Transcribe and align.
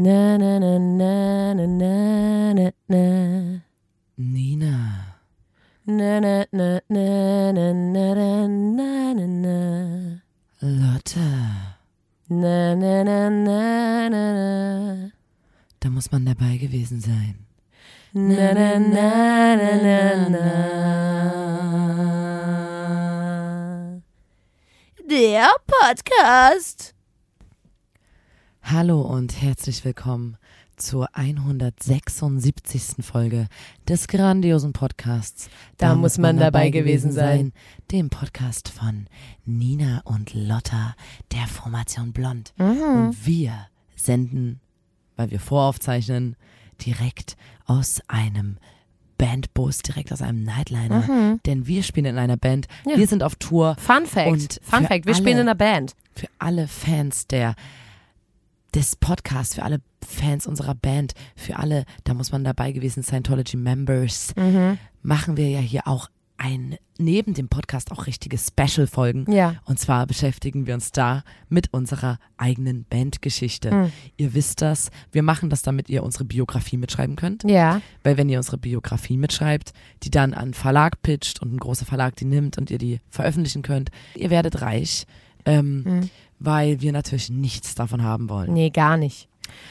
Na, 0.00 0.38
na, 0.38 0.58
na, 0.58 0.78
na, 0.78 1.52
na, 1.52 1.66
na, 1.66 2.54
na, 2.54 2.72
na. 2.88 3.60
Nina. 4.16 4.74
Na, 5.86 6.20
na, 6.20 6.46
na, 6.52 6.80
na, 6.88 7.52
na, 7.52 7.72
na, 7.72 8.14
na, 8.14 8.46
na, 8.48 9.12
na, 9.12 9.26
na. 9.44 9.58
Lotte. 10.62 11.30
Na, 12.30 12.74
na, 12.74 13.04
na, 13.04 13.28
na, 13.28 14.08
na, 14.08 14.24
na. 14.32 15.10
Da 15.80 15.90
muss 15.90 16.10
man 16.10 16.24
dabei 16.24 16.56
gewesen 16.56 17.00
sein. 17.02 17.36
Na, 18.14 18.54
na, 18.54 18.78
na, 18.78 19.56
na, 19.60 19.70
na, 19.84 20.28
na. 20.30 20.46
Der 25.10 25.50
Podcast. 25.66 26.94
Hallo 28.62 29.00
und 29.00 29.40
herzlich 29.40 29.84
willkommen 29.84 30.36
zur 30.76 31.08
176. 31.14 33.04
Folge 33.04 33.48
des 33.88 34.06
grandiosen 34.08 34.72
Podcasts. 34.72 35.50
Da 35.76 35.94
muss 35.94 36.18
man 36.18 36.38
dabei 36.38 36.70
gewesen 36.70 37.12
sein. 37.12 37.52
Dem 37.90 38.10
Podcast 38.10 38.68
von 38.68 39.06
Nina 39.44 40.00
und 40.04 40.32
Lotta 40.34 40.94
der 41.32 41.46
Formation 41.46 42.12
Blond. 42.12 42.52
Mhm. 42.58 42.66
Und 43.06 43.26
wir 43.26 43.52
senden, 43.96 44.60
weil 45.16 45.30
wir 45.30 45.40
voraufzeichnen, 45.40 46.36
direkt 46.86 47.36
aus 47.66 48.00
einem 48.08 48.56
Bandbus, 49.18 49.78
direkt 49.80 50.12
aus 50.12 50.22
einem 50.22 50.44
Nightliner. 50.44 51.38
Denn 51.44 51.66
wir 51.66 51.82
spielen 51.82 52.06
in 52.06 52.18
einer 52.18 52.38
Band. 52.38 52.68
Mhm. 52.86 52.92
Ja. 52.92 52.98
Wir 52.98 53.06
sind 53.06 53.22
auf 53.22 53.34
Tour. 53.34 53.76
Fun 53.78 54.06
Fact. 54.06 54.60
Fun 54.62 54.86
Fact. 54.86 55.04
Wir 55.06 55.12
alle- 55.14 55.22
spielen 55.22 55.36
in 55.38 55.48
einer 55.48 55.54
Band. 55.56 55.94
für 56.14 56.28
alle 56.38 56.68
Fans 56.68 57.26
der 57.26 57.54
des 58.74 58.96
Podcasts, 58.96 59.54
für 59.54 59.62
alle 59.62 59.80
Fans 60.06 60.46
unserer 60.46 60.74
Band, 60.74 61.14
für 61.36 61.56
alle, 61.58 61.84
da 62.04 62.14
muss 62.14 62.32
man 62.32 62.44
dabei 62.44 62.72
gewesen, 62.72 63.02
Scientology 63.02 63.56
Members, 63.56 64.34
Mhm. 64.36 64.78
machen 65.02 65.36
wir 65.36 65.48
ja 65.48 65.60
hier 65.60 65.86
auch 65.86 66.08
ein, 66.42 66.76
neben 66.96 67.34
dem 67.34 67.48
Podcast 67.50 67.92
auch 67.92 68.06
richtige 68.06 68.38
Special-Folgen. 68.38 69.30
Ja. 69.30 69.56
Und 69.66 69.78
zwar 69.78 70.06
beschäftigen 70.06 70.66
wir 70.66 70.72
uns 70.72 70.90
da 70.90 71.22
mit 71.50 71.70
unserer 71.74 72.18
eigenen 72.38 72.84
Bandgeschichte. 72.88 73.70
Mhm. 73.70 73.92
Ihr 74.16 74.32
wisst 74.32 74.62
das, 74.62 74.90
wir 75.12 75.22
machen 75.22 75.50
das, 75.50 75.60
damit 75.60 75.90
ihr 75.90 76.02
unsere 76.02 76.24
Biografie 76.24 76.78
mitschreiben 76.78 77.16
könnt. 77.16 77.44
Ja. 77.44 77.82
Weil 78.04 78.16
wenn 78.16 78.30
ihr 78.30 78.38
unsere 78.38 78.56
Biografie 78.56 79.18
mitschreibt, 79.18 79.74
die 80.02 80.10
dann 80.10 80.32
an 80.32 80.44
einen 80.44 80.54
Verlag 80.54 81.02
pitcht 81.02 81.42
und 81.42 81.52
ein 81.52 81.58
großer 81.58 81.84
Verlag 81.84 82.16
die 82.16 82.24
nimmt 82.24 82.56
und 82.56 82.70
ihr 82.70 82.78
die 82.78 83.00
veröffentlichen 83.10 83.60
könnt, 83.60 83.90
ihr 84.14 84.30
werdet 84.30 84.62
reich, 84.62 85.04
ähm, 85.44 85.82
Mhm. 85.82 86.10
Weil 86.40 86.80
wir 86.80 86.92
natürlich 86.92 87.30
nichts 87.30 87.74
davon 87.74 88.02
haben 88.02 88.28
wollen. 88.28 88.52
Nee, 88.52 88.70
gar 88.70 88.96
nicht. 88.96 89.28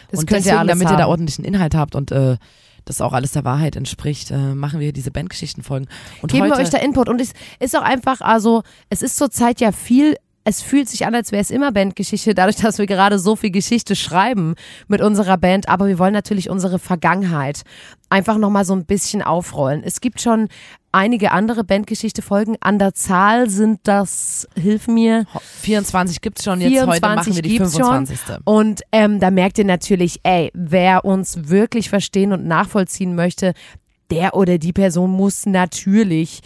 Das 0.09 0.21
und 0.21 0.27
könnt 0.27 0.45
deswegen, 0.45 0.61
ihr 0.61 0.67
damit 0.67 0.87
haben. 0.87 0.93
ihr 0.93 0.97
da 0.97 1.07
ordentlichen 1.07 1.43
Inhalt 1.43 1.75
habt 1.75 1.95
und 1.95 2.11
äh, 2.11 2.37
das 2.85 3.01
auch 3.01 3.13
alles 3.13 3.31
der 3.31 3.43
Wahrheit 3.43 3.75
entspricht, 3.75 4.31
äh, 4.31 4.55
machen 4.55 4.79
wir 4.79 4.93
diese 4.93 5.11
Bandgeschichtenfolgen. 5.11 5.89
Und 6.21 6.31
Geben 6.31 6.47
wir 6.47 6.55
euch 6.55 6.69
da 6.69 6.77
Input. 6.77 7.09
Und 7.09 7.19
es 7.21 7.33
ist 7.59 7.75
auch 7.75 7.81
einfach, 7.83 8.21
also, 8.21 8.63
es 8.89 9.01
ist 9.01 9.17
zurzeit 9.17 9.59
ja 9.59 9.71
viel. 9.71 10.15
Es 10.49 10.63
fühlt 10.63 10.89
sich 10.89 11.05
an, 11.05 11.13
als 11.13 11.31
wäre 11.31 11.43
es 11.43 11.51
immer 11.51 11.71
Bandgeschichte, 11.71 12.33
dadurch, 12.33 12.55
dass 12.55 12.79
wir 12.79 12.87
gerade 12.87 13.19
so 13.19 13.35
viel 13.35 13.51
Geschichte 13.51 13.95
schreiben 13.95 14.55
mit 14.87 14.99
unserer 14.99 15.37
Band. 15.37 15.69
Aber 15.69 15.85
wir 15.85 15.99
wollen 15.99 16.11
natürlich 16.11 16.49
unsere 16.49 16.79
Vergangenheit 16.79 17.61
einfach 18.09 18.39
nochmal 18.39 18.65
so 18.65 18.73
ein 18.73 18.85
bisschen 18.85 19.21
aufrollen. 19.21 19.83
Es 19.83 20.01
gibt 20.01 20.21
schon 20.21 20.47
einige 20.91 21.33
andere 21.33 21.63
Bandgeschichte-Folgen. 21.63 22.57
An 22.61 22.79
der 22.79 22.95
Zahl 22.95 23.47
sind 23.47 23.81
das, 23.83 24.47
hilf 24.55 24.87
mir, 24.87 25.27
24 25.61 26.19
gibt's 26.19 26.43
schon, 26.43 26.61
jetzt 26.61 26.87
heute 26.87 26.99
24 26.99 27.15
machen 27.15 27.35
wir 27.35 27.41
die 27.43 27.57
gibt's 27.57 27.73
schon. 27.73 28.07
25. 28.07 28.37
Und 28.45 28.81
ähm, 28.91 29.19
da 29.19 29.29
merkt 29.29 29.59
ihr 29.59 29.65
natürlich, 29.65 30.19
ey, 30.23 30.49
wer 30.55 31.05
uns 31.05 31.49
wirklich 31.49 31.89
verstehen 31.89 32.33
und 32.33 32.47
nachvollziehen 32.47 33.13
möchte, 33.13 33.53
der 34.11 34.35
oder 34.35 34.57
die 34.57 34.73
Person 34.73 35.11
muss 35.11 35.45
natürlich 35.45 36.41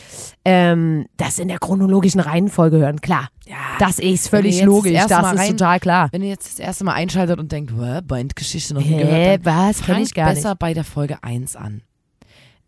ähm, 0.46 1.06
das 1.18 1.40
in 1.40 1.48
der 1.48 1.60
chronologischen 1.60 2.20
Reihenfolge 2.20 2.78
hören. 2.78 3.00
Klar, 3.02 3.30
Ja, 3.46 3.56
das 3.80 4.00
ist 4.00 4.28
völlig 4.30 4.62
logisch, 4.64 4.94
das 4.94 5.08
das 5.08 5.34
ist 5.34 5.40
rein- 5.40 5.50
total 5.52 5.80
klar. 5.80 6.10
Wenn 6.12 6.22
ihr 6.24 6.30
jetzt 6.30 6.48
das 6.54 6.60
erste 6.60 6.84
Mal 6.84 6.94
einschaltet 6.94 7.40
und 7.40 7.52
denkt, 7.52 7.72
"Hä, 7.78 8.02
Bandgeschichte 8.06 8.74
noch 8.74 8.82
nie 8.82 8.88
Hä, 8.96 9.04
gehört, 9.04 9.46
dann 9.46 9.70
was? 9.70 9.82
Kenn 9.82 10.02
ich 10.02 10.14
gar 10.14 10.26
nicht. 10.30 10.36
besser 10.36 10.56
bei 10.56 10.74
der 10.74 10.84
Folge 10.84 11.18
1 11.24 11.56
an. 11.56 11.82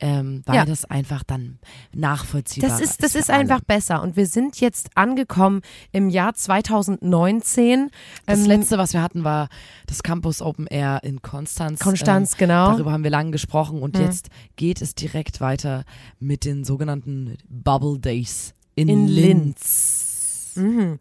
Ähm, 0.08 0.44
weil 0.46 0.56
Ja. 0.58 0.66
das 0.66 0.86
einfach 0.86 1.24
dann 1.24 1.58
nachvollziehbar 1.92 2.70
Das 2.70 2.80
ist, 2.80 3.02
das 3.02 3.16
ist 3.16 3.32
alle. 3.32 3.40
einfach 3.40 3.62
besser. 3.62 4.04
Und 4.04 4.16
wir 4.16 4.28
sind 4.28 4.60
jetzt 4.62 4.90
angekommen 4.96 5.62
im 5.92 6.10
Jahr 6.10 6.36
2019. 6.36 7.90
Das 8.28 8.40
Ähm, 8.42 8.46
letzte, 8.46 8.78
was 8.78 8.94
wir 8.94 9.02
hatten, 9.02 9.24
war 9.24 9.50
das 9.88 10.04
Campus 10.04 10.44
Open 10.44 10.68
Air 10.68 11.00
in 11.04 11.24
Konstanz. 11.24 11.80
Konstanz, 11.80 12.34
Ähm, 12.34 12.38
genau. 12.38 12.72
Darüber 12.74 12.92
haben 12.92 13.04
wir 13.04 13.10
lange 13.10 13.32
gesprochen 13.32 13.82
und 13.82 13.96
Mhm. 13.96 14.02
jetzt 14.04 14.30
geht 14.58 14.82
es 14.82 14.94
direkt 14.94 15.42
weiter 15.42 15.86
mit 16.20 16.46
den 16.46 16.64
sogenannten 16.66 17.38
Bubble 17.50 17.98
Days 17.98 18.54
in, 18.76 18.90
In 18.90 19.08
Linz. 19.08 20.52
Mhm. 20.56 21.00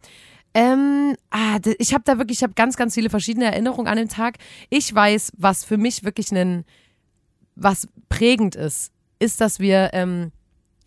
Ähm, 0.54 1.16
ah, 1.30 1.58
ich 1.78 1.92
habe 1.92 2.04
da 2.06 2.16
wirklich, 2.16 2.38
ich 2.38 2.42
habe 2.42 2.54
ganz, 2.54 2.76
ganz 2.76 2.94
viele 2.94 3.10
verschiedene 3.10 3.46
Erinnerungen 3.46 3.88
an 3.88 3.96
den 3.96 4.08
Tag. 4.08 4.38
Ich 4.70 4.94
weiß, 4.94 5.32
was 5.36 5.62
für 5.64 5.76
mich 5.76 6.04
wirklich 6.04 6.30
ein, 6.32 6.64
was 7.56 7.86
prägend 8.08 8.54
ist, 8.54 8.92
ist, 9.24 9.40
dass 9.40 9.58
wir, 9.58 9.90
ähm, 9.94 10.30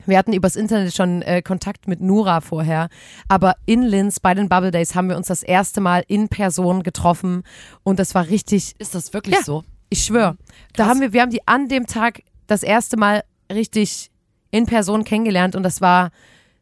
wir 0.06 0.18
hatten 0.18 0.34
übers 0.34 0.56
Internet 0.56 0.96
schon 0.96 1.22
äh, 1.22 1.42
Kontakt 1.42 1.88
mit 1.88 2.00
Nura 2.02 2.40
vorher, 2.42 2.90
aber 3.28 3.56
in 3.66 3.82
Linz 3.82 4.20
bei 4.20 4.34
den 4.34 4.48
Bubble 4.48 4.72
Days 4.72 4.96
haben 4.96 5.10
wir 5.10 5.18
uns 5.18 5.28
das 5.28 5.44
erste 5.44 5.82
Mal 5.82 6.04
in 6.08 6.30
Person 6.30 6.84
getroffen 6.84 7.44
und 7.84 8.00
das 8.00 8.16
war 8.16 8.28
richtig, 8.28 8.76
Ist 8.80 8.96
das 8.96 9.14
wirklich 9.14 9.36
Ja. 9.36 9.44
so? 9.44 9.64
ich 9.90 10.04
schwöre, 10.06 10.38
da 10.76 10.86
haben 10.88 11.02
wir, 11.02 11.14
wir 11.14 11.22
haben 11.22 11.32
die 11.32 11.48
an 11.48 11.68
dem 11.68 11.88
Tag 11.88 12.22
das 12.48 12.64
erste 12.64 12.98
Mal 12.98 13.24
richtig 13.52 14.12
in 14.52 14.66
Person 14.66 15.04
kennengelernt 15.04 15.56
und 15.56 15.64
das 15.64 15.82
war 15.82 16.12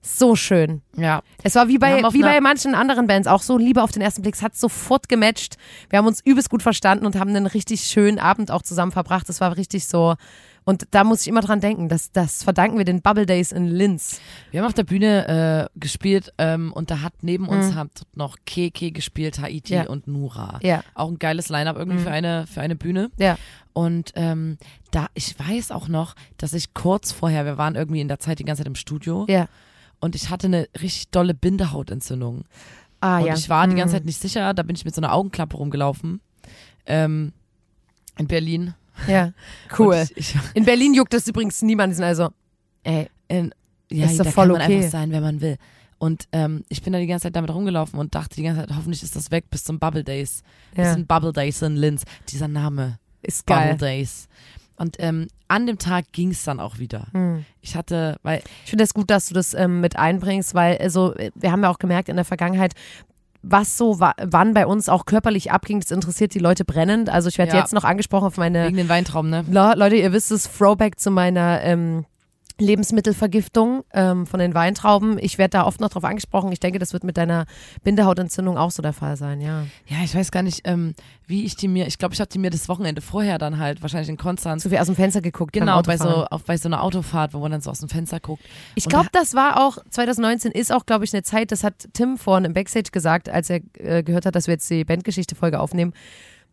so 0.01 0.35
schön. 0.35 0.83
Ja. 0.95 1.23
Es 1.41 1.55
war 1.55 1.67
wie 1.67 1.79
bei, 1.79 2.03
wie 2.13 2.21
bei 2.21 2.39
manchen 2.39 2.75
anderen 2.75 3.07
Bands 3.07 3.27
auch 3.27 3.41
so 3.41 3.57
Liebe 3.57 3.81
auf 3.81 3.91
den 3.91 4.03
ersten 4.03 4.21
Blick. 4.21 4.35
Es 4.35 4.43
hat 4.43 4.55
sofort 4.55 5.09
gematcht. 5.09 5.57
Wir 5.89 5.97
haben 5.97 6.05
uns 6.05 6.21
übelst 6.23 6.51
gut 6.51 6.61
verstanden 6.61 7.07
und 7.07 7.15
haben 7.19 7.31
einen 7.31 7.47
richtig 7.47 7.81
schönen 7.81 8.19
Abend 8.19 8.51
auch 8.51 8.61
zusammen 8.61 8.91
verbracht. 8.91 9.27
Es 9.29 9.41
war 9.41 9.57
richtig 9.57 9.87
so. 9.87 10.13
Und 10.67 10.87
da 10.91 11.03
muss 11.03 11.21
ich 11.21 11.27
immer 11.27 11.41
dran 11.41 11.59
denken, 11.61 11.89
das, 11.89 12.11
das 12.11 12.43
verdanken 12.43 12.77
wir 12.79 12.85
den 12.85 13.01
Bubble 13.03 13.27
Days 13.27 13.51
in 13.51 13.67
Linz. 13.67 14.19
Wir 14.49 14.59
haben 14.61 14.67
auf 14.67 14.73
der 14.73 14.83
Bühne 14.83 15.69
äh, 15.75 15.79
gespielt 15.79 16.33
ähm, 16.39 16.73
und 16.73 16.89
da 16.89 17.01
hat 17.01 17.13
neben 17.21 17.47
uns 17.47 17.67
Mhm. 17.71 17.75
hat 17.75 18.01
noch 18.15 18.37
Keke 18.45 18.91
gespielt, 18.91 19.39
Haiti 19.39 19.75
Ja. 19.75 19.87
und 19.87 20.07
Nura. 20.07 20.59
Ja. 20.63 20.83
Auch 20.95 21.09
ein 21.09 21.19
geiles 21.19 21.49
Line-Up 21.49 21.77
irgendwie 21.77 21.99
Mhm. 21.99 22.03
für 22.03 22.11
eine 22.11 22.47
für 22.47 22.61
eine 22.61 22.75
Bühne. 22.75 23.11
Ja. 23.19 23.37
Und 23.73 24.11
ähm, 24.15 24.57
da, 24.89 25.05
ich 25.13 25.37
weiß 25.37 25.69
auch 25.71 25.87
noch, 25.87 26.15
dass 26.37 26.53
ich 26.53 26.73
kurz 26.73 27.11
vorher, 27.11 27.45
wir 27.45 27.59
waren 27.59 27.75
irgendwie 27.75 28.01
in 28.01 28.07
der 28.07 28.19
Zeit 28.19 28.39
die 28.39 28.43
ganze 28.45 28.61
Zeit 28.61 28.67
im 28.67 28.75
Studio 28.75 29.25
Ja. 29.29 29.47
und 29.99 30.15
ich 30.15 30.31
hatte 30.31 30.47
eine 30.47 30.67
richtig 30.81 31.09
dolle 31.09 31.35
Bindehautentzündung. 31.35 32.45
Ah, 33.01 33.19
und 33.19 33.25
ja. 33.27 33.33
ich 33.35 33.49
war 33.49 33.67
die 33.67 33.75
ganze 33.75 33.93
Mhm. 33.93 33.97
Zeit 33.99 34.05
nicht 34.05 34.19
sicher, 34.19 34.53
da 34.55 34.63
bin 34.63 34.75
ich 34.75 34.83
mit 34.85 34.95
so 34.95 35.01
einer 35.01 35.13
Augenklappe 35.13 35.57
rumgelaufen. 35.57 36.21
Ähm, 36.87 37.33
in 38.17 38.27
Berlin. 38.27 38.73
Ja. 39.07 39.31
Cool. 39.77 40.05
Ich, 40.15 40.35
ich, 40.35 40.35
In 40.53 40.65
Berlin 40.65 40.93
juckt 40.93 41.13
das 41.13 41.27
übrigens 41.27 41.61
niemand. 41.61 41.91
Die 41.91 41.95
sind 41.95 42.05
also, 42.05 42.29
ey, 42.83 43.09
in, 43.27 43.53
ja, 43.91 44.05
Ist 44.05 44.19
doch 44.19 44.25
da 44.25 44.31
voll 44.31 44.47
kann 44.47 44.53
man 44.53 44.61
okay. 44.63 44.77
einfach 44.77 44.89
sein, 44.89 45.11
wenn 45.11 45.23
man 45.23 45.41
will. 45.41 45.57
Und 45.97 46.27
ähm, 46.31 46.63
ich 46.69 46.81
bin 46.81 46.93
da 46.93 46.99
die 46.99 47.07
ganze 47.07 47.23
Zeit 47.23 47.35
damit 47.35 47.51
rumgelaufen 47.51 47.99
und 47.99 48.15
dachte 48.15 48.35
die 48.35 48.43
ganze 48.43 48.61
Zeit, 48.61 48.75
hoffentlich 48.75 49.03
ist 49.03 49.15
das 49.15 49.31
weg 49.31 49.49
bis 49.49 49.63
zum 49.63 49.79
Bubble 49.79 50.03
Days. 50.03 50.43
Bis 50.75 50.85
ja, 50.85 50.93
zum 50.93 51.05
Bubble 51.05 51.33
Days 51.33 51.61
in 51.61 51.75
Linz. 51.75 52.03
Dieser 52.29 52.47
Name. 52.47 52.99
ist 53.21 53.45
Bubble 53.45 53.69
geil. 53.69 53.77
Days. 53.77 54.27
Und 54.77 54.97
ähm, 54.99 55.27
an 55.47 55.67
dem 55.67 55.77
Tag 55.77 56.11
ging 56.11 56.31
es 56.31 56.43
dann 56.43 56.59
auch 56.59 56.79
wieder. 56.79 57.07
Hm. 57.13 57.45
Ich 57.61 57.75
hatte, 57.75 58.17
weil 58.23 58.41
Ich 58.65 58.69
finde 58.69 58.83
es 58.83 58.93
gut, 58.93 59.09
dass 59.09 59.27
du 59.27 59.33
das 59.33 59.53
ähm, 59.53 59.79
mit 59.79 59.97
einbringst, 59.97 60.53
weil 60.53 60.77
also 60.77 61.15
wir 61.33 61.51
haben 61.51 61.63
ja 61.63 61.69
auch 61.69 61.79
gemerkt 61.79 62.09
in 62.09 62.17
der 62.17 62.25
Vergangenheit, 62.25 62.73
was 63.47 63.77
so 63.77 63.99
wa 63.99 64.13
wann 64.23 64.53
bei 64.53 64.65
uns 64.65 64.89
auch 64.89 65.05
körperlich 65.05 65.51
abging, 65.51 65.79
das 65.79 65.91
interessiert 65.91 66.33
die 66.33 66.39
Leute 66.39 66.65
brennend. 66.65 67.09
Also 67.09 67.29
ich 67.29 67.37
werde 67.37 67.53
Ja. 67.53 67.59
jetzt 67.59 67.73
noch 67.73 67.83
angesprochen 67.83 68.25
auf 68.27 68.37
meine 68.37 68.65
wegen 68.65 68.77
den 68.77 68.89
Weintrauben, 68.89 69.29
ne? 69.29 69.45
Le 69.49 69.73
Leute, 69.75 69.95
ihr 69.95 70.11
wisst 70.11 70.31
es, 70.31 70.49
Throwback 70.51 70.99
zu 70.99 71.11
meiner 71.11 71.61
ähm, 71.61 72.05
Lebensmittelvergiftung 72.57 73.83
ähm, 73.93 74.25
von 74.25 74.39
den 74.39 74.53
Weintrauben. 74.53 75.17
Ich 75.19 75.37
werde 75.37 75.51
da 75.51 75.65
oft 75.65 75.81
noch 75.81 75.89
drauf 75.89 76.03
angesprochen. 76.03 76.51
Ich 76.51 76.59
denke, 76.59 76.79
das 76.79 76.93
wird 76.93 77.03
mit 77.03 77.17
deiner 77.17 77.45
Bindehautentzündung 77.83 78.57
auch 78.57 78.71
so 78.71 78.81
der 78.81 78.93
Fall 78.93 79.17
sein, 79.17 79.41
ja. 79.41 79.65
Ja, 79.87 79.97
ich 80.03 80.15
weiß 80.15 80.31
gar 80.31 80.43
nicht, 80.43 80.61
ähm, 80.63 80.93
wie 81.27 81.43
ich 81.43 81.55
die 81.55 81.67
mir, 81.67 81.87
ich 81.87 81.97
glaube, 81.97 82.13
ich 82.13 82.19
habe 82.19 82.29
die 82.29 82.39
mir 82.39 82.49
das 82.49 82.69
Wochenende 82.69 83.01
vorher 83.01 83.37
dann 83.37 83.57
halt, 83.57 83.81
wahrscheinlich 83.81 84.09
in 84.09 84.17
Konstanz, 84.17 84.63
Zu 84.63 84.69
viel 84.69 84.77
aus 84.77 84.85
dem 84.85 84.95
Fenster 84.95 85.21
geguckt. 85.21 85.53
genau, 85.53 85.81
bei 85.81 85.97
so, 85.97 86.25
auf, 86.25 86.45
bei 86.45 86.57
so 86.57 86.69
einer 86.69 86.81
Autofahrt, 86.81 87.33
wo 87.33 87.39
man 87.39 87.51
dann 87.51 87.61
so 87.61 87.71
aus 87.71 87.79
dem 87.79 87.89
Fenster 87.89 88.19
guckt. 88.19 88.43
Ich 88.75 88.85
glaube, 88.85 89.09
das 89.11 89.33
war 89.33 89.65
auch, 89.65 89.77
2019 89.89 90.51
ist 90.51 90.71
auch, 90.71 90.85
glaube 90.85 91.05
ich, 91.05 91.13
eine 91.13 91.23
Zeit, 91.23 91.51
das 91.51 91.63
hat 91.63 91.87
Tim 91.93 92.17
vorhin 92.17 92.45
im 92.45 92.53
Backstage 92.53 92.91
gesagt, 92.91 93.27
als 93.29 93.49
er 93.49 93.61
äh, 93.79 94.03
gehört 94.03 94.25
hat, 94.25 94.35
dass 94.35 94.47
wir 94.47 94.53
jetzt 94.53 94.69
die 94.69 94.85
Bandgeschichte-Folge 94.85 95.59
aufnehmen. 95.59 95.93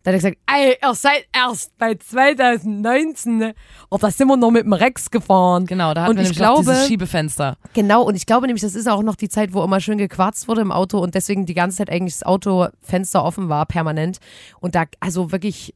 Da 0.04 0.10
hat 0.10 0.14
er 0.14 0.18
gesagt, 0.18 0.38
ey, 0.52 0.76
ihr 0.82 0.94
seid 0.94 1.26
erst 1.32 1.76
bei 1.78 1.94
2019, 1.94 3.36
ne? 3.38 3.54
Oh, 3.90 3.98
da 3.98 4.10
sind 4.10 4.26
wir 4.28 4.36
noch 4.36 4.50
mit 4.50 4.64
dem 4.64 4.72
Rex 4.72 5.10
gefahren. 5.10 5.66
Genau, 5.66 5.94
da 5.94 6.02
hat 6.02 6.10
Und 6.10 6.16
man 6.16 6.24
ich 6.24 6.32
glaube- 6.32 6.60
dieses 6.60 6.86
Schiebefenster. 6.88 7.56
Genau, 7.72 8.02
und 8.02 8.14
ich 8.16 8.26
glaube 8.26 8.46
nämlich, 8.46 8.62
das 8.62 8.74
ist 8.74 8.88
auch 8.88 9.02
noch 9.02 9.14
die 9.16 9.28
Zeit, 9.28 9.52
wo 9.52 9.62
immer 9.62 9.80
schön 9.80 9.98
gequarzt 9.98 10.48
wurde 10.48 10.60
im 10.60 10.72
Auto 10.72 10.98
und 10.98 11.14
deswegen 11.14 11.46
die 11.46 11.54
ganze 11.54 11.78
Zeit 11.78 11.90
eigentlich 11.90 12.14
das 12.14 12.24
Autofenster 12.24 13.24
offen 13.24 13.48
war, 13.48 13.64
permanent. 13.66 14.18
Und 14.60 14.74
da, 14.74 14.84
also 15.00 15.30
wirklich 15.30 15.74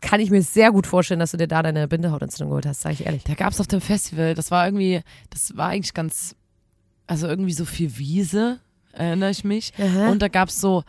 kann 0.00 0.20
ich 0.20 0.30
mir 0.30 0.42
sehr 0.42 0.70
gut 0.72 0.86
vorstellen, 0.86 1.20
dass 1.20 1.32
du 1.32 1.36
dir 1.36 1.48
da 1.48 1.62
deine 1.62 1.86
Bindehautentzündung 1.88 2.50
geholt 2.50 2.66
hast, 2.66 2.80
sage 2.82 2.94
ich 2.94 3.06
ehrlich. 3.06 3.24
Da 3.24 3.34
gab 3.34 3.52
es 3.52 3.60
auf 3.60 3.66
dem 3.66 3.80
Festival, 3.80 4.34
das 4.34 4.50
war 4.50 4.64
irgendwie, 4.64 5.02
das 5.30 5.56
war 5.56 5.68
eigentlich 5.68 5.94
ganz, 5.94 6.34
also 7.06 7.26
irgendwie 7.26 7.52
so 7.52 7.64
viel 7.64 7.96
Wiese, 7.98 8.60
erinnere 8.92 9.30
ich 9.30 9.44
mich. 9.44 9.72
Aha. 9.78 10.08
Und 10.10 10.20
da 10.22 10.28
gab 10.28 10.48
es 10.48 10.60
so, 10.60 10.82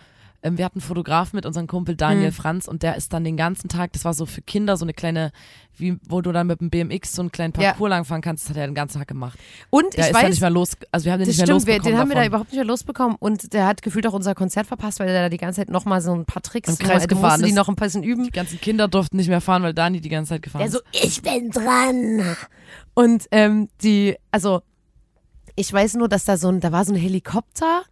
ähm, 0.44 0.58
wir 0.58 0.66
hatten 0.66 0.80
einen 0.80 0.88
Fotografen 0.88 1.36
mit 1.38 1.46
unserem 1.46 1.68
Kumpel 1.68 1.96
Daniel 1.96 2.28
Hm. 2.28 2.34
Franz 2.34 2.68
und 2.68 2.84
der 2.84 2.96
ist 2.96 3.12
dann 3.14 3.24
den 3.24 3.38
ganzen 3.38 3.68
Tag, 3.70 3.94
das 3.94 4.06
war 4.06 4.14
so 4.14 4.26
für 4.26 4.42
Kinder 4.42 4.78
so 4.78 4.86
eine 4.86 4.94
kleine, 4.94 5.32
wie, 5.78 5.98
wo 6.08 6.22
du 6.22 6.32
dann 6.32 6.48
mit 6.48 6.62
dem 6.62 6.70
BMX 6.70 7.14
so 7.14 7.22
einen 7.22 7.32
kleinen 7.32 7.54
Ja. 7.60 7.70
Parcours 7.72 7.90
langfahren 7.90 8.22
kannst, 8.22 8.44
das 8.46 8.52
hat 8.52 8.58
er 8.58 8.68
den 8.68 8.76
ganzen 8.76 9.00
Tag 9.00 9.08
gemacht. 9.08 9.38
Und 9.70 9.94
Der 9.96 10.00
ich 10.00 10.06
ist 10.08 10.14
dann 10.16 10.24
weiß, 10.24 10.30
nicht 10.30 10.42
mehr 10.42 10.50
los, 10.50 10.72
also 10.92 11.06
wir 11.06 11.12
haben 11.14 11.20
den 11.20 11.28
nicht 11.28 11.38
mehr 11.38 11.46
stimmt, 11.46 11.66
wir, 11.66 11.74
losbekommen 11.76 11.92
den 11.94 12.00
haben 12.00 12.10
wir 12.10 12.16
da 12.16 12.20
davon. 12.22 12.28
überhaupt 12.30 12.52
nicht 12.52 12.58
mehr 12.58 12.66
losbekommen 12.66 13.16
und 13.20 13.54
der 13.54 13.66
hat 13.68 13.82
gefühlt 13.82 14.08
auch 14.08 14.14
unser 14.14 14.36
Konzert 14.36 14.68
verpasst, 14.68 15.00
weil 15.00 15.08
der 15.08 15.24
da 15.24 15.30
die 15.30 15.38
ganze 15.38 15.62
Zeit 15.62 15.70
nochmal 15.70 16.02
so 16.02 16.14
ein 16.14 16.26
paar 16.26 16.42
Tricks 16.42 16.70
Im 16.70 16.78
Kreis 16.78 17.04
du 17.04 17.08
gefahren 17.16 17.42
die 17.44 17.50
ist. 17.50 17.56
noch 17.56 17.68
ein 17.70 17.76
bisschen 17.76 18.04
üben. 18.04 18.24
Die 18.24 18.32
ganzen 18.32 18.62
Kinder 18.62 18.88
durften 18.88 19.18
nicht 19.18 19.28
mehr 19.30 19.42
fahren, 19.42 19.64
weil 19.64 19.74
Dani 19.74 20.00
die 20.02 20.10
ganze 20.10 20.30
Zeit 20.36 20.42
gefahren 20.42 20.62
Der 20.62 20.72
so, 20.72 20.80
ist. 20.94 21.04
ich 21.04 21.22
bin 21.22 21.50
dran. 21.52 22.36
Und 22.94 23.26
ähm, 23.32 23.70
die, 23.84 24.16
also 24.32 24.62
ich 25.56 25.72
weiß 25.74 25.96
nur, 25.96 26.08
dass 26.08 26.24
da 26.26 26.38
so 26.38 26.48
ein, 26.50 26.60
da 26.62 26.72
war 26.72 26.86
so 26.86 26.94
ein 26.94 27.00
Helikopter 27.00 27.84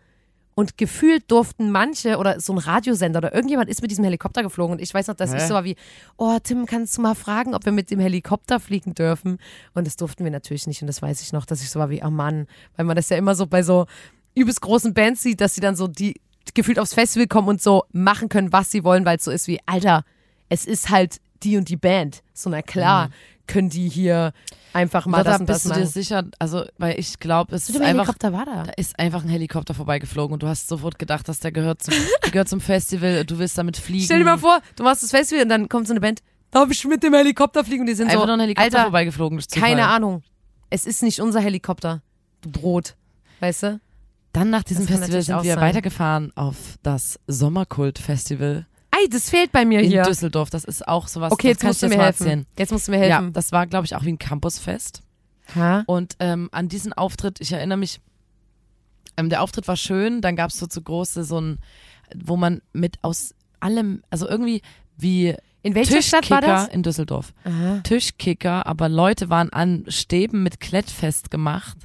und 0.57 0.75
gefühlt 0.75 1.29
durften 1.29 1.69
manche 1.69 2.17
oder 2.17 2.39
so 2.39 2.51
ein 2.51 2.57
Radiosender 2.57 3.19
oder 3.19 3.35
irgendjemand 3.35 3.69
ist 3.69 3.83
mit 3.83 3.91
diesem 3.91 4.03
Helikopter 4.03 4.41
geflogen 4.41 4.73
und 4.73 4.81
ich 4.81 4.91
weiß 4.91 5.05
noch, 5.05 5.13
dass 5.13 5.31
Hä? 5.31 5.37
ich 5.37 5.43
so 5.43 5.53
war 5.53 5.63
wie, 5.63 5.75
oh 6.17 6.35
Tim, 6.41 6.65
kannst 6.65 6.97
du 6.97 7.01
mal 7.03 7.13
fragen, 7.13 7.53
ob 7.53 7.63
wir 7.63 7.71
mit 7.71 7.91
dem 7.91 7.99
Helikopter 7.99 8.59
fliegen 8.59 8.95
dürfen? 8.95 9.37
Und 9.75 9.85
das 9.85 9.97
durften 9.97 10.23
wir 10.23 10.31
natürlich 10.31 10.65
nicht 10.65 10.81
und 10.81 10.87
das 10.87 10.99
weiß 10.99 11.21
ich 11.21 11.31
noch, 11.31 11.45
dass 11.45 11.61
ich 11.61 11.69
so 11.69 11.79
war 11.79 11.91
wie, 11.91 12.01
oh 12.03 12.09
Mann, 12.09 12.47
weil 12.75 12.85
man 12.87 12.95
das 12.95 13.09
ja 13.09 13.17
immer 13.17 13.35
so 13.35 13.45
bei 13.45 13.61
so 13.61 13.85
übelst 14.33 14.61
großen 14.61 14.95
Bands 14.95 15.21
sieht, 15.21 15.41
dass 15.41 15.53
sie 15.53 15.61
dann 15.61 15.75
so 15.75 15.87
die 15.87 16.19
gefühlt 16.55 16.79
aufs 16.79 16.95
Festival 16.95 17.27
kommen 17.27 17.49
und 17.49 17.61
so 17.61 17.83
machen 17.91 18.27
können, 18.27 18.51
was 18.51 18.71
sie 18.71 18.83
wollen, 18.83 19.05
weil 19.05 19.17
es 19.17 19.25
so 19.25 19.31
ist 19.31 19.47
wie, 19.47 19.59
Alter, 19.67 20.05
es 20.49 20.65
ist 20.65 20.89
halt 20.89 21.17
die 21.43 21.57
und 21.57 21.69
die 21.69 21.77
Band. 21.77 22.23
So, 22.33 22.49
na 22.49 22.63
klar, 22.63 23.11
können 23.45 23.69
die 23.69 23.89
hier 23.89 24.33
einfach 24.73 25.05
mal 25.05 25.19
Lotta, 25.19 25.31
das 25.31 25.39
und 25.39 25.45
bist 25.47 25.65
das 25.65 25.73
du 25.73 25.79
dir 25.79 25.87
sicher, 25.87 26.23
also, 26.39 26.65
weil 26.77 26.99
ich 26.99 27.19
glaube, 27.19 27.55
es 27.55 27.67
Mit 27.67 27.75
ist 27.75 27.81
dem 27.81 27.85
einfach, 27.87 28.05
Helikopter 28.05 28.33
war 28.33 28.45
da. 28.45 28.63
da 28.63 28.71
ist 28.73 28.97
einfach 28.99 29.23
ein 29.23 29.29
Helikopter 29.29 29.73
vorbeigeflogen 29.73 30.33
und 30.33 30.43
du 30.43 30.47
hast 30.47 30.67
sofort 30.67 30.99
gedacht, 30.99 31.27
dass 31.27 31.39
der 31.39 31.51
gehört 31.51 31.81
zum, 31.83 31.93
der 32.23 32.31
gehört 32.31 32.49
zum 32.49 32.61
Festival, 32.61 33.25
du 33.25 33.39
willst 33.39 33.57
damit 33.57 33.77
fliegen. 33.77 34.05
Stell 34.05 34.19
dir 34.19 34.25
mal 34.25 34.37
vor, 34.37 34.61
du 34.75 34.83
machst 34.83 35.03
das 35.03 35.11
Festival 35.11 35.43
und 35.43 35.49
dann 35.49 35.69
kommt 35.69 35.87
so 35.87 35.93
eine 35.93 36.01
Band, 36.01 36.21
darf 36.51 36.69
ich 36.71 36.85
mit 36.85 37.03
dem 37.03 37.13
Helikopter 37.13 37.63
fliegen? 37.63 37.81
Und 37.81 37.87
die 37.87 37.95
sind 37.95 38.09
Einfach 38.09 38.25
so, 38.27 38.31
ein 38.33 38.39
Helikopter 38.39 38.63
Alter, 38.63 38.81
vorbeigeflogen. 38.83 39.41
keine 39.51 39.87
Ahnung. 39.87 40.23
Es 40.69 40.85
ist 40.85 41.01
nicht 41.03 41.19
unser 41.21 41.39
Helikopter. 41.39 42.01
Du 42.41 42.51
Brot. 42.51 42.95
Weißt 43.39 43.63
du? 43.63 43.79
Dann 44.33 44.49
nach 44.49 44.63
diesem 44.63 44.87
Festival 44.87 45.21
sind 45.21 45.43
wir 45.43 45.53
sein. 45.55 45.61
weitergefahren 45.61 46.31
auf 46.35 46.55
das 46.83 47.19
Sommerkult-Festival 47.27 48.65
Ei, 48.97 49.07
das 49.09 49.29
fehlt 49.29 49.51
bei 49.51 49.65
mir 49.65 49.81
in 49.81 49.89
hier. 49.91 50.03
Düsseldorf. 50.03 50.49
Das 50.49 50.63
ist 50.63 50.87
auch 50.87 51.07
sowas, 51.07 51.31
Okay, 51.31 51.49
das 51.53 51.57
jetzt 51.57 51.63
musst 51.63 51.83
du 51.83 51.87
mir 51.89 52.03
helfen. 52.03 52.23
erzählen. 52.25 52.45
Jetzt 52.57 52.71
musst 52.71 52.87
du 52.87 52.91
mir 52.91 53.05
Ja, 53.07 53.17
helfen. 53.17 53.33
das 53.33 53.51
war, 53.51 53.67
glaube 53.67 53.85
ich, 53.85 53.95
auch 53.95 54.03
wie 54.03 54.11
ein 54.13 54.17
Campusfest. 54.19 55.01
Ha? 55.55 55.83
Und 55.87 56.15
ähm, 56.19 56.49
an 56.51 56.67
diesen 56.67 56.93
Auftritt, 56.93 57.39
ich 57.41 57.51
erinnere 57.51 57.77
mich, 57.77 58.01
ähm, 59.17 59.29
der 59.29 59.41
Auftritt 59.41 59.67
war 59.67 59.77
schön, 59.77 60.21
dann 60.21 60.35
gab 60.35 60.49
es 60.51 60.57
so 60.57 60.67
zu 60.67 60.81
große, 60.81 61.23
so 61.23 61.39
ein, 61.39 61.59
wo 62.15 62.37
man 62.37 62.61
mit 62.73 62.97
aus 63.03 63.33
allem, 63.59 64.03
also 64.09 64.27
irgendwie 64.27 64.61
wie 64.97 65.35
In 65.63 65.73
welcher 65.75 66.01
Stadt 66.01 66.29
war 66.29 66.41
das? 66.41 66.67
in 66.67 66.83
Düsseldorf. 66.83 67.33
Aha. 67.43 67.79
Tischkicker, 67.83 68.65
aber 68.67 68.89
Leute 68.89 69.29
waren 69.29 69.51
an 69.51 69.85
Stäben 69.87 70.43
mit 70.43 70.59
Klett 70.59 70.89
festgemacht 70.89 71.77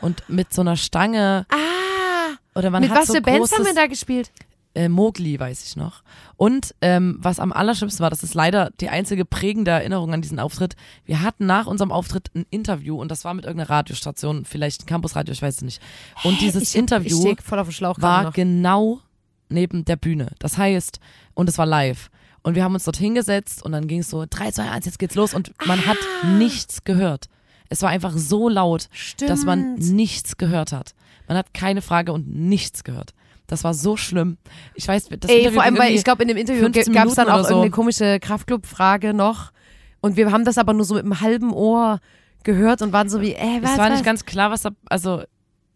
und 0.00 0.22
mit 0.28 0.52
so 0.52 0.60
einer 0.60 0.76
Stange 0.76 1.46
Ah, 1.50 2.36
oder 2.54 2.70
man 2.70 2.82
mit 2.82 2.90
hat 2.90 2.98
was 2.98 3.06
so 3.08 3.14
für 3.14 3.22
Bands 3.22 3.52
haben 3.52 3.64
wir 3.64 3.74
da 3.74 3.86
gespielt? 3.86 4.30
Äh, 4.74 4.88
Mowgli, 4.88 5.38
weiß 5.38 5.64
ich 5.66 5.76
noch. 5.76 6.02
Und 6.36 6.74
ähm, 6.80 7.16
was 7.20 7.40
am 7.40 7.52
allerschlimmsten 7.52 8.02
war, 8.02 8.10
das 8.10 8.22
ist 8.22 8.34
leider 8.34 8.70
die 8.80 8.88
einzige 8.88 9.24
prägende 9.24 9.70
Erinnerung 9.70 10.14
an 10.14 10.22
diesen 10.22 10.38
Auftritt. 10.40 10.76
Wir 11.04 11.22
hatten 11.22 11.46
nach 11.46 11.66
unserem 11.66 11.92
Auftritt 11.92 12.30
ein 12.34 12.46
Interview 12.50 13.00
und 13.00 13.10
das 13.10 13.24
war 13.24 13.34
mit 13.34 13.44
irgendeiner 13.44 13.70
Radiostation, 13.70 14.44
vielleicht 14.44 14.82
ein 14.82 14.86
Campusradio, 14.86 15.32
ich 15.32 15.42
weiß 15.42 15.56
es 15.56 15.62
nicht. 15.62 15.82
Und 16.24 16.40
dieses 16.40 16.62
ich, 16.64 16.68
Ich 16.70 16.76
Interview 16.76 17.34
gerade 17.34 18.02
war 18.02 18.22
noch. 18.24 18.32
genau 18.32 19.00
neben 19.48 19.84
der 19.84 19.96
Bühne. 19.96 20.28
Das 20.38 20.56
heißt, 20.56 21.00
und 21.34 21.48
es 21.48 21.58
war 21.58 21.66
live. 21.66 22.10
Und 22.42 22.54
wir 22.56 22.64
haben 22.64 22.74
uns 22.74 22.84
dort 22.84 22.96
hingesetzt 22.96 23.62
und 23.62 23.72
dann 23.72 23.86
ging 23.86 24.00
es 24.00 24.10
so, 24.10 24.24
3, 24.28 24.50
2, 24.50 24.70
1, 24.70 24.86
jetzt 24.86 24.98
geht's 24.98 25.14
los 25.14 25.32
und 25.34 25.52
man 25.66 25.86
hat 25.86 25.98
Ah. 26.22 26.26
nichts 26.38 26.82
gehört. 26.84 27.26
Es 27.68 27.82
war 27.82 27.90
einfach 27.90 28.12
so 28.16 28.48
laut, 28.48 28.88
Stimmt. 28.92 29.30
dass 29.30 29.44
man 29.44 29.74
nichts 29.74 30.36
gehört 30.38 30.72
hat. 30.72 30.94
Man 31.28 31.36
hat 31.36 31.54
keine 31.54 31.82
Frage 31.82 32.12
und 32.12 32.28
nichts 32.28 32.82
gehört. 32.84 33.14
Das 33.52 33.64
war 33.64 33.74
so 33.74 33.98
schlimm. 33.98 34.38
Ich 34.74 34.88
weiß, 34.88 35.08
das 35.10 35.30
Ey, 35.30 35.40
Interview 35.40 35.56
vor 35.56 35.62
allem, 35.64 35.78
weil 35.78 35.92
ich 35.94 36.04
glaube, 36.04 36.22
in 36.22 36.28
dem 36.28 36.38
Interview 36.38 36.62
15 36.62 36.92
gab 36.94 37.06
es 37.06 37.14
dann 37.16 37.28
auch 37.28 37.40
so. 37.42 37.50
irgendeine 37.50 37.70
komische 37.70 38.18
Kraftclub-Frage 38.18 39.12
noch. 39.12 39.52
Und 40.00 40.16
wir 40.16 40.32
haben 40.32 40.46
das 40.46 40.56
aber 40.56 40.72
nur 40.72 40.86
so 40.86 40.94
mit 40.94 41.04
einem 41.04 41.20
halben 41.20 41.52
Ohr 41.52 42.00
gehört 42.44 42.80
und 42.80 42.92
waren 42.94 43.10
so 43.10 43.20
wie, 43.20 43.34
äh, 43.34 43.58
was, 43.60 43.72
es 43.72 43.78
war 43.78 43.86
was? 43.86 43.92
nicht 43.92 44.04
ganz 44.04 44.24
klar, 44.24 44.50
was 44.50 44.62
da, 44.62 44.70
also 44.86 45.22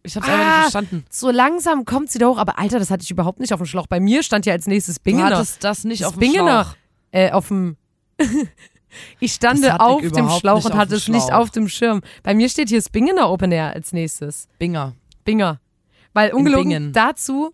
ich 0.03 0.17
habe 0.17 0.25
es 0.27 0.33
einfach 0.33 0.45
Ah, 0.47 0.57
nicht 0.63 0.73
verstanden. 0.73 1.05
so 1.11 1.31
langsam 1.31 1.85
kommt 1.85 2.11
sie 2.11 2.19
da 2.19 2.29
hoch, 2.29 2.39
aber 2.39 2.59
Alter, 2.59 2.79
das 2.79 2.91
hatte 2.91 3.03
ich 3.03 3.11
überhaupt 3.11 3.41
nicht 3.41 3.53
auf 3.53 3.61
dem 3.61 3.67
Schlauch. 3.67 3.87
Bei 3.89 4.01
mir 4.01 4.23
stand 4.23 4.47
ja 4.47 4.55
als 4.55 4.67
nächstes 4.67 4.97
Du 4.97 5.03
Bingener. 5.03 5.37
hattest 5.37 5.63
das 5.63 5.85
nicht 5.85 6.01
Das 6.01 6.09
auf 6.09 6.15
dem 6.15 6.21
Bingener. 6.21 6.65
Schlauch. 6.65 6.77
Äh, 7.13 7.31
auf 7.33 7.49
dem. 7.49 7.77
ich 9.21 9.33
stande 9.33 9.73
hatte 9.73 9.85
ich 10.01 10.07
auf 10.07 10.13
dem 10.13 10.31
Schlauch 10.31 10.65
und 10.65 10.73
auf 10.73 10.79
hatte 10.79 10.95
es 10.95 11.09
nicht 11.09 11.33
auf 11.33 11.51
dem 11.51 11.69
Schirm. 11.69 12.01
Bei 12.23 12.35
mir 12.35 12.49
steht 12.49 12.69
hier 12.71 12.79
das 12.79 12.89
Bingener 12.89 13.31
Open 13.31 13.53
Air 13.53 13.75
als 13.75 13.93
nächstes. 13.93 14.49
Binger. 14.59 14.95
Binger. 15.25 15.61
Weil 16.15 16.33
ungelogen 16.33 16.93
dazu, 16.93 17.53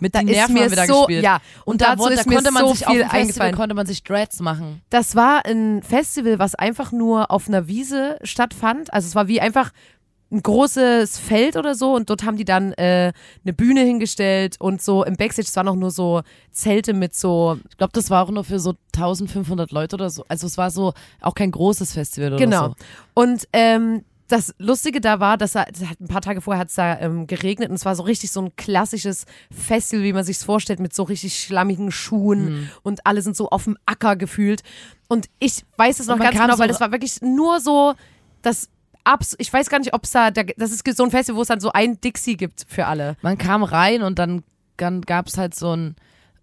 Mit 0.00 0.14
den 0.14 0.26
Nerven 0.26 0.58
haben 0.58 0.70
wir 0.70 0.76
da 0.76 0.86
so, 0.86 1.06
gespielt. 1.06 1.24
ja, 1.24 1.36
und, 1.64 1.74
Und 1.74 1.80
da, 1.80 1.90
dazu 1.90 2.04
wurde, 2.04 2.16
da 2.16 2.24
konnte 2.24 2.50
man 2.50 2.66
so 2.66 2.74
sich 2.74 2.86
auf 2.86 2.94
dem 2.94 3.08
Festival 3.08 3.52
konnte 3.52 3.74
man 3.74 3.86
sich 3.86 4.02
Dreads 4.02 4.40
machen. 4.40 4.82
Das 4.90 5.14
war 5.14 5.44
ein 5.46 5.82
Festival, 5.82 6.38
was 6.38 6.54
einfach 6.54 6.92
nur 6.92 7.30
auf 7.30 7.48
einer 7.48 7.68
Wiese 7.68 8.18
stattfand. 8.22 8.92
Also 8.92 9.06
es 9.06 9.14
war 9.14 9.28
wie 9.28 9.40
einfach 9.40 9.72
ein 10.32 10.42
großes 10.42 11.18
Feld 11.18 11.56
oder 11.56 11.74
so 11.74 11.94
und 11.94 12.08
dort 12.08 12.24
haben 12.24 12.36
die 12.36 12.44
dann 12.44 12.72
äh, 12.74 13.12
eine 13.44 13.52
Bühne 13.52 13.80
hingestellt 13.80 14.56
und 14.60 14.80
so 14.80 15.04
im 15.04 15.16
Backstage, 15.16 15.48
es 15.48 15.56
waren 15.56 15.66
auch 15.68 15.74
nur 15.74 15.90
so 15.90 16.22
Zelte 16.52 16.94
mit 16.94 17.16
so, 17.16 17.58
Ich 17.68 17.76
glaube, 17.76 17.92
das 17.92 18.10
war 18.10 18.24
auch 18.24 18.30
nur 18.30 18.44
für 18.44 18.60
so 18.60 18.74
1500 18.94 19.72
Leute 19.72 19.96
oder 19.96 20.08
so. 20.08 20.24
Also 20.28 20.46
es 20.46 20.56
war 20.56 20.70
so 20.70 20.92
auch 21.20 21.34
kein 21.34 21.50
großes 21.50 21.94
Festival 21.94 22.34
oder 22.34 22.44
genau. 22.44 22.68
so. 22.68 22.74
Und 23.14 23.48
ähm, 23.52 24.04
das 24.32 24.54
Lustige 24.58 25.00
da 25.00 25.20
war, 25.20 25.36
dass 25.36 25.54
er, 25.54 25.66
ein 26.00 26.08
paar 26.08 26.20
Tage 26.20 26.40
vorher 26.40 26.60
hat 26.60 26.68
es 26.68 26.74
da 26.74 26.98
ähm, 27.00 27.26
geregnet 27.26 27.68
und 27.68 27.74
es 27.74 27.84
war 27.84 27.94
so 27.96 28.02
richtig 28.04 28.30
so 28.30 28.40
ein 28.42 28.54
klassisches 28.56 29.24
Festival, 29.50 30.04
wie 30.04 30.12
man 30.12 30.24
sich 30.24 30.38
vorstellt, 30.38 30.80
mit 30.80 30.94
so 30.94 31.02
richtig 31.02 31.38
schlammigen 31.38 31.90
Schuhen 31.92 32.46
Hm. 32.46 32.68
und 32.82 33.06
alle 33.06 33.22
sind 33.22 33.36
so 33.36 33.48
auf 33.50 33.64
dem 33.64 33.76
Acker 33.86 34.16
gefühlt. 34.16 34.62
Und 35.08 35.26
ich 35.38 35.64
weiß 35.76 36.00
es 36.00 36.06
noch 36.06 36.18
ganz 36.18 36.38
genau, 36.38 36.54
so- 36.54 36.58
weil 36.60 36.68
das 36.68 36.80
war 36.80 36.92
wirklich 36.92 37.20
nur 37.22 37.60
so, 37.60 37.94
das 38.42 38.68
abs 39.04 39.34
ich 39.38 39.52
weiß 39.52 39.68
gar 39.70 39.78
nicht, 39.78 39.94
ob 39.94 40.04
es 40.04 40.10
da, 40.12 40.30
da, 40.30 40.42
das 40.56 40.70
ist 40.72 40.86
so 40.96 41.04
ein 41.04 41.10
Festival, 41.10 41.36
wo 41.38 41.42
es 41.42 41.48
dann 41.48 41.60
so 41.60 41.72
ein 41.72 42.00
Dixie 42.00 42.36
gibt 42.36 42.64
für 42.68 42.86
alle. 42.86 43.16
Man 43.22 43.38
kam 43.38 43.62
rein 43.62 44.02
und 44.02 44.18
dann, 44.18 44.42
dann 44.76 45.00
gab 45.02 45.26
es 45.26 45.36
halt 45.38 45.54
so 45.54 45.74
ein 45.74 45.96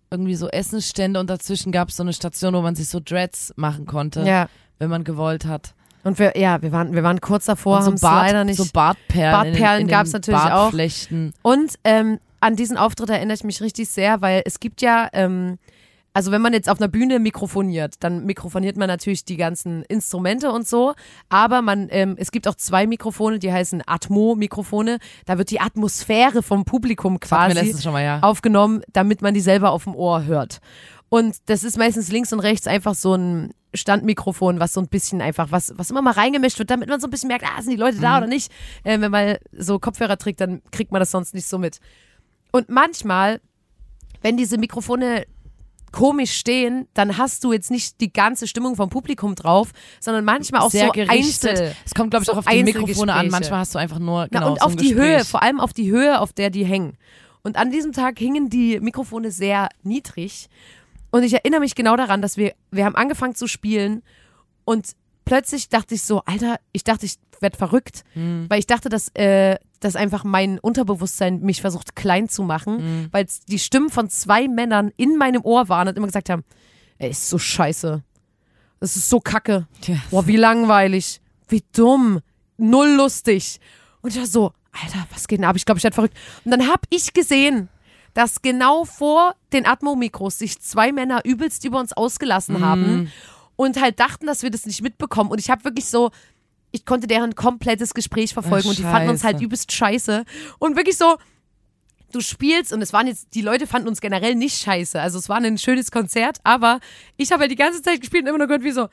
irgendwie 0.10 0.36
so 0.36 0.48
Essensstände 0.50 1.20
und 1.20 1.30
dazwischen 1.30 1.72
gab 1.72 1.90
es 1.90 1.98
so 1.98 2.04
eine 2.04 2.14
Station, 2.14 2.54
wo 2.54 2.62
man 2.62 2.76
sich 2.76 2.88
so 2.90 3.00
Dreads 3.04 3.54
machen 3.58 3.86
konnte, 3.86 4.22
Ja. 4.24 4.48
wenn 4.80 4.90
man 4.90 5.04
gewollt 5.04 5.46
hat. 5.46 5.74
Und 6.08 6.20
wir, 6.20 6.38
ja, 6.38 6.62
wir 6.62 6.72
waren, 6.72 6.94
wir 6.94 7.04
waren 7.04 7.20
kurz 7.20 7.46
davor, 7.46 7.80
haben 7.80 7.98
so, 7.98 8.08
es 8.08 8.14
leider 8.14 8.46
nicht. 8.46 8.56
so 8.56 8.66
Bartperlen. 8.72 9.52
Bartperlen 9.52 9.88
gab's 9.90 10.12
den 10.12 10.22
natürlich 10.22 10.40
auch. 10.40 10.72
Und 11.42 11.74
ähm, 11.84 12.20
an 12.40 12.56
diesen 12.56 12.78
Auftritt 12.78 13.10
erinnere 13.10 13.36
ich 13.36 13.44
mich 13.44 13.62
richtig 13.62 13.90
sehr, 13.90 14.22
weil 14.22 14.42
es 14.46 14.62
gibt 14.62 14.82
ja, 14.82 15.10
ähm, 15.12 15.58
also 16.14 16.32
wenn 16.32 16.42
man 16.42 16.54
jetzt 16.54 16.70
auf 16.70 16.80
einer 16.80 16.88
Bühne 16.88 17.20
mikrofoniert, 17.20 17.96
dann 18.00 18.26
mikrofoniert 18.26 18.78
man 18.78 18.88
natürlich 18.88 19.26
die 19.26 19.36
ganzen 19.36 19.84
Instrumente 19.84 20.50
und 20.50 20.66
so, 20.66 20.94
aber 21.28 21.62
man, 21.62 21.90
ähm, 21.92 22.16
es 22.18 22.32
gibt 22.32 22.48
auch 22.48 22.56
zwei 22.56 22.88
Mikrofone, 22.88 23.38
die 23.38 23.52
heißen 23.52 23.84
Atmo-Mikrofone. 23.86 25.00
Da 25.26 25.38
wird 25.38 25.52
die 25.52 25.60
Atmosphäre 25.60 26.42
vom 26.42 26.64
Publikum 26.64 27.20
quasi 27.20 27.90
mal, 27.92 28.02
ja. 28.02 28.20
aufgenommen, 28.22 28.82
damit 28.94 29.22
man 29.22 29.34
die 29.34 29.42
selber 29.42 29.72
auf 29.72 29.84
dem 29.84 29.94
Ohr 29.94 30.24
hört. 30.24 30.62
Und 31.10 31.36
das 31.48 31.66
ist 31.66 31.78
meistens 31.78 32.10
links 32.14 32.32
und 32.32 32.40
rechts 32.40 32.66
einfach 32.66 32.96
so 32.96 33.14
ein 33.14 33.52
Standmikrofon, 33.78 34.60
was 34.60 34.74
so 34.74 34.82
ein 34.82 34.88
bisschen 34.88 35.22
einfach, 35.22 35.52
was, 35.52 35.74
was 35.78 35.90
immer 35.90 36.02
mal 36.02 36.12
reingemischt 36.12 36.60
wird, 36.60 36.70
damit 36.70 36.90
man 36.90 37.00
so 37.00 37.08
ein 37.08 37.12
bisschen 37.12 37.28
merkt, 37.28 37.46
ah, 37.46 37.62
sind 37.62 37.72
die 37.72 37.78
Leute 37.78 38.00
da 38.00 38.18
oder 38.18 38.28
nicht. 38.28 38.52
Äh, 38.84 39.00
wenn 39.00 39.12
man 39.12 39.38
so 39.52 39.80
Kopfhörer 39.80 40.18
trägt, 40.18 40.42
dann 40.42 40.62
kriegt 40.72 40.92
man 40.92 41.00
das 41.00 41.12
sonst 41.12 41.34
nicht 41.34 41.48
so 41.48 41.58
mit. 41.58 41.80
Und 42.52 42.70
manchmal, 42.70 43.42
wenn 44.22 44.38
diese 44.38 44.58
Mikrofone 44.58 45.26
komisch 45.92 46.34
stehen, 46.34 46.88
dann 46.94 47.18
hast 47.18 47.44
du 47.44 47.54
jetzt 47.54 47.72
nicht 47.72 48.02
die 48.02 48.12
ganze 48.12 48.48
Stimmung 48.48 48.76
vom 48.76 48.90
Publikum 48.90 49.36
drauf, 49.36 49.72
sondern 50.00 50.26
manchmal 50.26 50.62
auch 50.62 50.72
Sehr 50.72 50.88
so 50.88 50.92
gerichtet. 50.92 51.50
Einzel. 51.50 51.76
Es 51.86 51.96
kommt, 51.96 52.12
glaube 52.12 52.24
ich, 52.24 52.28
so 52.28 52.34
auch 52.34 52.38
auf 52.38 52.46
die 52.46 52.64
Mikrofone 52.64 53.14
an. 53.14 53.30
Manchmal 53.30 53.60
hast 53.60 53.74
du 53.74 53.80
einfach 53.80 54.00
nur, 54.00 54.28
Na, 54.30 54.40
genau, 54.40 54.52
und 54.52 54.60
so 54.60 54.66
auf 54.66 54.76
die 54.76 54.90
Gespräch. 54.90 55.18
Höhe, 55.18 55.26
vor 55.26 55.42
allem 55.44 55.60
auf 55.60 55.74
die 55.74 55.90
Höhe, 55.90 56.20
auf 56.20 56.34
der 56.34 56.50
die 56.50 56.66
hängen. 56.66 56.98
Und 57.44 57.58
an 57.58 57.72
diesem 57.72 57.94
Tag 57.94 58.20
hingen 58.20 58.50
die 58.50 58.80
Mikrofone 58.80 59.32
sehr 59.32 59.70
niedrig. 59.84 60.50
Und 61.12 61.24
ich 61.24 61.34
erinnere 61.34 61.60
mich 61.62 61.76
genau 61.76 61.96
daran, 61.96 62.22
dass 62.22 62.38
wir, 62.38 62.54
wir 62.72 62.86
haben 62.86 62.96
angefangen 62.96 63.36
zu 63.36 63.48
spielen 63.48 64.04
und 64.66 64.92
plötzlich 65.26 65.70
dachte 65.70 65.96
ich 65.96 66.04
so, 66.04 66.22
Alter, 66.26 66.58
ich 66.74 66.84
dachte, 66.84 67.06
ich 67.06 67.16
werde 67.40 67.58
verrückt, 67.58 68.04
Hm. 68.14 68.46
weil 68.50 68.60
ich 68.60 68.68
dachte, 68.68 68.90
dass, 68.90 69.10
äh, 69.16 69.58
dass 69.80 69.96
einfach 69.96 70.24
mein 70.24 70.60
Unterbewusstsein 70.60 71.42
mich 71.42 71.62
versucht 71.62 71.96
klein 71.96 72.28
zu 72.30 72.44
machen, 72.44 72.80
Hm. 72.80 73.08
weil 73.12 73.28
die 73.48 73.60
Stimmen 73.60 73.90
von 73.90 74.10
zwei 74.10 74.48
Männern 74.48 74.92
in 74.98 75.18
meinem 75.18 75.44
Ohr 75.44 75.70
waren 75.70 75.88
und 75.88 75.98
immer 75.98 76.08
gesagt 76.08 76.30
haben, 76.30 76.44
ey, 76.98 77.10
ist 77.12 77.30
so 77.30 77.38
scheiße. 77.38 78.04
Es 78.80 78.96
ist 78.96 79.10
so 79.10 79.20
kacke. 79.20 79.68
Ja. 79.84 79.96
Boah, 80.12 80.28
wie 80.28 80.36
langweilig. 80.36 81.22
Wie 81.48 81.64
dumm. 81.74 82.20
Null 82.58 82.90
lustig. 82.96 83.60
Und 84.02 84.12
ich 84.14 84.20
war 84.20 84.28
so, 84.28 84.52
Alter, 84.72 85.08
was 85.12 85.28
geht 85.28 85.40
denn 85.40 85.46
ab? 85.46 85.56
Ich 85.56 85.66
glaube, 85.66 85.78
ich 85.80 85.84
werde 85.84 85.96
verrückt. 85.96 86.16
Und 86.46 86.52
dann 86.52 86.68
habe 86.68 86.84
ich 86.90 87.14
gesehen, 87.14 87.70
dass 88.18 88.42
genau 88.42 88.84
vor 88.84 89.36
den 89.54 89.68
Atmo-Mikros 89.68 90.40
sich 90.40 90.60
zwei 90.60 90.92
Männer 90.92 91.22
übelst 91.24 91.64
über 91.66 91.80
uns 91.80 91.94
ausgelassen 91.94 92.66
haben 92.66 93.12
und 93.56 93.80
halt 93.80 94.00
dachten, 94.00 94.26
dass 94.26 94.42
wir 94.42 94.50
das 94.50 94.66
nicht 94.66 94.82
mitbekommen. 94.82 95.30
Und 95.30 95.38
ich 95.40 95.52
habe 95.52 95.64
wirklich 95.66 95.86
so, 95.86 96.10
ich 96.72 96.84
konnte 96.84 97.06
deren 97.06 97.36
komplettes 97.36 97.94
Gespräch 97.94 98.34
verfolgen 98.34 98.64
Ach, 98.66 98.70
und 98.72 98.80
die 98.80 98.82
fanden 98.82 99.10
uns 99.10 99.24
halt 99.24 99.40
übelst 99.40 99.72
scheiße. 99.72 100.26
Und 100.58 100.76
wirklich 100.76 100.98
so, 100.98 101.18
du 102.12 102.20
spielst 102.20 102.74
und 102.74 102.82
es 102.82 102.92
waren 102.92 103.06
jetzt, 103.06 103.36
die 103.36 103.44
Leute 103.44 103.68
fanden 103.68 103.88
uns 103.88 104.02
generell 104.02 104.34
nicht 104.34 104.58
scheiße. 104.64 105.00
Also 105.00 105.20
es 105.20 105.30
war 105.30 105.38
ein 105.38 105.60
schönes 105.60 105.92
Konzert, 105.92 106.40
aber 106.44 106.80
ich 107.18 107.32
habe 107.32 107.42
halt 107.42 107.52
die 107.52 107.56
ganze 107.56 107.84
Zeit 107.84 108.02
gespielt 108.02 108.24
und 108.24 108.30
immer 108.30 108.40
nur 108.40 108.48
gehört, 108.48 108.64
wie 108.64 108.72
so, 108.72 108.88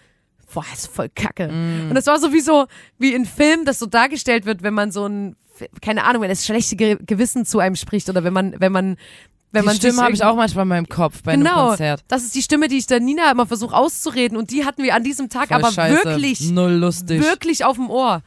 boah, 0.52 0.66
ist 0.74 0.88
voll 0.88 1.08
kacke. 1.08 1.48
Mm. 1.48 1.88
Und 1.88 1.96
es 1.96 2.06
war 2.06 2.18
so 2.18 2.30
wie 2.34 2.40
so, 2.40 2.66
wie 2.98 3.14
in 3.14 3.24
Film, 3.24 3.64
das 3.64 3.78
so 3.78 3.86
dargestellt 3.86 4.44
wird, 4.44 4.62
wenn 4.62 4.74
man 4.74 4.92
so 4.92 5.06
ein, 5.06 5.34
keine 5.80 6.04
Ahnung, 6.04 6.22
wenn 6.22 6.28
das 6.28 6.44
schlechte 6.44 6.76
Ge 6.76 6.98
Gewissen 7.04 7.44
zu 7.44 7.58
einem 7.58 7.76
spricht 7.76 8.08
oder 8.08 8.24
wenn 8.24 8.32
man, 8.32 8.54
wenn 8.60 8.72
man, 8.72 8.96
wenn 9.52 9.62
Die 9.62 9.66
man 9.66 9.76
Stimme 9.76 10.02
habe 10.02 10.12
ich 10.12 10.24
auch 10.24 10.34
manchmal 10.36 10.62
in 10.64 10.68
meinem 10.68 10.88
Kopf 10.88 11.22
bei 11.22 11.32
einem 11.32 11.44
Genau, 11.44 11.68
Konzert. 11.68 12.02
das 12.08 12.24
ist 12.24 12.34
die 12.34 12.42
Stimme, 12.42 12.68
die 12.68 12.78
ich 12.78 12.86
der 12.86 13.00
Nina 13.00 13.30
immer 13.30 13.46
versuche 13.46 13.74
auszureden 13.76 14.36
und 14.36 14.50
die 14.50 14.64
hatten 14.64 14.82
wir 14.82 14.94
an 14.94 15.04
diesem 15.04 15.28
Tag 15.28 15.48
Voll 15.48 15.58
aber 15.58 15.70
scheiße. 15.72 16.04
wirklich 16.04 16.40
Null 16.50 16.72
lustig. 16.72 17.20
wirklich 17.22 17.64
auf 17.64 17.76
dem 17.76 17.88
Ohr. 17.90 18.22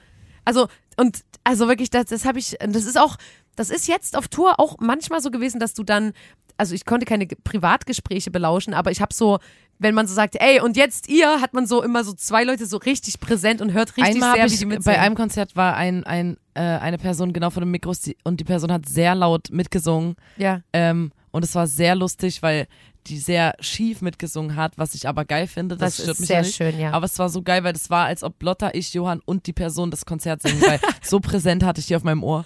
Also, 0.46 0.68
und 0.96 1.20
also 1.44 1.68
wirklich, 1.68 1.90
das, 1.90 2.06
das 2.06 2.24
habe 2.26 2.40
ich, 2.40 2.56
das 2.60 2.86
ist 2.86 2.98
auch, 2.98 3.18
das 3.58 3.70
ist 3.70 3.88
jetzt 3.88 4.16
auf 4.18 4.28
Tour 4.30 4.60
auch 4.60 4.78
manchmal 4.80 5.22
so 5.22 5.30
gewesen, 5.32 5.60
dass 5.60 5.74
du 5.74 5.84
dann, 5.84 6.14
also 6.58 6.74
ich 6.76 6.86
konnte 6.86 7.06
keine 7.06 7.28
Ge- 7.28 7.38
Privatgespräche 7.44 8.32
belauschen, 8.32 8.74
aber 8.74 8.92
ich 8.92 9.02
habe 9.02 9.14
so, 9.14 9.40
wenn 9.80 9.94
man 9.94 10.08
so 10.08 10.14
sagt, 10.14 10.36
ey, 10.40 10.60
und 10.60 10.76
jetzt 10.78 11.08
ihr, 11.08 11.42
hat 11.42 11.54
man 11.54 11.68
so 11.68 11.84
immer 11.84 12.04
so 12.04 12.14
zwei 12.14 12.44
Leute 12.44 12.66
so 12.66 12.78
richtig 12.78 13.20
präsent 13.20 13.62
und 13.62 13.74
hört 13.74 13.96
richtig 13.98 14.16
Einmal 14.16 14.34
sehr, 14.34 14.42
habe 14.42 14.50
wie 14.50 14.54
ich 14.54 14.60
die 14.60 14.66
bei 14.66 14.76
mitsingen. 14.76 15.00
einem 15.00 15.16
Konzert 15.16 15.56
war 15.56 15.76
ein, 15.76 16.04
ein, 16.06 16.38
äh, 16.54 16.62
eine 16.62 16.98
Person 16.98 17.34
genau 17.34 17.50
vor 17.50 17.62
dem 17.62 17.72
Mikros 17.72 18.02
die, 18.02 18.18
und 18.24 18.40
die 18.40 18.44
Person 18.44 18.72
hat 18.72 18.88
sehr 18.88 19.16
laut 19.16 19.50
mitgesungen 19.52 20.16
ja. 20.38 20.62
ähm, 20.74 21.12
und 21.32 21.44
es 21.44 21.54
war 21.56 21.68
sehr 21.68 21.96
lustig, 21.96 22.42
weil 22.42 22.68
die 23.08 23.18
sehr 23.20 23.56
schief 23.60 24.02
mitgesungen 24.02 24.56
hat, 24.56 24.78
was 24.78 24.94
ich 24.96 25.08
aber 25.08 25.26
geil 25.26 25.48
finde. 25.48 25.76
Das, 25.78 25.96
Das 25.98 26.04
stört 26.04 26.10
ist 26.16 26.20
mich 26.20 26.28
sehr 26.28 26.42
nicht. 26.42 26.56
schön, 26.56 26.80
ja. 26.80 26.92
Aber 26.92 27.06
es 27.06 27.18
war 27.20 27.30
so 27.30 27.42
geil, 27.42 27.64
weil 27.64 27.74
das 27.74 27.90
war, 27.90 28.06
als 28.06 28.24
ob 28.24 28.42
Lotta, 28.44 28.72
ich, 28.74 28.94
Johann 28.94 29.22
und 29.26 29.48
die 29.48 29.54
Person 29.54 29.92
das 29.92 30.06
Konzert 30.06 30.42
singen, 30.42 30.62
weil 30.62 30.80
so 31.02 31.20
präsent 31.20 31.64
hatte 31.64 31.80
ich 31.80 31.88
die 31.88 31.96
auf 31.96 32.04
meinem 32.04 32.24
Ohr. 32.24 32.46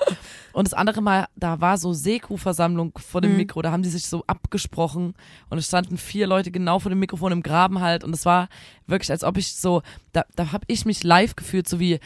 Und 0.54 0.66
das 0.68 0.74
andere 0.74 1.02
Mal, 1.02 1.28
da 1.36 1.60
war 1.62 1.78
so 1.78 1.94
Seku-Versammlung 1.94 2.94
vor 2.98 3.22
Mhm. 3.22 3.26
dem 3.26 3.38
Mikro, 3.38 3.62
da 3.62 3.72
haben 3.72 3.84
die 3.84 3.90
sich 3.90 4.06
so 4.08 4.24
abgesprochen 4.28 5.14
und 5.50 5.58
es 5.58 5.68
standen 5.68 5.98
vier 5.98 6.28
Leute 6.28 6.52
genau 6.52 6.80
vor 6.80 6.90
dem 6.90 7.00
Mikrofon 7.00 7.32
im 7.32 7.44
Graben 7.44 7.80
halt 7.82 8.04
und 8.04 8.14
es 8.14 8.26
war 8.26 8.48
wirklich, 8.88 9.12
als 9.12 9.24
ob 9.24 9.38
ich 9.38 9.54
so, 9.56 9.82
da, 10.12 10.26
da 10.36 10.52
habe 10.52 10.66
ich 10.68 10.86
mich 10.86 11.04
live 11.04 11.36
gefühlt, 11.36 11.68
so 11.68 11.80
wie, 11.80 12.00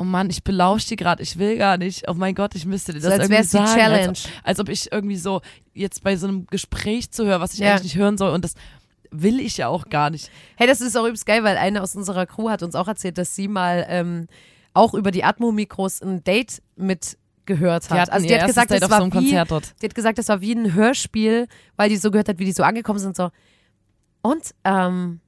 oh 0.00 0.04
Mann, 0.04 0.30
ich 0.30 0.42
belausche 0.42 0.88
die 0.88 0.96
gerade, 0.96 1.22
ich 1.22 1.38
will 1.38 1.58
gar 1.58 1.76
nicht, 1.76 2.08
oh 2.08 2.14
mein 2.14 2.34
Gott, 2.34 2.54
ich 2.54 2.64
müsste 2.66 2.92
dir 2.92 3.00
das 3.00 3.04
So, 3.04 3.10
als 3.12 3.18
irgendwie 3.24 3.34
wär's 3.38 3.50
die 3.50 3.56
sagen. 3.58 3.78
Challenge. 3.80 4.08
Als, 4.08 4.24
ob- 4.24 4.30
als 4.44 4.60
ob 4.60 4.68
ich 4.70 4.92
irgendwie 4.92 5.16
so 5.16 5.40
jetzt 5.74 6.02
bei 6.02 6.16
so 6.16 6.26
einem 6.26 6.46
Gespräch 6.46 7.10
zuhöre, 7.10 7.40
was 7.40 7.52
ich 7.54 7.60
Ja. 7.60 7.72
eigentlich 7.72 7.82
nicht 7.84 7.96
hören 7.96 8.16
soll 8.18 8.30
und 8.32 8.44
das 8.44 8.54
will 9.10 9.40
ich 9.40 9.56
ja 9.58 9.68
auch 9.68 9.88
gar 9.90 10.08
nicht. 10.10 10.30
Hey, 10.56 10.66
das 10.66 10.80
ist 10.80 10.96
auch 10.96 11.00
übrigens 11.02 11.24
geil, 11.24 11.44
weil 11.44 11.56
eine 11.58 11.82
aus 11.82 11.94
unserer 11.96 12.26
Crew 12.26 12.48
hat 12.48 12.62
uns 12.62 12.74
auch 12.74 12.88
erzählt, 12.88 13.18
dass 13.18 13.34
sie 13.34 13.48
mal 13.48 13.84
ähm, 13.88 14.26
auch 14.72 14.94
über 14.94 15.10
die 15.10 15.24
Atmo-Mikros 15.24 16.00
ein 16.00 16.22
Date 16.24 16.62
mitgehört 16.76 17.90
hat. 17.90 18.08
Die 18.08 18.12
also 18.12 18.26
die 18.28 18.34
hat 18.38 18.46
gesagt, 18.46 18.70
Date 18.70 18.82
das 18.82 18.90
war 18.90 19.00
so 19.00 19.06
wie, 19.06 19.10
Konzert 19.10 19.50
dort. 19.50 19.74
Die 19.82 19.86
hat 19.86 19.94
gesagt, 19.94 20.18
das 20.18 20.28
war 20.28 20.40
wie 20.40 20.52
ein 20.54 20.74
Hörspiel, 20.74 21.46
weil 21.76 21.88
die 21.88 21.96
so 21.96 22.10
gehört 22.10 22.28
hat, 22.28 22.38
wie 22.38 22.44
die 22.44 22.52
so 22.52 22.62
angekommen 22.62 22.98
sind. 23.00 23.16
So, 23.16 23.30
und 24.22 24.54
ähm, 24.64 25.20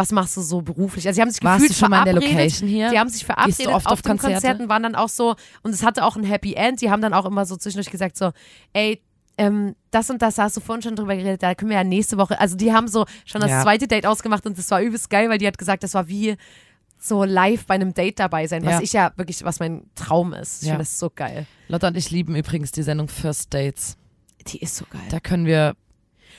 was 0.00 0.12
machst 0.12 0.34
du 0.36 0.40
so 0.40 0.62
beruflich? 0.62 1.06
Also, 1.06 1.16
sie 1.16 1.20
haben 1.22 1.30
sich 1.30 1.44
Warst 1.44 1.58
gefühlt 1.60 1.70
du 1.76 1.80
schon 1.84 1.90
mal 1.90 1.98
in 1.98 2.04
der. 2.06 2.14
Location 2.14 2.66
hier? 2.68 2.88
Die 2.90 2.98
haben 2.98 3.10
sich 3.10 3.24
verabredet 3.24 3.58
Gehst 3.58 3.68
du 3.68 3.72
oft 3.74 3.86
auf, 3.86 3.92
auf 3.92 4.02
den 4.02 4.12
Konzerte? 4.12 4.34
Konzerten, 4.34 4.68
waren 4.70 4.82
dann 4.82 4.94
auch 4.94 5.10
so, 5.10 5.36
und 5.62 5.72
es 5.72 5.82
hatte 5.84 6.04
auch 6.04 6.16
ein 6.16 6.24
Happy 6.24 6.54
End. 6.54 6.80
Die 6.80 6.90
haben 6.90 7.02
dann 7.02 7.12
auch 7.12 7.26
immer 7.26 7.44
so 7.44 7.56
zwischendurch 7.56 7.90
gesagt: 7.90 8.16
so, 8.16 8.30
ey, 8.72 9.02
ähm, 9.36 9.76
das 9.90 10.08
und 10.10 10.22
das 10.22 10.38
hast 10.38 10.56
du 10.56 10.60
vorhin 10.60 10.82
schon 10.82 10.96
drüber 10.96 11.14
geredet, 11.16 11.42
da 11.42 11.54
können 11.54 11.70
wir 11.70 11.76
ja 11.76 11.84
nächste 11.84 12.16
Woche. 12.16 12.40
Also, 12.40 12.56
die 12.56 12.72
haben 12.72 12.88
so 12.88 13.04
schon 13.26 13.40
das 13.42 13.50
Ja. 13.50 13.62
zweite 13.62 13.86
Date 13.86 14.06
ausgemacht 14.06 14.46
und 14.46 14.56
das 14.58 14.70
war 14.70 14.80
übelst 14.80 15.10
geil, 15.10 15.28
weil 15.28 15.38
die 15.38 15.46
hat 15.46 15.58
gesagt, 15.58 15.82
das 15.82 15.92
war 15.94 16.08
wie 16.08 16.36
so 16.98 17.24
live 17.24 17.66
bei 17.66 17.74
einem 17.74 17.94
Date 17.94 18.18
dabei 18.18 18.46
sein, 18.46 18.64
was 18.64 18.72
Ja. 18.74 18.80
ich 18.82 18.92
ja 18.94 19.12
wirklich, 19.16 19.42
was 19.44 19.58
mein 19.60 19.84
Traum 19.94 20.32
ist. 20.32 20.62
Ich 20.62 20.68
Ja. 20.68 20.72
finde 20.74 20.84
das 20.84 20.98
so 20.98 21.10
geil. 21.14 21.46
Lotta 21.68 21.88
und 21.88 21.96
ich 21.96 22.10
lieben 22.10 22.34
übrigens 22.36 22.72
die 22.72 22.82
Sendung 22.82 23.08
First 23.08 23.52
Dates. 23.54 23.96
Die 24.46 24.58
ist 24.60 24.76
so 24.76 24.84
geil. 24.90 25.00
Da 25.10 25.20
können 25.20 25.46
wir, 25.46 25.74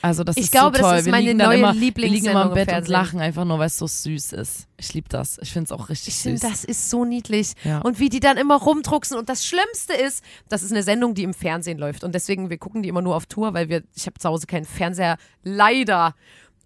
also 0.02 0.24
das 0.24 0.36
Ich 0.36 0.44
ist 0.44 0.52
glaube, 0.52 0.76
so 0.76 0.82
das 0.82 0.90
toll. 0.90 0.98
ist 0.98 1.04
wir 1.06 1.12
meine 1.12 1.34
neue 1.34 1.58
immer, 1.58 1.74
Wir 1.74 1.92
liegen 2.08 2.26
immer 2.26 2.46
im 2.46 2.54
Bett 2.54 2.72
und 2.72 2.88
lachen 2.88 3.20
einfach 3.20 3.44
nur, 3.44 3.58
weil 3.58 3.68
es 3.68 3.78
so 3.78 3.86
süß 3.86 4.32
ist. 4.32 4.66
Ich 4.76 4.92
liebe 4.94 5.08
das. 5.08 5.38
Ich 5.40 5.52
finde 5.52 5.66
es 5.66 5.72
auch 5.72 5.88
richtig 5.88 6.08
Ich 6.08 6.16
süß. 6.20 6.40
finde, 6.40 6.54
das 6.54 6.64
ist 6.64 6.90
so 6.90 7.04
niedlich. 7.04 7.52
Ja. 7.64 7.78
Und 7.80 7.98
wie 8.00 8.08
die 8.08 8.20
dann 8.20 8.36
immer 8.36 8.56
rumdrucksen. 8.60 9.16
Und 9.16 9.28
das 9.28 9.46
Schlimmste 9.46 9.94
ist, 9.94 10.22
das 10.48 10.62
ist 10.62 10.72
eine 10.72 10.82
Sendung, 10.82 11.14
die 11.14 11.22
im 11.22 11.32
Fernsehen 11.34 11.78
läuft. 11.78 12.04
Und 12.04 12.14
deswegen, 12.14 12.50
wir 12.50 12.58
gucken 12.58 12.82
die 12.82 12.88
immer 12.88 13.00
nur 13.02 13.14
auf 13.16 13.26
Tour, 13.26 13.54
weil 13.54 13.68
wir, 13.68 13.82
ich 13.94 14.06
habe 14.06 14.18
zu 14.18 14.28
Hause 14.28 14.46
keinen 14.46 14.64
Fernseher. 14.66 15.16
Leider. 15.44 16.14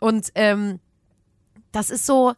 Und 0.01 0.29
ähm, 0.35 0.81
das 1.73 1.91
ist 1.91 2.07
so, 2.07 2.33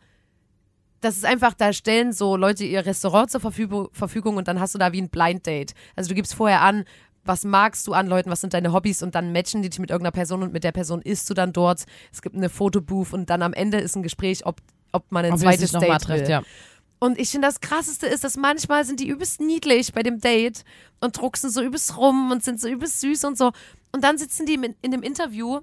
das 1.00 1.16
ist 1.16 1.24
einfach, 1.24 1.54
da 1.54 1.72
stellen 1.72 2.12
so 2.12 2.36
Leute 2.36 2.64
ihr 2.64 2.84
Restaurant 2.84 3.30
zur 3.30 3.40
Verfügung 3.40 4.36
und 4.36 4.48
dann 4.48 4.58
hast 4.58 4.74
du 4.74 4.78
da 4.78 4.92
wie 4.92 5.00
ein 5.00 5.10
Blind 5.10 5.46
Date. 5.46 5.74
Also 5.94 6.08
du 6.08 6.14
gibst 6.16 6.34
vorher 6.34 6.62
an, 6.62 6.84
was 7.28 7.44
magst 7.44 7.86
du 7.86 7.92
an 7.92 8.06
Leuten, 8.06 8.30
was 8.30 8.40
sind 8.40 8.54
deine 8.54 8.72
Hobbys 8.72 9.02
und 9.02 9.14
dann 9.14 9.32
matchen 9.32 9.62
die 9.62 9.68
dich 9.70 9.78
mit 9.78 9.90
irgendeiner 9.90 10.12
Person 10.12 10.42
und 10.42 10.52
mit 10.52 10.64
der 10.64 10.72
Person 10.72 11.02
isst 11.02 11.28
du 11.30 11.34
dann 11.34 11.52
dort. 11.52 11.84
Es 12.12 12.22
gibt 12.22 12.34
eine 12.34 12.48
Fotobooth 12.48 13.12
und 13.12 13.30
dann 13.30 13.42
am 13.42 13.52
Ende 13.52 13.78
ist 13.78 13.94
ein 13.94 14.02
Gespräch, 14.02 14.46
ob, 14.46 14.60
ob 14.92 15.12
man 15.12 15.24
ein 15.26 15.34
Ob 15.34 15.38
zweites 15.38 15.72
Date 15.72 16.02
trefft, 16.02 16.24
will. 16.24 16.30
ja. 16.30 16.42
Und 17.00 17.18
ich 17.18 17.30
finde, 17.30 17.46
das 17.46 17.60
Krasseste 17.60 18.06
ist, 18.06 18.24
dass 18.24 18.36
manchmal 18.36 18.84
sind 18.84 18.98
die 18.98 19.08
übelst 19.08 19.40
niedlich 19.40 19.92
bei 19.92 20.02
dem 20.02 20.20
Date 20.20 20.64
und 21.00 21.16
drucksen 21.16 21.50
so 21.50 21.62
übelst 21.62 21.96
rum 21.96 22.32
und 22.32 22.42
sind 22.42 22.60
so 22.60 22.68
übelst 22.68 23.00
süß 23.00 23.24
und 23.24 23.38
so. 23.38 23.52
Und 23.92 24.02
dann 24.02 24.18
sitzen 24.18 24.46
die 24.46 24.54
in, 24.54 24.74
in 24.82 24.90
dem 24.90 25.02
Interview 25.02 25.60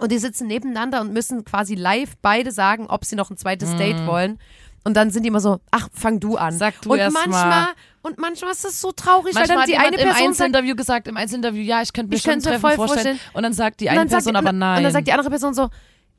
und 0.00 0.10
die 0.10 0.18
sitzen 0.18 0.48
nebeneinander 0.48 1.02
und 1.02 1.12
müssen 1.12 1.44
quasi 1.44 1.74
live 1.74 2.16
beide 2.22 2.50
sagen, 2.52 2.86
ob 2.86 3.04
sie 3.04 3.16
noch 3.16 3.30
ein 3.30 3.36
zweites 3.36 3.76
Date 3.76 4.06
wollen. 4.06 4.38
Und 4.84 4.94
dann 4.94 5.10
sind 5.10 5.24
die 5.24 5.28
immer 5.28 5.40
so, 5.40 5.60
ach, 5.70 5.88
fang 5.92 6.20
du 6.20 6.36
an. 6.36 6.56
Sag 6.56 6.80
du 6.82 6.92
und 6.92 6.98
erst 6.98 7.14
manchmal, 7.14 7.48
mal. 7.48 7.68
und 8.02 8.18
manchmal 8.18 8.52
ist 8.52 8.64
das 8.64 8.80
so 8.80 8.92
traurig, 8.92 9.34
Manchmal 9.34 9.58
weil 9.58 9.66
dann 9.66 9.70
die 9.70 9.76
eine 9.76 9.88
im 9.96 10.02
Person 10.02 10.14
sagt, 10.14 10.26
Einzelinterview 10.26 10.74
gesagt, 10.74 11.08
im 11.08 11.16
Einzelinterview, 11.16 11.62
ja, 11.62 11.82
ich 11.82 11.92
könnte 11.92 12.10
mir 12.10 12.16
Ich 12.16 12.22
schon 12.22 12.32
könnte 12.32 12.58
voll 12.58 12.76
vorstellen. 12.76 13.18
vorstellen. 13.18 13.18
Und 13.34 13.42
dann 13.42 13.52
sagt 13.52 13.80
die 13.80 13.90
eine 13.90 14.00
sagt, 14.00 14.10
Person 14.10 14.30
und, 14.30 14.36
aber 14.36 14.52
nein. 14.52 14.78
Und 14.78 14.84
dann 14.84 14.92
sagt 14.92 15.06
die 15.06 15.12
andere 15.12 15.28
Person 15.30 15.52
so, 15.54 15.68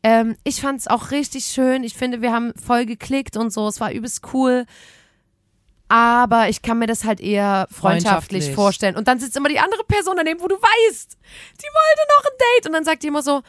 ähm, 0.04 0.36
ich 0.44 0.62
fand 0.62 0.80
es 0.80 0.88
auch 0.88 1.12
richtig 1.12 1.46
schön. 1.46 1.84
Ich 1.84 1.96
finde, 1.96 2.22
wir 2.22 2.32
haben 2.32 2.54
voll 2.56 2.86
geklickt 2.86 3.36
und 3.38 3.52
so. 3.52 3.68
Es 3.68 3.80
war 3.80 3.92
übelst 3.92 4.22
cool. 4.34 4.66
Aber 5.90 6.48
ich 6.48 6.62
kann 6.62 6.80
mir 6.80 6.88
das 6.88 7.04
halt 7.04 7.20
eher 7.20 7.68
freundschaftlich, 7.70 8.44
Freundschaftlich. 8.46 8.56
vorstellen. 8.56 8.96
Und 8.96 9.08
dann 9.08 9.20
sitzt 9.20 9.36
immer 9.36 9.50
die 9.50 9.60
andere 9.60 9.84
Person 9.84 10.16
daneben, 10.16 10.40
wo 10.40 10.48
du 10.48 10.56
weißt, 10.56 11.18
die 11.58 11.68
wollte 11.68 12.08
noch 12.18 12.24
ein 12.26 12.38
Date. 12.40 12.68
Und 12.68 12.74
dann 12.74 12.86
sagt 12.86 13.04
die 13.04 13.08
immer 13.08 13.22
so, 13.22 13.42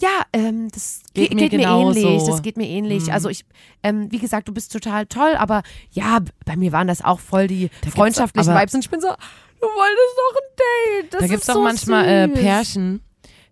ja, 0.00 0.22
ähm, 0.32 0.68
das 0.72 1.00
Geht 1.14 1.30
geht, 1.30 1.34
mir 1.40 1.48
geht 1.48 1.60
mir 1.60 1.68
ähnlich. 1.68 2.24
Das 2.26 2.42
geht 2.42 2.56
mir 2.56 2.66
ähnlich. 2.68 3.04
Mhm. 3.06 3.12
Also 3.12 3.28
ich, 3.28 3.44
ähm, 3.82 4.10
wie 4.10 4.18
gesagt, 4.18 4.48
du 4.48 4.52
bist 4.52 4.72
total 4.72 5.06
toll, 5.06 5.34
aber 5.36 5.62
ja, 5.92 6.18
bei 6.44 6.56
mir 6.56 6.72
waren 6.72 6.88
das 6.88 7.02
auch 7.02 7.20
voll 7.20 7.46
die 7.46 7.68
gibt's 7.68 7.90
freundschaftlichen 7.94 8.54
Vibes. 8.54 8.74
Und 8.74 8.80
ich 8.84 8.90
bin 8.90 9.00
so, 9.00 9.08
du 9.08 9.66
wolltest 9.66 10.16
noch 10.18 10.40
ein 10.40 11.02
Date. 11.02 11.12
Das 11.14 11.20
da 11.20 11.26
gibt 11.26 11.38
es 11.42 11.44
ist 11.44 11.50
auch 11.50 11.54
so 11.54 11.62
manchmal 11.62 12.04
äh. 12.08 12.28
Pärchen, 12.28 13.02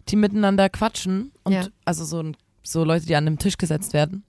die 0.09 0.17
miteinander 0.17 0.69
quatschen 0.69 1.31
und 1.45 1.53
Ja. 1.53 1.67
also 1.85 2.05
so, 2.05 2.23
so 2.63 2.85
Leute, 2.85 3.07
die 3.07 3.15
an 3.15 3.27
einem 3.27 3.39
Tisch 3.39 3.57
gesetzt 3.57 3.93
werden 3.93 4.25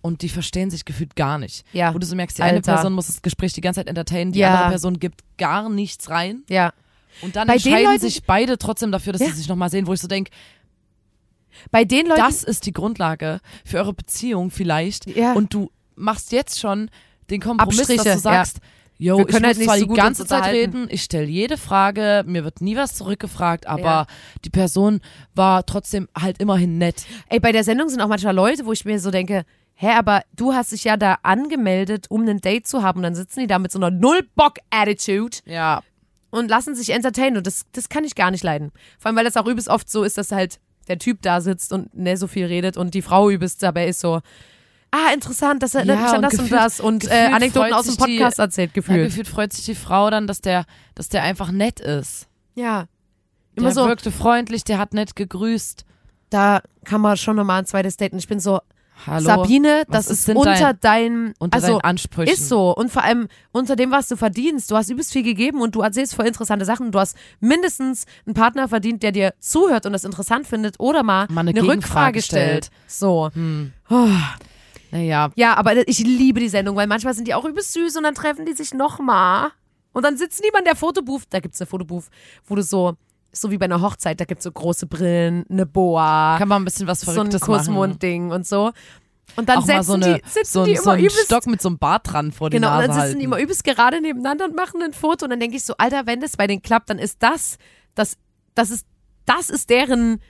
und 0.00 0.22
die 0.22 0.30
verstehen 0.30 0.70
sich 0.70 0.86
gefühlt 0.86 1.16
gar 1.16 1.36
nicht. 1.38 1.66
Ja. 1.74 1.92
Wo 1.92 1.98
du 1.98 2.06
so 2.06 2.16
merkst, 2.16 2.38
die 2.38 2.42
eine 2.42 2.56
Alter. 2.58 2.72
Person 2.74 2.94
muss 2.94 3.08
das 3.08 3.20
Gespräch 3.20 3.52
die 3.52 3.60
ganze 3.60 3.80
Zeit 3.80 3.88
entertainen, 3.88 4.32
die 4.32 4.38
Ja. 4.38 4.54
andere 4.54 4.70
Person 4.70 4.98
gibt 4.98 5.20
gar 5.36 5.68
nichts 5.68 6.08
rein 6.08 6.44
Ja. 6.48 6.72
und 7.20 7.36
dann 7.36 7.46
Bei 7.46 7.58
den 7.58 7.66
entscheiden 7.66 7.90
Leuten- 7.92 8.00
sich 8.00 8.24
beide 8.24 8.56
trotzdem 8.56 8.90
dafür, 8.90 9.12
dass 9.12 9.20
Ja. 9.20 9.28
sie 9.28 9.34
sich 9.34 9.48
nochmal 9.48 9.68
sehen, 9.70 9.86
wo 9.86 9.92
ich 9.92 10.00
so 10.00 10.08
denke, 10.08 10.30
Bei 11.70 11.84
den 11.84 12.06
Leuten, 12.06 12.20
das 12.20 12.42
ist 12.44 12.66
die 12.66 12.72
Grundlage 12.72 13.40
für 13.64 13.78
eure 13.78 13.94
Beziehung 13.94 14.50
vielleicht 14.50 15.06
Ja. 15.06 15.32
und 15.34 15.52
du 15.54 15.70
machst 15.96 16.32
jetzt 16.32 16.58
schon 16.60 16.90
den 17.30 17.40
Kompromiss, 17.40 17.76
dass 17.78 17.90
Abstriche, 17.90 18.14
du 18.14 18.20
sagst, 18.20 18.58
yo, 18.98 19.18
Wir 19.18 19.26
ich 19.26 19.26
können 19.28 19.42
muss 19.42 19.46
halt 19.46 19.58
nicht 19.58 19.66
zwar 19.66 19.78
so 19.78 19.86
die 19.86 19.94
ganze 19.94 20.26
Zeit 20.26 20.52
reden, 20.52 20.86
ich 20.90 21.02
stelle 21.02 21.26
jede 21.26 21.56
Frage, 21.56 22.24
mir 22.26 22.44
wird 22.44 22.60
nie 22.60 22.76
was 22.76 22.94
zurückgefragt, 22.94 23.66
aber 23.66 23.82
Ja. 23.82 24.06
die 24.44 24.50
Person 24.50 25.00
war 25.34 25.64
trotzdem 25.66 26.08
halt 26.20 26.38
immerhin 26.40 26.78
nett. 26.78 27.04
Ey, 27.28 27.38
bei 27.40 27.52
der 27.52 27.64
Sendung 27.64 27.88
sind 27.88 28.00
auch 28.00 28.08
manchmal 28.08 28.34
Leute, 28.34 28.64
wo 28.66 28.72
ich 28.72 28.84
mir 28.84 28.98
so 29.00 29.10
denke, 29.10 29.44
hä, 29.74 29.90
aber 29.92 30.22
du 30.34 30.54
hast 30.54 30.72
dich 30.72 30.82
ja 30.84 30.96
da 30.96 31.18
angemeldet, 31.22 32.06
um 32.10 32.26
ein 32.26 32.40
Date 32.40 32.66
zu 32.66 32.82
haben. 32.82 32.98
Und 32.98 33.02
dann 33.04 33.14
sitzen 33.14 33.38
die 33.40 33.46
da 33.46 33.60
mit 33.60 33.70
so 33.70 33.78
einer 33.78 33.92
Null-Bock-Attitude 33.92 35.38
Ja. 35.46 35.82
und 36.30 36.48
lassen 36.48 36.74
sich 36.74 36.90
entertainen. 36.90 37.36
Und 37.36 37.46
das, 37.46 37.64
das 37.72 37.88
kann 37.88 38.04
ich 38.04 38.14
gar 38.14 38.30
nicht 38.30 38.42
leiden. 38.42 38.72
Vor 38.98 39.06
allem, 39.08 39.16
weil 39.16 39.24
das 39.24 39.36
auch 39.36 39.46
übelst 39.46 39.68
oft 39.68 39.88
so 39.88 40.02
ist, 40.02 40.18
dass 40.18 40.32
halt 40.32 40.58
der 40.88 40.98
Typ 40.98 41.22
da 41.22 41.40
sitzt 41.40 41.72
und 41.72 41.94
nicht 41.94 42.18
so 42.18 42.26
viel 42.26 42.46
redet 42.46 42.76
und 42.76 42.94
die 42.94 43.02
Frau 43.02 43.30
übelst 43.30 43.62
dabei 43.62 43.88
ist 43.88 44.00
so, 44.00 44.20
ah, 44.90 45.12
interessant, 45.12 45.62
das 45.62 45.74
erinnert 45.74 45.98
Ja, 45.98 46.02
mich 46.04 46.10
an 46.12 46.16
und 46.16 46.32
das 46.32 46.38
und 46.40 46.52
das 46.52 46.80
und 46.80 47.04
äh, 47.10 47.30
Anekdoten 47.32 47.72
aus 47.72 47.84
dem 47.84 47.90
sich 47.94 48.04
die- 48.04 48.16
Podcast 48.18 48.38
erzählt, 48.38 48.70
Ja, 48.70 48.74
gefühlt. 48.74 49.06
gefühlt 49.06 49.28
freut 49.28 49.52
sich 49.52 49.64
die 49.66 49.74
Frau 49.74 50.10
dann, 50.10 50.26
dass 50.26 50.40
der, 50.40 50.64
dass 50.94 51.08
der 51.08 51.22
einfach 51.22 51.50
nett 51.50 51.80
ist. 51.80 52.26
Ja. 52.54 52.86
Immer 53.54 53.68
der 53.68 53.74
so, 53.74 53.86
wirkte 53.86 54.10
freundlich, 54.12 54.64
der 54.64 54.78
hat 54.78 54.94
nett 54.94 55.14
gegrüßt. 55.16 55.84
da 56.30 56.60
kann 56.84 57.00
man 57.00 57.16
schon 57.16 57.36
nochmal 57.36 57.58
ein 57.60 57.66
zweites 57.66 57.96
Date. 57.96 58.12
Und 58.12 58.18
ich 58.18 58.28
bin 58.28 58.38
so, 58.40 58.60
Hallo. 59.06 59.24
Sabine, 59.24 59.84
das 59.88 60.08
ist 60.08 60.28
ist 60.28 60.36
unter 60.36 60.54
dein- 60.74 60.80
deinem, 60.80 61.34
Unter 61.38 61.56
also 61.56 61.68
deinen 61.68 61.80
Ansprüchen. 61.82 62.32
ist 62.32 62.48
so 62.48 62.74
und 62.74 62.90
vor 62.90 63.04
allem 63.04 63.28
unter 63.52 63.76
dem, 63.76 63.90
was 63.90 64.08
du 64.08 64.16
verdienst. 64.16 64.70
Du 64.70 64.76
hast 64.76 64.90
übelst 64.90 65.12
viel 65.12 65.22
gegeben 65.22 65.60
und 65.60 65.74
du 65.74 65.80
erzählst 65.82 66.14
voll 66.14 66.26
interessante 66.26 66.64
Sachen. 66.64 66.90
Du 66.92 66.98
hast 66.98 67.16
mindestens 67.40 68.06
einen 68.26 68.34
Partner 68.34 68.68
verdient, 68.68 69.02
der 69.02 69.12
dir 69.12 69.34
zuhört 69.38 69.86
und 69.86 69.92
das 69.92 70.04
interessant 70.04 70.46
findet 70.46 70.80
oder 70.80 71.02
mal, 71.02 71.26
Mal 71.30 71.42
eine 71.42 71.50
eine, 71.50 71.62
Rückfrage 71.62 72.22
stellt. 72.22 72.66
stellt. 72.66 72.70
So. 72.86 73.30
Hm. 73.32 73.72
Oh. 73.88 74.08
Naja, 74.90 75.30
Ja, 75.36 75.54
aber 75.56 75.86
ich 75.86 75.98
liebe 75.98 76.40
die 76.40 76.48
Sendung, 76.48 76.74
weil 76.76 76.86
manchmal 76.86 77.14
sind 77.14 77.28
die 77.28 77.34
auch 77.34 77.44
übelst 77.44 77.72
süß 77.74 77.96
und 77.96 78.04
dann 78.04 78.14
treffen 78.14 78.46
die 78.46 78.54
sich 78.54 78.72
nochmal. 78.74 79.50
Und 79.92 80.02
dann 80.04 80.16
mal 80.52 80.58
in 80.60 80.64
der 80.64 80.76
Fotobooth. 80.76 81.24
Da 81.30 81.40
gibt's 81.40 81.60
eine 81.60 81.66
Fotobooth, 81.66 82.04
wo 82.46 82.54
du 82.54 82.62
so, 82.62 82.94
so 83.32 83.50
wie 83.50 83.58
bei 83.58 83.66
einer 83.66 83.80
Hochzeit, 83.80 84.20
da 84.20 84.24
gibt's 84.24 84.44
so 84.44 84.52
große 84.52 84.86
Brillen, 84.86 85.44
eine 85.50 85.66
Boa, 85.66 86.36
kann 86.38 86.48
man 86.48 86.62
ein 86.62 86.64
bisschen 86.64 86.86
was 86.86 87.00
so 87.00 87.10
ein 87.10 87.14
Verrücktes 87.14 87.42
machen. 87.42 87.54
Kussmund-Ding 87.58 88.30
und 88.30 88.46
so. 88.46 88.72
Und 89.36 89.48
dann 89.48 89.62
setzen 89.62 89.82
so, 89.84 89.92
eine, 89.94 90.14
die, 90.14 90.28
sitzen 90.28 90.52
so, 90.52 90.64
die 90.64 90.72
ein, 90.72 90.76
so 90.76 90.82
immer 90.84 90.92
einen 90.92 91.04
übelst 91.04 91.24
Stock 91.26 91.46
mit 91.46 91.60
so 91.60 91.68
einem 91.68 91.78
Bart 91.78 92.10
dran 92.10 92.32
vor 92.32 92.50
die 92.50 92.56
Genau, 92.56 92.68
und 92.68 92.74
Nase 92.74 92.86
dann 92.86 92.94
sitzen 92.94 93.02
halten. 93.04 93.18
die 93.18 93.24
immer 93.24 93.38
übelst 93.38 93.64
gerade 93.64 94.00
nebeneinander 94.00 94.46
und 94.46 94.56
machen 94.56 94.82
ein 94.82 94.92
Foto 94.92 95.26
und 95.26 95.30
dann 95.30 95.40
denke 95.40 95.56
ich 95.56 95.64
so, 95.64 95.74
Alter, 95.76 96.06
wenn 96.06 96.20
das 96.20 96.36
bei 96.36 96.46
denen 96.46 96.62
klappt, 96.62 96.90
dann 96.90 96.98
ist 96.98 97.22
das, 97.22 97.58
das, 97.94 98.16
das 98.54 98.70
ist, 98.70 98.86
das 99.26 99.50
ist 99.50 99.68
deren, 99.70 100.20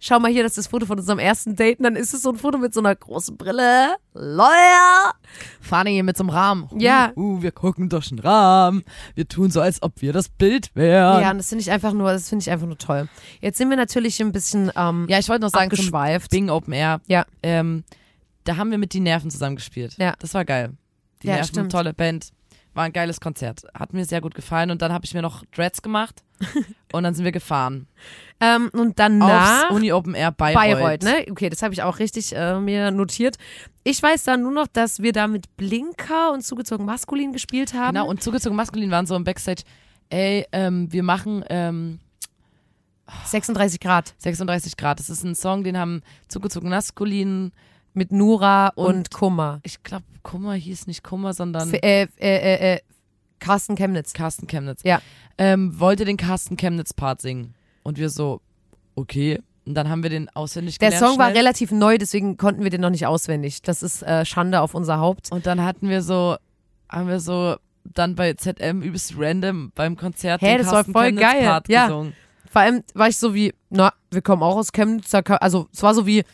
schau 0.00 0.18
mal 0.18 0.30
hier, 0.32 0.42
das 0.42 0.52
ist 0.52 0.58
das 0.58 0.66
Foto 0.68 0.86
von 0.86 0.98
unserem 0.98 1.18
ersten 1.20 1.54
Date 1.54 1.78
und 1.78 1.84
dann 1.84 1.94
ist 1.94 2.12
es 2.14 2.22
so 2.22 2.30
ein 2.30 2.36
Foto 2.36 2.58
mit 2.58 2.74
so 2.74 2.80
einer 2.80 2.94
großen 2.96 3.36
Brille. 3.36 3.94
Lawyer! 4.14 5.12
fahren 5.60 5.86
hier 5.86 6.02
mit 6.02 6.16
so 6.16 6.24
einem 6.24 6.30
Rahmen. 6.30 6.68
Ja. 6.78 7.12
Uh, 7.14 7.20
uh, 7.36 7.42
wir 7.42 7.52
gucken 7.52 7.88
durch 7.88 8.08
den 8.08 8.18
Rahmen. 8.18 8.82
Wir 9.14 9.28
tun 9.28 9.50
so, 9.50 9.60
als 9.60 9.82
ob 9.82 10.00
wir 10.02 10.12
das 10.12 10.28
Bild 10.28 10.74
wären. 10.74 11.22
Ja, 11.22 11.30
und 11.30 11.38
das 11.38 11.48
finde 11.50 11.62
ich 11.62 11.70
einfach 11.70 11.92
nur, 11.92 12.10
das 12.12 12.28
finde 12.28 12.42
ich 12.42 12.50
einfach 12.50 12.66
nur 12.66 12.78
toll. 12.78 13.08
Jetzt 13.40 13.58
sind 13.58 13.70
wir 13.70 13.76
natürlich 13.76 14.20
ein 14.20 14.32
bisschen 14.32 14.72
ähm, 14.74 15.06
Ja, 15.08 15.18
ich 15.18 15.28
wollte 15.28 15.42
noch 15.42 15.50
sagen, 15.50 15.70
zum 15.70 15.78
abgeschweift. 15.78 16.30
Bing 16.30 16.50
Open 16.50 16.72
Air, 16.72 17.00
Ja. 17.06 17.24
ähm, 17.42 17.84
da 18.44 18.56
haben 18.56 18.70
wir 18.70 18.78
mit 18.78 18.94
Die 18.94 19.00
Nerven 19.00 19.30
zusammen 19.30 19.56
gespielt. 19.56 19.94
Ja. 19.98 20.14
Das 20.18 20.34
war 20.34 20.44
geil. 20.44 20.72
Die 21.22 21.26
Ja, 21.28 21.34
Nerven, 21.34 21.48
stimmt. 21.48 21.72
tolle 21.72 21.92
Band. 21.94 22.30
War 22.74 22.84
ein 22.84 22.92
geiles 22.92 23.20
Konzert. 23.20 23.62
Hat 23.74 23.92
mir 23.92 24.04
sehr 24.04 24.20
gut 24.20 24.34
gefallen. 24.34 24.70
Und 24.70 24.82
dann 24.82 24.92
habe 24.92 25.04
ich 25.04 25.14
mir 25.14 25.22
noch 25.22 25.44
Dreads 25.54 25.82
gemacht. 25.82 26.22
und 26.92 27.02
dann 27.02 27.14
sind 27.14 27.24
wir 27.24 27.32
gefahren. 27.32 27.86
Ähm, 28.40 28.70
und 28.72 28.98
danach 28.98 29.64
Aufs 29.64 29.74
Uni 29.74 29.92
Open 29.92 30.14
Air 30.14 30.32
Bayreuth. 30.32 30.54
Bayreuth, 30.54 31.02
ne? 31.02 31.26
Okay, 31.30 31.50
das 31.50 31.62
habe 31.62 31.74
ich 31.74 31.82
auch 31.82 31.98
richtig 31.98 32.34
äh, 32.34 32.58
mir 32.58 32.90
notiert. 32.90 33.36
Ich 33.84 34.02
weiß 34.02 34.24
dann 34.24 34.42
nur 34.42 34.52
noch, 34.52 34.66
dass 34.66 35.00
wir 35.00 35.12
da 35.12 35.26
mit 35.26 35.56
Blinker 35.56 36.32
und 36.32 36.42
zugezogen 36.42 36.86
maskulin 36.86 37.32
gespielt 37.32 37.74
haben. 37.74 37.94
Genau, 37.94 38.08
und 38.08 38.22
zugezogen 38.22 38.56
maskulin 38.56 38.90
waren 38.90 39.06
so 39.06 39.16
im 39.16 39.24
Backstage, 39.24 39.62
ey, 40.08 40.46
ähm, 40.52 40.90
wir 40.92 41.02
machen 41.02 41.44
ähm, 41.50 41.98
36 43.24 43.80
Grad 43.80 44.14
36 44.18 44.76
Grad. 44.76 44.98
Das 44.98 45.10
ist 45.10 45.24
ein 45.24 45.34
Song, 45.34 45.64
den 45.64 45.76
haben 45.76 46.02
zugezogen 46.28 46.70
maskulin. 46.70 47.52
Mit 47.94 48.12
Nura 48.12 48.68
und, 48.74 48.86
Und- 48.94 49.10
Kummer. 49.10 49.60
Ich 49.62 49.82
glaube, 49.82 50.04
Kummer 50.22 50.54
hieß 50.54 50.86
nicht 50.86 51.02
Kummer, 51.02 51.32
sondern 51.34 51.72
F 51.72 51.80
äh, 51.82 52.02
äh, 52.02 52.06
äh, 52.18 52.74
äh, 52.74 52.80
Carsten 53.38 53.74
Chemnitz. 53.74 54.12
Carsten 54.12 54.46
Chemnitz. 54.46 54.82
Ja. 54.84 55.00
Ähm, 55.38 55.78
wollte 55.80 56.04
den 56.04 56.16
Carsten 56.16 56.56
Chemnitz-Part 56.56 57.20
singen. 57.22 57.54
Und 57.82 57.96
wir 57.98 58.10
so, 58.10 58.40
okay. 58.94 59.40
Und 59.66 59.74
dann 59.74 59.88
haben 59.88 60.02
wir 60.02 60.10
den 60.10 60.28
auswendig 60.30 60.78
Der 60.78 60.90
gelernt. 60.90 61.06
Song 61.06 61.18
war 61.18 61.26
schnell. 61.30 61.38
relativ 61.38 61.70
neu, 61.70 61.96
deswegen 61.98 62.36
konnten 62.36 62.62
wir 62.62 62.70
den 62.70 62.80
noch 62.82 62.90
nicht 62.90 63.06
auswendig. 63.06 63.62
Das 63.62 63.82
ist 63.82 64.02
äh, 64.02 64.24
Schande 64.26 64.60
auf 64.60 64.74
unser 64.74 64.98
Haupt. 64.98 65.32
Und 65.32 65.46
dann 65.46 65.62
hatten 65.64 65.88
wir 65.88 66.02
so, 66.02 66.36
haben 66.90 67.08
wir 67.08 67.20
so 67.20 67.56
dann 67.84 68.14
bei 68.14 68.34
ZM 68.34 68.82
übelst 68.82 69.14
random 69.16 69.72
beim 69.74 69.96
Konzert 69.96 70.42
Hä, 70.42 70.48
den 70.48 70.58
das 70.58 70.66
war 70.66 70.72
Carsten 70.74 70.92
voll 70.92 71.04
Chemnitz 71.06 71.22
geil. 71.22 71.44
Part 71.44 71.68
Ja. 71.68 71.86
gesungen. 71.86 72.12
Vor 72.50 72.60
allem 72.62 72.82
war 72.94 73.08
ich 73.08 73.16
so 73.16 73.32
wie, 73.34 73.54
na, 73.70 73.92
wir 74.10 74.22
kommen 74.22 74.42
auch 74.42 74.56
aus 74.56 74.72
Chemnitz. 74.72 75.14
Also 75.14 75.68
es 75.72 75.82
war 75.82 75.94
so 75.94 76.04
wie, 76.06 76.24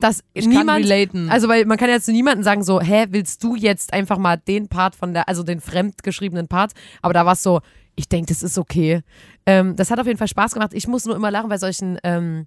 dass 0.00 0.22
Ich 0.32 0.46
niemand, 0.46 0.90
also 1.30 1.48
weil 1.48 1.64
man 1.66 1.78
kann 1.78 1.90
ja 1.90 2.00
zu 2.00 2.12
niemandem 2.12 2.42
sagen 2.42 2.62
so, 2.64 2.80
hä, 2.80 3.06
willst 3.10 3.42
du 3.44 3.54
jetzt 3.54 3.92
einfach 3.92 4.18
mal 4.18 4.36
den 4.36 4.68
Part 4.68 4.96
von 4.96 5.12
der, 5.14 5.28
also 5.28 5.42
den 5.42 5.60
fremdgeschriebenen 5.60 6.48
Part, 6.48 6.72
aber 7.02 7.14
da 7.14 7.26
war 7.26 7.34
es 7.34 7.42
so, 7.42 7.60
ich 7.96 8.08
denke, 8.08 8.32
das 8.32 8.42
ist 8.42 8.58
okay. 8.58 9.02
Ähm, 9.46 9.76
das 9.76 9.90
hat 9.90 10.00
auf 10.00 10.06
jeden 10.06 10.18
Fall 10.18 10.28
Spaß 10.28 10.52
gemacht. 10.54 10.72
Ich 10.74 10.88
muss 10.88 11.04
nur 11.04 11.14
immer 11.14 11.30
lachen 11.30 11.48
bei 11.48 11.58
solchen, 11.58 11.98
ähm, 12.02 12.46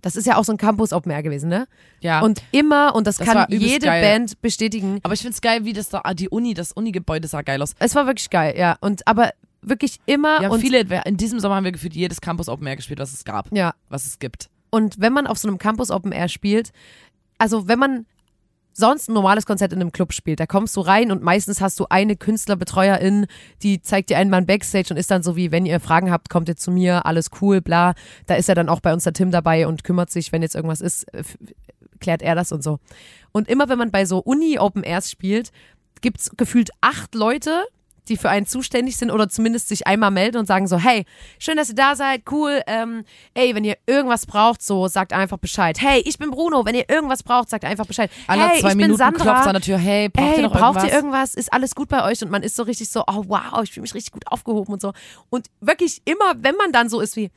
das 0.00 0.16
ist 0.16 0.26
ja 0.26 0.36
auch 0.36 0.44
so 0.44 0.52
ein 0.52 0.58
Campus 0.58 0.92
Open 0.92 1.10
Air 1.10 1.22
gewesen, 1.22 1.48
ne? 1.48 1.66
ja. 2.00 2.20
Und 2.20 2.42
immer, 2.52 2.94
und 2.94 3.06
das, 3.06 3.16
Das 3.16 3.26
kann 3.26 3.46
jede 3.50 3.86
geil. 3.86 4.02
Band 4.02 4.40
bestätigen, 4.40 5.00
aber 5.02 5.14
ich 5.14 5.20
find's 5.20 5.40
geil, 5.40 5.64
wie 5.64 5.72
das 5.72 5.88
da, 5.88 6.02
die 6.14 6.28
Uni, 6.28 6.54
das 6.54 6.72
Uni-Gebäude 6.72 7.28
sah 7.28 7.42
geil 7.42 7.60
aus. 7.62 7.74
es 7.78 7.94
war 7.94 8.06
wirklich 8.06 8.30
geil, 8.30 8.54
ja. 8.56 8.76
Und 8.80 9.06
aber 9.06 9.32
wirklich 9.60 9.98
immer 10.06 10.38
haben 10.38 10.50
und 10.50 10.60
viele, 10.60 10.80
in 11.04 11.16
diesem 11.16 11.40
Sommer 11.40 11.56
haben 11.56 11.64
wir 11.64 11.72
gefühlt 11.72 11.94
jedes 11.94 12.20
Campus 12.20 12.48
Open 12.48 12.66
Air 12.66 12.76
gespielt, 12.76 13.00
was 13.00 13.12
es 13.12 13.24
gab, 13.24 13.52
ja. 13.52 13.74
was 13.88 14.06
es 14.06 14.18
gibt. 14.18 14.48
Und 14.70 15.00
wenn 15.00 15.12
man 15.12 15.26
auf 15.26 15.38
so 15.38 15.48
einem 15.48 15.58
Campus 15.58 15.90
Open 15.90 16.12
Air 16.12 16.28
spielt, 16.28 16.72
also 17.38 17.68
wenn 17.68 17.78
man 17.78 18.06
sonst 18.78 19.08
ein 19.08 19.14
normales 19.14 19.44
Konzert 19.44 19.72
in 19.72 19.80
einem 19.80 19.92
Club 19.92 20.12
spielt, 20.12 20.38
da 20.38 20.46
kommst 20.46 20.76
du 20.76 20.80
rein 20.80 21.10
und 21.10 21.22
meistens 21.22 21.60
hast 21.60 21.80
du 21.80 21.86
eine 21.90 22.16
Künstlerbetreuerin, 22.16 23.26
die 23.62 23.82
zeigt 23.82 24.08
dir 24.08 24.18
einmal 24.18 24.40
ein 24.40 24.46
Backstage 24.46 24.88
und 24.90 24.96
ist 24.96 25.10
dann 25.10 25.24
so 25.24 25.34
wie, 25.34 25.50
wenn 25.50 25.66
ihr 25.66 25.80
Fragen 25.80 26.12
habt, 26.12 26.30
kommt 26.30 26.48
ihr 26.48 26.56
zu 26.56 26.70
mir, 26.70 27.04
alles 27.04 27.30
cool, 27.40 27.60
bla. 27.60 27.94
Da 28.26 28.36
ist 28.36 28.48
ja 28.48 28.54
dann 28.54 28.68
auch 28.68 28.80
bei 28.80 28.92
uns 28.92 29.02
der 29.02 29.12
Tim 29.12 29.32
dabei 29.32 29.66
und 29.66 29.82
kümmert 29.82 30.10
sich, 30.10 30.30
wenn 30.30 30.42
jetzt 30.42 30.54
irgendwas 30.54 30.80
ist, 30.80 31.12
äh, 31.12 31.24
klärt 31.98 32.22
er 32.22 32.36
das 32.36 32.52
und 32.52 32.62
so. 32.62 32.78
Und 33.32 33.48
immer 33.48 33.68
wenn 33.68 33.78
man 33.78 33.90
bei 33.90 34.04
so 34.04 34.18
Uni 34.18 34.58
Open 34.58 34.84
Airs 34.84 35.10
spielt, 35.10 35.50
gibt's 36.00 36.30
gefühlt 36.36 36.70
acht 36.80 37.16
Leute, 37.16 37.64
die 38.08 38.16
für 38.16 38.30
einen 38.30 38.46
zuständig 38.46 38.96
sind 38.96 39.10
oder 39.10 39.28
zumindest 39.28 39.68
sich 39.68 39.86
einmal 39.86 40.10
melden 40.10 40.38
und 40.38 40.46
sagen 40.46 40.66
so, 40.66 40.78
hey, 40.78 41.04
schön, 41.38 41.56
dass 41.56 41.68
ihr 41.68 41.74
da 41.74 41.94
seid, 41.96 42.22
cool, 42.30 42.62
ähm, 42.66 43.04
ey, 43.34 43.54
wenn 43.54 43.64
ihr 43.64 43.76
irgendwas 43.86 44.26
braucht, 44.26 44.62
so, 44.62 44.88
sagt 44.88 45.12
einfach 45.12 45.38
Bescheid. 45.38 45.78
Hey, 45.80 46.00
ich 46.04 46.18
bin 46.18 46.30
Bruno, 46.30 46.64
wenn 46.64 46.74
ihr 46.74 46.88
irgendwas 46.88 47.22
braucht, 47.22 47.50
sagt 47.50 47.64
einfach 47.64 47.86
Bescheid. 47.86 48.10
Alle 48.26 48.48
hey, 48.48 48.60
zwei 48.60 48.70
ich 48.70 48.74
Minuten 48.74 48.90
bin 48.92 48.98
Sandra. 48.98 49.22
klopft 49.22 49.46
an 49.46 49.52
der 49.54 49.62
Tür, 49.62 49.78
hey, 49.78 50.08
braucht 50.08 50.26
Ey, 50.26 50.36
ihr 50.36 50.42
noch 50.42 50.52
braucht 50.52 50.62
irgendwas? 50.76 50.84
ihr 50.84 50.92
irgendwas? 50.94 51.34
Ist 51.34 51.52
alles 51.52 51.74
gut 51.74 51.88
bei 51.88 52.04
euch? 52.04 52.22
Und 52.22 52.30
man 52.30 52.42
ist 52.42 52.56
so 52.56 52.62
richtig 52.62 52.88
so, 52.88 53.02
oh 53.06 53.24
wow, 53.28 53.62
ich 53.62 53.70
fühle 53.72 53.82
mich 53.82 53.94
richtig 53.94 54.12
gut 54.12 54.26
aufgehoben 54.26 54.72
und 54.72 54.80
so. 54.80 54.92
Und 55.30 55.46
wirklich 55.60 56.02
immer, 56.04 56.34
wenn 56.38 56.56
man 56.56 56.72
dann 56.72 56.88
so 56.88 57.00
ist 57.00 57.16
wie, 57.16 57.30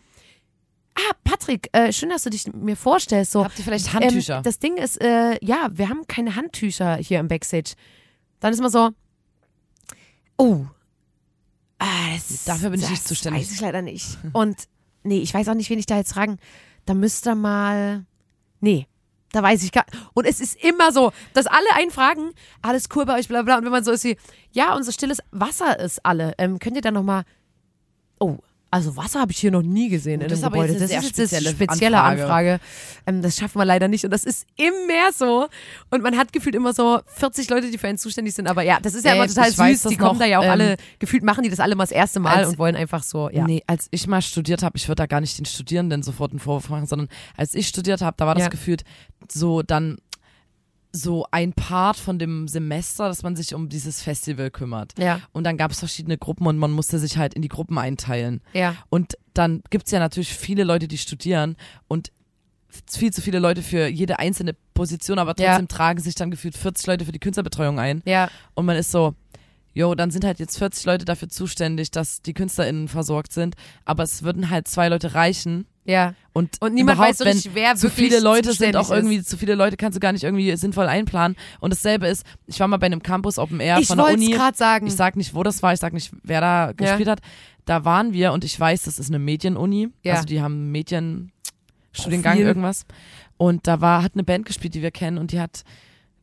ah, 0.95 1.13
Patrick, 1.23 1.69
äh, 1.73 1.91
schön, 1.91 2.09
dass 2.09 2.23
du 2.23 2.29
dich 2.29 2.51
mir 2.53 2.75
vorstellst. 2.75 3.31
So, 3.31 3.43
Habt 3.43 3.57
ihr 3.59 3.65
vielleicht 3.65 3.93
Handtücher? 3.93 4.37
ähm, 4.37 4.43
das 4.43 4.59
Ding 4.59 4.77
ist, 4.77 5.01
äh, 5.01 5.37
ja, 5.43 5.69
wir 5.71 5.89
haben 5.89 6.07
keine 6.07 6.35
Handtücher 6.35 6.95
hier 6.97 7.19
im 7.19 7.27
Backstage. 7.27 7.73
Dann 8.39 8.53
ist 8.53 8.61
man 8.61 8.71
so, 8.71 8.89
oh, 10.41 10.65
ah, 11.77 12.13
das 12.13 12.31
ist, 12.31 12.47
Dafür 12.47 12.71
bin 12.71 12.81
ich 12.81 12.89
nicht 12.89 13.07
zuständig. 13.07 13.43
Weiß 13.43 13.51
ich 13.51 13.61
leider 13.61 13.81
nicht. 13.81 14.17
Und 14.33 14.67
nee, 15.03 15.19
ich 15.19 15.33
weiß 15.33 15.47
auch 15.49 15.53
nicht, 15.53 15.69
wen 15.69 15.79
ich 15.79 15.85
da 15.85 15.97
jetzt 15.97 16.13
fragen. 16.13 16.37
Da 16.85 16.93
müsste 16.93 17.35
mal, 17.35 18.05
nee. 18.59 18.87
Da 19.33 19.41
weiß 19.41 19.63
ich 19.63 19.71
gar 19.71 19.85
Und 20.13 20.25
es 20.25 20.41
ist 20.41 20.61
immer 20.61 20.91
so, 20.91 21.13
dass 21.33 21.45
alle 21.45 21.73
einen 21.75 21.91
fragen, 21.91 22.31
alles 22.61 22.89
cool 22.95 23.05
bei 23.05 23.17
euch, 23.17 23.29
bla 23.29 23.43
bla. 23.43 23.57
Und 23.57 23.63
wenn 23.63 23.71
man 23.71 23.83
so 23.83 23.91
ist 23.91 24.03
wie, 24.03 24.17
ja, 24.51 24.75
unser 24.75 24.91
stilles 24.91 25.19
Wasser 25.31 25.79
ist 25.79 26.05
alle. 26.05 26.33
Ähm, 26.37 26.59
könnt 26.59 26.75
ihr 26.75 26.81
da 26.81 26.91
nochmal, 26.91 27.23
oh, 28.19 28.39
also 28.71 28.95
Wasser 28.95 29.19
habe 29.19 29.31
ich 29.33 29.37
hier 29.37 29.51
noch 29.51 29.61
nie 29.61 29.89
gesehen 29.89 30.21
in 30.21 30.29
das 30.29 30.29
dem 30.29 30.33
ist 30.39 30.43
aber 30.45 30.55
Gebäude. 30.65 30.79
das 30.79 30.89
ist 30.89 31.17
jetzt 31.17 31.33
eine 31.33 31.49
spezielle 31.49 32.01
Anfrage. 32.01 32.21
Anfrage. 32.53 32.59
Ähm, 33.05 33.21
das 33.21 33.35
schaffen 33.37 33.59
wir 33.59 33.65
leider 33.65 33.89
nicht. 33.89 34.05
Und 34.05 34.11
das 34.11 34.23
ist 34.23 34.47
immer 34.55 35.11
so. 35.13 35.47
Und 35.89 36.01
man 36.01 36.17
hat 36.17 36.31
gefühlt 36.31 36.55
immer 36.55 36.73
so 36.73 37.01
40 37.17 37.49
Leute, 37.49 37.69
die 37.69 37.77
für 37.77 37.87
einen 37.89 37.97
zuständig 37.97 38.33
sind. 38.33 38.47
Aber 38.47 38.63
ja, 38.63 38.79
das 38.81 38.93
ist 38.93 39.03
ja 39.03 39.11
Ey, 39.11 39.17
immer 39.17 39.27
total 39.27 39.55
weiß 39.57 39.73
süß. 39.73 39.81
das 39.83 39.89
Die 39.91 39.97
kommen 39.97 40.13
noch, 40.13 40.19
da 40.19 40.25
ja 40.25 40.39
auch 40.39 40.43
ähm, 40.45 40.51
alle, 40.51 40.77
gefühlt 40.99 41.21
machen 41.23 41.43
die 41.43 41.49
das 41.49 41.59
alle 41.59 41.75
mal 41.75 41.83
das 41.83 41.91
erste 41.91 42.19
Mal 42.21 42.33
als- 42.37 42.47
und 42.49 42.57
wollen 42.59 42.77
einfach 42.77 43.03
so, 43.03 43.29
ja. 43.29 43.45
Nee, 43.45 43.61
als 43.67 43.87
ich 43.91 44.07
mal 44.07 44.21
studiert 44.21 44.63
habe, 44.63 44.77
ich 44.77 44.87
würde 44.87 44.95
da 45.01 45.05
gar 45.05 45.19
nicht 45.19 45.37
den 45.37 45.45
Studierenden 45.45 46.01
sofort 46.01 46.31
einen 46.31 46.39
Vorwurf 46.39 46.69
machen, 46.69 46.85
sondern 46.87 47.09
als 47.35 47.53
ich 47.55 47.67
studiert 47.67 48.01
habe, 48.01 48.15
da 48.17 48.25
war 48.25 48.35
das 48.35 48.43
Ja. 48.45 48.49
gefühlt 48.49 48.83
so 49.29 49.61
dann 49.63 49.97
so 50.93 51.25
ein 51.31 51.53
Part 51.53 51.95
von 51.97 52.19
dem 52.19 52.47
Semester, 52.47 53.07
dass 53.07 53.23
man 53.23 53.35
sich 53.35 53.53
um 53.53 53.69
dieses 53.69 54.01
Festival 54.01 54.51
kümmert. 54.51 54.93
Ja, 54.99 55.21
Und 55.31 55.45
dann 55.45 55.55
gab 55.57 55.71
es 55.71 55.79
verschiedene 55.79 56.17
Gruppen 56.17 56.47
und 56.47 56.57
man 56.57 56.71
musste 56.71 56.99
sich 56.99 57.17
halt 57.17 57.33
in 57.33 57.41
die 57.41 57.47
Gruppen 57.47 57.77
einteilen. 57.77 58.41
ja. 58.53 58.75
Und 58.89 59.17
dann 59.33 59.63
gibt 59.69 59.85
es 59.85 59.91
ja 59.91 59.99
natürlich 59.99 60.33
viele 60.33 60.65
Leute, 60.65 60.89
die 60.89 60.97
studieren 60.97 61.55
und 61.87 62.11
viel 62.87 63.11
zu 63.13 63.21
viele 63.21 63.39
Leute 63.39 63.61
für 63.61 63.87
jede 63.87 64.19
einzelne 64.19 64.55
Position, 64.73 65.19
aber 65.19 65.33
Ja. 65.37 65.51
trotzdem 65.51 65.67
tragen 65.69 66.01
sich 66.01 66.15
dann 66.15 66.31
gefühlt 66.31 66.55
40 66.57 66.87
Leute 66.87 67.05
für 67.05 67.11
die 67.13 67.19
Künstlerbetreuung 67.19 67.79
ein. 67.79 68.01
Ja, 68.05 68.29
Und 68.55 68.65
man 68.65 68.75
ist 68.77 68.91
so, 68.91 69.13
jo, 69.73 69.95
dann 69.95 70.11
sind 70.11 70.25
halt 70.25 70.39
jetzt 70.39 70.57
40 70.57 70.85
Leute 70.85 71.05
dafür 71.05 71.29
zuständig, 71.29 71.91
dass 71.91 72.21
die 72.21 72.33
KünstlerInnen 72.33 72.87
versorgt 72.89 73.31
sind, 73.31 73.55
aber 73.85 74.03
es 74.03 74.23
würden 74.23 74.49
halt 74.49 74.67
zwei 74.67 74.89
Leute 74.89 75.13
reichen. 75.13 75.65
Ja. 75.85 76.13
Und, 76.33 76.61
Und 76.61 76.73
niemand 76.73 76.97
weiß 76.97 77.17
so 77.17 77.23
richtig, 77.25 77.51
wer 77.53 77.75
zu 77.75 77.89
viele 77.89 78.19
Leute 78.21 78.53
sind 78.53 78.77
auch 78.77 78.89
irgendwie, 78.89 79.17
ist. 79.17 79.29
zu 79.29 79.37
viele 79.37 79.55
Leute 79.55 79.75
kannst 79.75 79.97
du 79.97 79.99
gar 79.99 80.13
nicht 80.13 80.23
irgendwie 80.23 80.55
sinnvoll 80.55 80.87
einplanen. 80.87 81.35
Und 81.59 81.73
dasselbe 81.73 82.07
ist, 82.07 82.25
ich 82.47 82.59
war 82.59 82.67
mal 82.69 82.77
bei 82.77 82.85
einem 82.85 83.03
Campus 83.03 83.37
Open 83.37 83.59
Air 83.59 83.79
Ich 83.79 83.87
von 83.87 83.97
der 83.97 84.07
Uni. 84.07 84.29
gerade 84.29 84.55
sagen. 84.55 84.87
Ich 84.87 84.95
sag 84.95 85.17
nicht, 85.17 85.33
wo 85.35 85.43
das 85.43 85.61
war, 85.61 85.73
ich 85.73 85.79
sag 85.79 85.91
nicht, 85.91 86.11
wer 86.23 86.39
da 86.39 86.71
gespielt 86.71 87.09
hat. 87.09 87.19
Da 87.65 87.83
waren 87.83 88.13
wir 88.13 88.31
und 88.31 88.43
ich 88.45 88.57
weiß, 88.57 88.83
das 88.83 88.97
ist 88.97 89.09
eine 89.09 89.19
Medienuni. 89.19 89.89
Ja. 90.03 90.13
Also 90.13 90.25
die 90.25 90.41
haben 90.41 90.71
Medienstudiengang 90.71 92.33
Profil. 92.35 92.47
irgendwas. 92.47 92.85
Und 93.37 93.67
da 93.67 93.81
war, 93.81 94.03
hat 94.03 94.13
eine 94.13 94.23
Band 94.23 94.45
gespielt, 94.45 94.73
die 94.75 94.81
wir 94.81 94.91
kennen 94.91 95.17
und 95.17 95.31
die 95.31 95.39
hat 95.39 95.63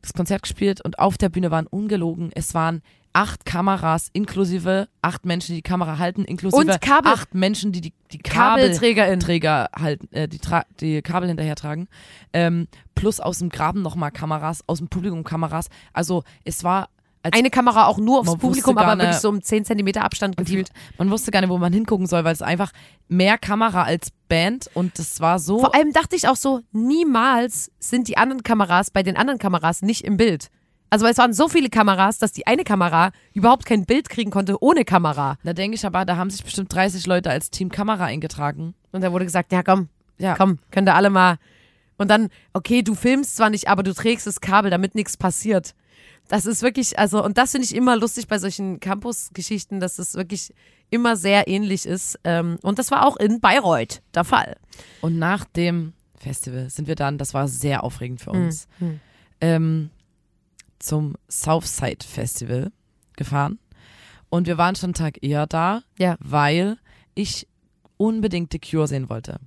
das 0.01 0.13
Konzert 0.13 0.41
gespielt 0.43 0.81
und 0.81 0.97
auf 0.97 1.17
der 1.17 1.29
Bühne 1.29 1.51
waren 1.51 1.67
ungelogen, 1.67 2.31
es 2.33 2.53
waren 2.53 2.81
acht 3.13 3.45
Kameras 3.45 4.09
inklusive 4.13 4.87
acht 5.01 5.25
Menschen, 5.25 5.53
die 5.55 5.61
die 5.61 5.67
Kamera 5.69 5.97
halten, 5.97 6.23
inklusive 6.25 6.59
Und 6.61 6.81
Kabel- 6.81 7.11
acht 7.11 7.33
Menschen, 7.33 7.71
die 7.71 7.81
die, 7.81 7.93
die 8.11 8.17
Kabel 8.19 8.63
KabelträgerInnen. 8.65 9.19
Träger 9.19 9.69
halten, 9.75 10.07
äh, 10.13 10.27
die, 10.27 10.39
Tra 10.39 10.63
die 10.79 11.01
Kabel 11.01 11.27
hinterher 11.29 11.55
tragen. 11.55 11.87
Ähm, 12.33 12.67
plus 12.95 13.19
aus 13.19 13.39
dem 13.39 13.49
Graben 13.49 13.81
nochmal 13.81 14.11
Kameras, 14.11 14.63
aus 14.67 14.77
dem 14.79 14.87
Publikum 14.89 15.23
Kameras. 15.23 15.67
Also 15.93 16.23
es 16.45 16.63
war 16.63 16.89
als 17.21 17.35
Eine 17.37 17.49
Kamera 17.49 17.87
auch 17.87 17.97
nur 17.97 18.19
aufs 18.19 18.37
Publikum, 18.37 18.77
aber 18.77 18.93
wirklich 18.97 19.09
nicht- 19.09 19.19
so 19.21 19.27
um 19.27 19.41
10 19.41 19.65
Zentimeter 19.65 20.03
Abstand 20.05 20.39
die, 20.39 20.43
gefühlt. 20.45 20.69
man 20.97 21.09
wusste 21.11 21.31
gar 21.31 21.41
nicht, 21.41 21.49
wo 21.49 21.57
man 21.57 21.73
hingucken 21.73 22.07
soll, 22.07 22.23
weil 22.23 22.31
es 22.33 22.41
einfach 22.41 22.71
mehr 23.09 23.37
Kamera 23.37 23.83
als 23.83 24.11
Band 24.29 24.69
und 24.73 24.97
das 24.99 25.19
war 25.19 25.37
so. 25.39 25.59
Vor 25.59 25.75
allem 25.75 25.91
dachte 25.91 26.15
ich 26.15 26.29
auch 26.29 26.37
so, 26.37 26.61
niemals 26.71 27.71
sind 27.79 28.07
die 28.07 28.17
anderen 28.17 28.43
Kameras 28.43 28.89
bei 28.91 29.03
den 29.03 29.17
anderen 29.17 29.39
Kameras 29.39 29.81
nicht 29.81 30.05
im 30.05 30.15
Bild. 30.15 30.47
Also 30.89 31.05
es 31.05 31.17
waren 31.17 31.33
so 31.33 31.47
viele 31.47 31.69
Kameras, 31.69 32.17
dass 32.17 32.31
die 32.31 32.47
eine 32.47 32.63
Kamera 32.63 33.11
überhaupt 33.33 33.65
kein 33.65 33.85
Bild 33.85 34.09
kriegen 34.09 34.31
konnte 34.31 34.61
ohne 34.63 34.85
Kamera. 34.85 35.37
da 35.43 35.53
denke 35.53 35.75
ich 35.75 35.85
aber, 35.85 36.05
da 36.05 36.17
haben 36.17 36.29
sich 36.29 36.43
bestimmt 36.43 36.73
30 36.73 37.05
Leute 37.05 37.29
als 37.29 37.51
Team 37.51 37.69
Kamera 37.69 38.05
eingetragen. 38.05 38.73
Und 38.91 39.01
da 39.01 39.11
wurde 39.11 39.25
gesagt, 39.25 39.51
ja 39.51 39.61
komm, 39.63 39.89
Ja. 40.17 40.35
komm, 40.35 40.57
könnt 40.71 40.89
ihr 40.89 40.95
alle 40.95 41.09
mal. 41.09 41.37
Und 41.97 42.07
dann, 42.09 42.29
okay, 42.53 42.81
du 42.81 42.95
filmst 42.95 43.35
zwar 43.35 43.49
nicht, 43.49 43.67
aber 43.67 43.83
du 43.83 43.93
trägst 43.93 44.25
das 44.25 44.41
Kabel, 44.41 44.71
damit 44.71 44.95
nichts 44.95 45.17
passiert. 45.17 45.75
Das 46.29 46.45
ist 46.45 46.61
wirklich, 46.61 46.97
also, 46.97 47.23
und 47.23 47.37
das 47.37 47.51
finde 47.51 47.65
ich 47.65 47.75
immer 47.75 47.95
lustig 47.97 48.27
bei 48.27 48.37
solchen 48.39 48.79
Campus-Geschichten, 48.79 49.79
dass 49.79 49.99
es 49.99 50.13
wirklich 50.13 50.53
immer 50.91 51.15
sehr 51.15 51.47
ähnlich 51.47 51.85
ist. 51.85 52.19
Ähm, 52.23 52.57
Und 52.61 52.79
das 52.79 52.89
war 52.91 53.05
auch 53.05 53.17
in 53.17 53.39
Bayreuth 53.41 54.01
der 54.13 54.23
Fall. 54.23 54.55
Und 55.01 55.17
nach 55.19 55.43
dem 55.45 55.93
Festival 56.17 56.69
sind 56.69 56.87
wir 56.87 56.95
dann, 56.95 57.17
das 57.17 57.33
war 57.33 57.47
sehr 57.47 57.83
aufregend 57.83 58.21
für 58.21 58.31
uns, 58.31 58.67
hm. 58.79 58.99
ähm, 59.41 59.89
zum 60.79 61.15
Southside 61.29 62.05
Festival 62.05 62.71
gefahren. 63.15 63.59
Und 64.29 64.47
wir 64.47 64.57
waren 64.57 64.75
schon 64.75 64.87
einen 64.89 64.93
Tag 64.93 65.23
eher 65.23 65.47
da, 65.47 65.83
Ja. 65.97 66.15
weil 66.19 66.77
ich 67.15 67.47
unbedingt 67.97 68.51
The 68.53 68.59
Cure 68.59 68.87
sehen 68.87 69.09
wollte. 69.09 69.37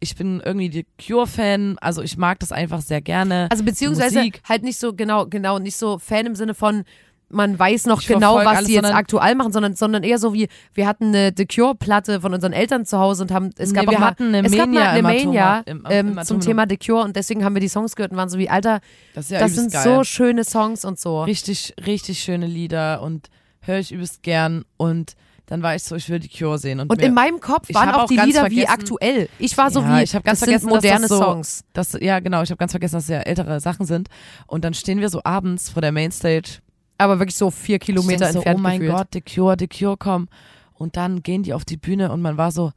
Ich 0.00 0.16
bin 0.16 0.40
irgendwie 0.44 0.70
The 0.70 0.86
Cure-Fan, 1.06 1.78
also 1.80 2.02
ich 2.02 2.16
mag 2.16 2.38
das 2.40 2.52
einfach 2.52 2.80
sehr 2.80 3.00
gerne. 3.00 3.48
Also 3.50 3.64
beziehungsweise 3.64 4.18
Musik. 4.18 4.40
halt 4.48 4.62
nicht 4.62 4.78
so 4.78 4.92
genau, 4.94 5.26
genau, 5.26 5.58
nicht 5.58 5.76
so 5.76 5.98
Fan 5.98 6.26
im 6.26 6.34
Sinne 6.34 6.54
von 6.54 6.84
man 7.34 7.58
weiß 7.58 7.86
noch 7.86 8.00
Ich 8.00 8.06
genau, 8.06 8.36
was 8.36 8.64
die 8.64 8.72
jetzt 8.74 8.92
aktuell 8.94 9.34
machen, 9.34 9.52
sondern, 9.52 9.74
sondern 9.76 10.02
eher 10.02 10.18
so 10.18 10.32
wie, 10.32 10.48
wir 10.72 10.86
hatten 10.86 11.08
eine 11.08 11.32
The 11.36 11.44
Cure-Platte 11.46 12.20
von 12.20 12.32
unseren 12.32 12.52
Eltern 12.52 12.86
zu 12.86 12.98
Hause 12.98 13.24
und 13.24 13.30
haben, 13.32 13.50
es 13.58 13.70
Nee, 13.72 13.76
gab 13.76 13.90
wir 13.90 13.96
auch 13.96 14.00
mal, 14.00 14.06
hatten 14.06 14.34
eine 14.34 14.46
es 14.46 14.52
gab 14.56 14.66
mal 14.68 14.74
Mania 14.74 14.90
eine 14.90 14.98
im 14.98 15.02
Mania 15.04 15.58
Atoma- 15.60 15.66
im- 15.66 15.86
ähm, 15.90 16.18
im 16.18 16.24
zum. 16.24 16.40
Thema 16.40 16.64
The 16.68 16.76
Cure 16.78 17.02
und 17.04 17.16
deswegen 17.16 17.44
haben 17.44 17.54
wir 17.54 17.60
die 17.60 17.68
Songs 17.68 17.96
gehört 17.96 18.12
und 18.12 18.16
waren 18.18 18.28
so 18.30 18.38
wie, 18.38 18.48
Alter, 18.48 18.80
das 19.14 19.28
ja 19.30 19.40
das 19.40 19.54
sind 19.54 19.72
geil. 19.72 19.82
so 19.82 20.04
schöne 20.04 20.44
Songs 20.44 20.84
und 20.84 20.98
so. 20.98 21.22
richtig, 21.24 21.74
richtig 21.86 22.20
schöne 22.20 22.46
Lieder 22.46 23.02
und 23.02 23.28
höre 23.60 23.78
ich 23.78 23.92
übelst 23.92 24.22
gern. 24.22 24.64
Und 24.76 25.14
dann 25.46 25.62
war 25.62 25.74
ich 25.74 25.82
so, 25.82 25.94
ich 25.94 26.08
will 26.08 26.18
die 26.20 26.28
Cure 26.28 26.58
sehen. 26.58 26.80
Und, 26.80 26.90
Und 26.90 27.00
mir, 27.00 27.06
in 27.06 27.12
meinem 27.14 27.38
Kopf 27.40 27.68
waren 27.74 27.90
auch 27.90 28.04
auch 28.04 28.06
die 28.08 28.16
Lieder 28.16 28.50
wie 28.50 28.66
aktuell. 28.66 29.28
Ich 29.38 29.56
war 29.58 29.70
so 29.70 29.80
Ja, 29.80 29.98
wie, 29.98 30.02
ich 30.02 30.14
hab 30.14 30.24
ganz 30.24 30.40
das 30.40 30.48
vergessen, 30.48 30.68
sind 30.70 30.74
dass 30.74 30.82
das 30.82 30.92
moderne 31.00 31.08
so- 31.08 31.18
Songs. 31.18 31.64
das, 31.74 31.98
ja, 32.00 32.20
genau, 32.20 32.42
ich 32.42 32.50
habe 32.50 32.58
ganz 32.58 32.72
vergessen, 32.72 32.94
dass 32.94 33.04
es 33.04 33.10
ja 33.10 33.20
ältere 33.20 33.60
Sachen 33.60 33.84
sind. 33.86 34.08
Und 34.46 34.64
dann 34.64 34.72
stehen 34.74 35.00
wir 35.00 35.08
so 35.10 35.20
abends 35.24 35.68
vor 35.70 35.82
der 35.82 35.92
Mainstage. 35.92 36.60
Aber 36.98 37.18
wirklich 37.18 37.36
so 37.36 37.50
vier 37.50 37.78
Kilometer 37.78 38.26
denk 38.26 38.32
so, 38.32 38.38
entfernt 38.38 38.58
Oh 38.58 38.62
mein 38.62 38.80
gefühlt. 38.80 38.96
Gott, 38.96 39.08
The 39.12 39.20
Cure, 39.20 39.56
The 39.58 39.68
Cure 39.68 39.96
kommen. 39.96 40.28
Und 40.74 40.96
dann 40.96 41.22
gehen 41.22 41.42
die 41.42 41.52
auf 41.54 41.64
die 41.64 41.76
Bühne 41.76 42.10
und 42.12 42.20
man 42.22 42.36
war 42.36 42.50
so, 42.52 42.72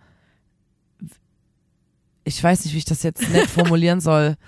ich 2.24 2.44
weiß 2.44 2.66
nicht, 2.66 2.74
wie 2.74 2.80
ich 2.80 2.86
das 2.86 3.04
jetzt 3.04 3.30
nett 3.30 3.50
formulieren 3.50 4.00
soll. 4.02 4.36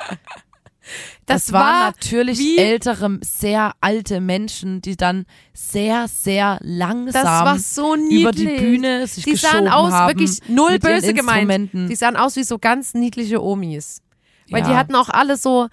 Das 1.28 1.46
Das 1.46 1.54
waren 1.54 1.62
war 1.82 1.86
natürlich 1.92 2.58
ältere, 2.58 3.20
sehr 3.22 3.74
alte 3.80 4.22
Menschen, 4.22 4.82
die 4.82 4.98
dann 4.98 5.26
sehr, 5.54 6.08
sehr 6.08 6.58
langsam 6.64 7.14
Das 7.22 7.26
war 7.26 7.60
so 7.60 7.96
niedlich. 7.96 8.22
über 8.22 8.32
die 8.32 8.48
Bühne 8.48 9.06
sich 9.06 9.24
Die 9.24 9.36
sahen 9.36 9.66
geschoben 9.66 9.68
aus, 9.72 9.92
haben, 9.94 10.08
wirklich 10.08 10.40
null 10.48 10.80
böse 10.80 11.14
gemeint. 11.14 11.70
Die 11.74 11.96
sahen 11.96 12.16
aus 12.16 12.38
wie 12.38 12.44
so 12.44 12.58
ganz 12.58 12.96
niedliche 12.96 13.44
Omis. 13.44 14.02
Weil 14.50 14.64
die 14.64 14.72
Ja. 14.72 14.78
hatten 14.78 14.96
auch 14.96 15.10
alle 15.10 15.38
so 15.38 15.68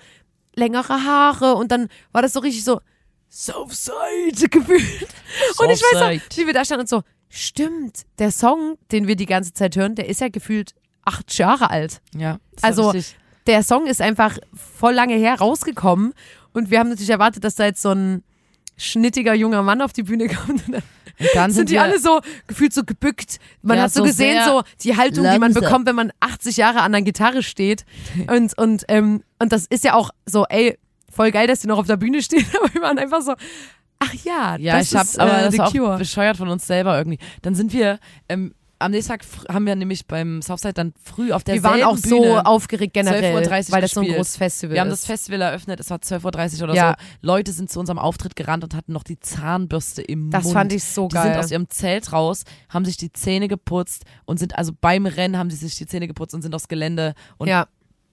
längere 0.54 1.04
Haare 1.06 1.54
und 1.54 1.72
dann 1.72 1.88
war 2.12 2.20
das 2.20 2.34
so 2.34 2.40
richtig 2.40 2.62
so 2.64 2.80
Southside 3.36 4.48
gefühlt. 4.50 5.06
Und 5.58 5.70
ich 5.70 5.80
weiß 5.82 5.98
Southside. 6.00 6.22
noch, 6.30 6.36
wie 6.36 6.46
wir 6.46 6.54
da 6.54 6.64
standen 6.64 6.82
und 6.82 6.88
so, 6.88 7.02
stimmt, 7.28 8.02
der 8.18 8.30
Song, 8.30 8.78
den 8.92 9.06
wir 9.06 9.16
die 9.16 9.26
ganze 9.26 9.52
Zeit 9.52 9.76
hören, 9.76 9.94
der 9.94 10.08
ist 10.08 10.20
ja 10.20 10.28
gefühlt 10.28 10.74
acht 11.04 11.36
Jahre 11.36 11.70
alt. 11.70 12.00
Ja, 12.16 12.38
Also 12.62 12.94
der 13.46 13.62
Song 13.62 13.86
ist 13.86 14.00
einfach 14.00 14.38
voll 14.54 14.94
lange 14.94 15.14
her 15.16 15.34
rausgekommen 15.38 16.14
und 16.52 16.70
wir 16.70 16.78
haben 16.78 16.88
natürlich 16.88 17.10
erwartet, 17.10 17.44
dass 17.44 17.54
da 17.56 17.66
jetzt 17.66 17.82
so 17.82 17.90
ein 17.90 18.24
schnittiger 18.78 19.34
junger 19.34 19.62
Mann 19.62 19.82
auf 19.82 19.92
die 19.92 20.02
Bühne 20.02 20.28
kommt 20.34 20.66
und 20.66 20.72
dann 20.74 20.82
Und 21.18 21.28
dann 21.34 21.50
sind, 21.50 21.68
sind, 21.68 21.70
die 21.70 21.78
alle 21.78 21.98
so 21.98 22.20
gefühlt 22.46 22.72
so 22.74 22.84
gebückt. 22.84 23.38
Man 23.62 23.76
Ja, 23.76 23.84
hat 23.84 23.92
so, 23.92 24.00
so 24.00 24.04
gesehen, 24.06 24.42
so 24.44 24.62
die 24.82 24.96
Haltung, 24.96 25.30
die 25.30 25.38
man 25.38 25.52
bekommt, 25.54 25.86
wenn 25.86 25.94
man 25.96 26.12
80 26.20 26.56
Jahre 26.56 26.80
an 26.80 26.94
einer 26.94 27.02
Gitarre 27.02 27.42
steht. 27.42 27.84
Und, 28.30 28.56
und, 28.58 28.84
ähm, 28.88 29.22
und 29.38 29.52
das 29.52 29.66
ist 29.66 29.84
ja 29.84 29.94
auch 29.94 30.10
so, 30.26 30.44
ey, 30.48 30.78
voll 31.16 31.30
geil, 31.32 31.46
dass 31.48 31.60
die 31.60 31.66
noch 31.66 31.78
auf 31.78 31.86
der 31.86 31.96
Bühne 31.96 32.22
stehen, 32.22 32.44
aber 32.62 32.72
wir 32.74 32.82
waren 32.82 32.98
einfach 32.98 33.22
so, 33.22 33.34
ach 33.98 34.14
ja, 34.24 34.56
ja, 34.58 34.78
das 34.78 34.92
ich 34.92 34.96
hab, 34.96 35.04
ist 35.04 35.18
aber 35.18 35.38
äh, 35.38 35.44
das 35.44 35.54
The 35.54 35.60
auch 35.62 35.72
Cure. 35.72 35.98
bescheuert 35.98 36.36
von 36.36 36.48
uns 36.48 36.66
selber 36.66 36.96
irgendwie. 36.96 37.18
Dann 37.42 37.54
sind 37.54 37.72
wir, 37.72 37.98
ähm, 38.28 38.54
am 38.78 38.90
nächsten 38.90 39.10
Tag 39.12 39.24
haben 39.48 39.64
wir 39.64 39.74
nämlich 39.74 40.06
beim 40.06 40.42
Southside 40.42 40.74
dann 40.74 40.92
früh 41.02 41.32
auf 41.32 41.42
der 41.44 41.54
Wir 41.54 41.62
waren 41.62 41.82
auch 41.82 41.96
so 41.96 42.20
Bühne, 42.20 42.44
aufgeregt 42.44 42.92
generell, 42.92 43.34
12.30 43.34 43.68
Uhr 43.68 43.72
weil 43.72 43.80
das 43.80 43.90
so 43.92 44.00
ein 44.00 44.04
gespielt. 44.04 44.16
großes 44.18 44.36
Festival 44.36 44.74
wir 44.74 44.80
haben 44.82 44.88
ist. 44.88 45.00
das 45.00 45.06
Festival 45.06 45.40
eröffnet, 45.40 45.80
es 45.80 45.88
war 45.88 45.96
12.30 45.96 46.56
Uhr 46.58 46.64
oder 46.64 46.74
Ja. 46.74 46.90
so. 46.90 47.06
Leute 47.26 47.52
sind 47.52 47.70
zu 47.70 47.80
unserem 47.80 47.98
Auftritt 47.98 48.36
gerannt 48.36 48.64
und 48.64 48.74
hatten 48.74 48.92
noch 48.92 49.02
die 49.02 49.18
Zahnbürste 49.18 50.02
im 50.02 50.30
das 50.30 50.44
Mund. 50.44 50.52
fand 50.54 50.72
ich 50.74 50.84
so 50.84 51.08
Die 51.08 51.14
geil. 51.14 51.22
sind 51.32 51.36
aus 51.38 51.50
ihrem 51.50 51.70
Zelt 51.70 52.12
raus, 52.12 52.42
haben 52.68 52.84
sich 52.84 52.98
die 52.98 53.10
Zähne 53.10 53.48
geputzt 53.48 54.04
und 54.26 54.38
sind 54.38 54.58
also 54.58 54.72
beim 54.78 55.06
Rennen 55.06 55.38
haben 55.38 55.48
sie 55.48 55.56
sich 55.56 55.76
die 55.76 55.86
Zähne 55.86 56.06
geputzt 56.06 56.34
und 56.34 56.42
sind 56.42 56.54
aufs 56.54 56.68
Gelände. 56.68 57.14
Und 57.38 57.48
ja. 57.48 57.68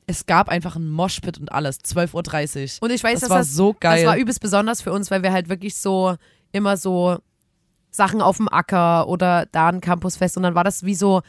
Es 0.08 0.26
gab 0.26 0.50
einfach 0.50 0.76
einen 0.76 0.90
Moshpit 0.90 1.40
und 1.40 1.52
alles. 1.52 1.80
12.30 1.80 2.78
Uhr. 2.78 2.84
Und 2.84 2.92
ich 2.92 3.04
weiß, 3.04 3.22
Das 3.22 3.30
war 3.30 3.40
das, 3.40 3.54
so 3.54 3.76
geil. 3.80 4.04
das 4.04 4.08
war 4.08 4.18
übelst 4.18 4.42
besonders 4.42 4.82
für 4.82 4.92
uns, 4.92 5.12
weil 5.12 5.24
wir 5.24 5.32
halt 5.32 5.50
wirklich 5.50 5.76
so 5.78 6.16
immer 6.52 6.78
so 6.78 7.18
Sachen 7.92 8.22
auf 8.22 8.38
dem 8.38 8.50
Acker 8.50 9.08
oder 9.08 9.46
da 9.52 9.70
ein 9.70 9.82
Campusfest 9.82 10.38
und 10.38 10.44
dann 10.44 10.56
war 10.56 10.64
das 10.64 10.84
wie 10.84 10.96
so 10.96 11.22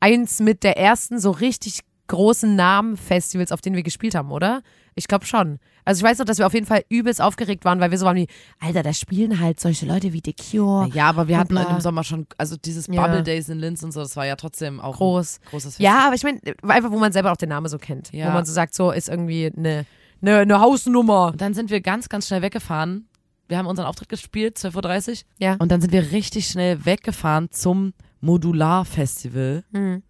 eins 0.00 0.40
mit 0.40 0.62
der 0.62 0.76
ersten 0.76 1.18
so 1.18 1.30
richtig 1.30 1.80
großen 2.08 2.54
Namen-Festivals, 2.54 3.52
auf 3.52 3.60
denen 3.60 3.76
wir 3.76 3.82
gespielt 3.82 4.14
haben, 4.14 4.30
oder? 4.30 4.62
Ich 4.94 5.08
glaube 5.08 5.26
schon. 5.26 5.58
Also 5.84 6.00
ich 6.00 6.04
weiß 6.10 6.18
noch, 6.18 6.24
dass 6.26 6.38
wir 6.38 6.46
auf 6.46 6.54
jeden 6.54 6.66
Fall 6.66 6.84
übelst 6.88 7.20
aufgeregt 7.20 7.64
waren, 7.64 7.80
weil 7.80 7.90
wir 7.90 7.98
so 7.98 8.06
waren 8.06 8.16
wie, 8.16 8.28
Alter, 8.60 8.82
da 8.82 8.92
spielen 8.92 9.40
halt 9.40 9.58
solche 9.60 9.86
Leute 9.86 10.12
wie 10.12 10.22
The 10.24 10.32
Cure. 10.34 10.88
ja, 10.94 11.06
aber 11.08 11.28
wir 11.28 11.36
hatten 11.38 11.58
halt 11.58 11.68
im 11.70 11.80
Sommer 11.80 12.04
schon, 12.04 12.26
also 12.38 12.56
dieses 12.56 12.86
Ja. 12.86 13.02
Bubble 13.02 13.22
Days 13.22 13.48
in 13.48 13.58
Linz 13.58 13.82
und 13.82 13.92
so, 13.92 14.00
das 14.00 14.16
war 14.16 14.24
ja 14.26 14.36
trotzdem 14.36 14.80
auch 14.80 14.96
Groß. 14.96 15.40
großes 15.50 15.76
Fest. 15.76 15.80
Ja, 15.80 16.06
aber 16.06 16.14
ich 16.14 16.22
meine, 16.22 16.40
einfach, 16.62 16.90
wo 16.90 16.98
man 16.98 17.12
selber 17.12 17.32
auch 17.32 17.36
den 17.36 17.48
Namen 17.48 17.68
so 17.68 17.78
kennt. 17.78 18.12
Ja. 18.12 18.28
Wo 18.28 18.32
man 18.32 18.44
so 18.44 18.52
sagt, 18.52 18.74
so 18.74 18.92
ist 18.92 19.08
irgendwie 19.08 19.50
eine, 19.56 19.84
eine, 20.22 20.38
eine 20.38 20.60
Hausnummer. 20.60 21.28
Und 21.32 21.40
dann 21.40 21.54
sind 21.54 21.70
wir 21.70 21.80
ganz, 21.80 22.08
ganz 22.08 22.28
schnell 22.28 22.42
weggefahren. 22.42 23.08
Wir 23.48 23.58
haben 23.58 23.66
unseren 23.66 23.86
Auftritt 23.86 24.08
gespielt, 24.08 24.56
12.30 24.56 25.10
Uhr. 25.10 25.16
Ja. 25.38 25.56
Und 25.58 25.70
dann 25.70 25.80
sind 25.82 25.92
wir 25.92 26.12
richtig 26.12 26.46
schnell 26.46 26.84
weggefahren 26.86 27.50
zum 27.50 27.92
Modular-Festival. 28.20 29.64
Mhm. 29.72 30.02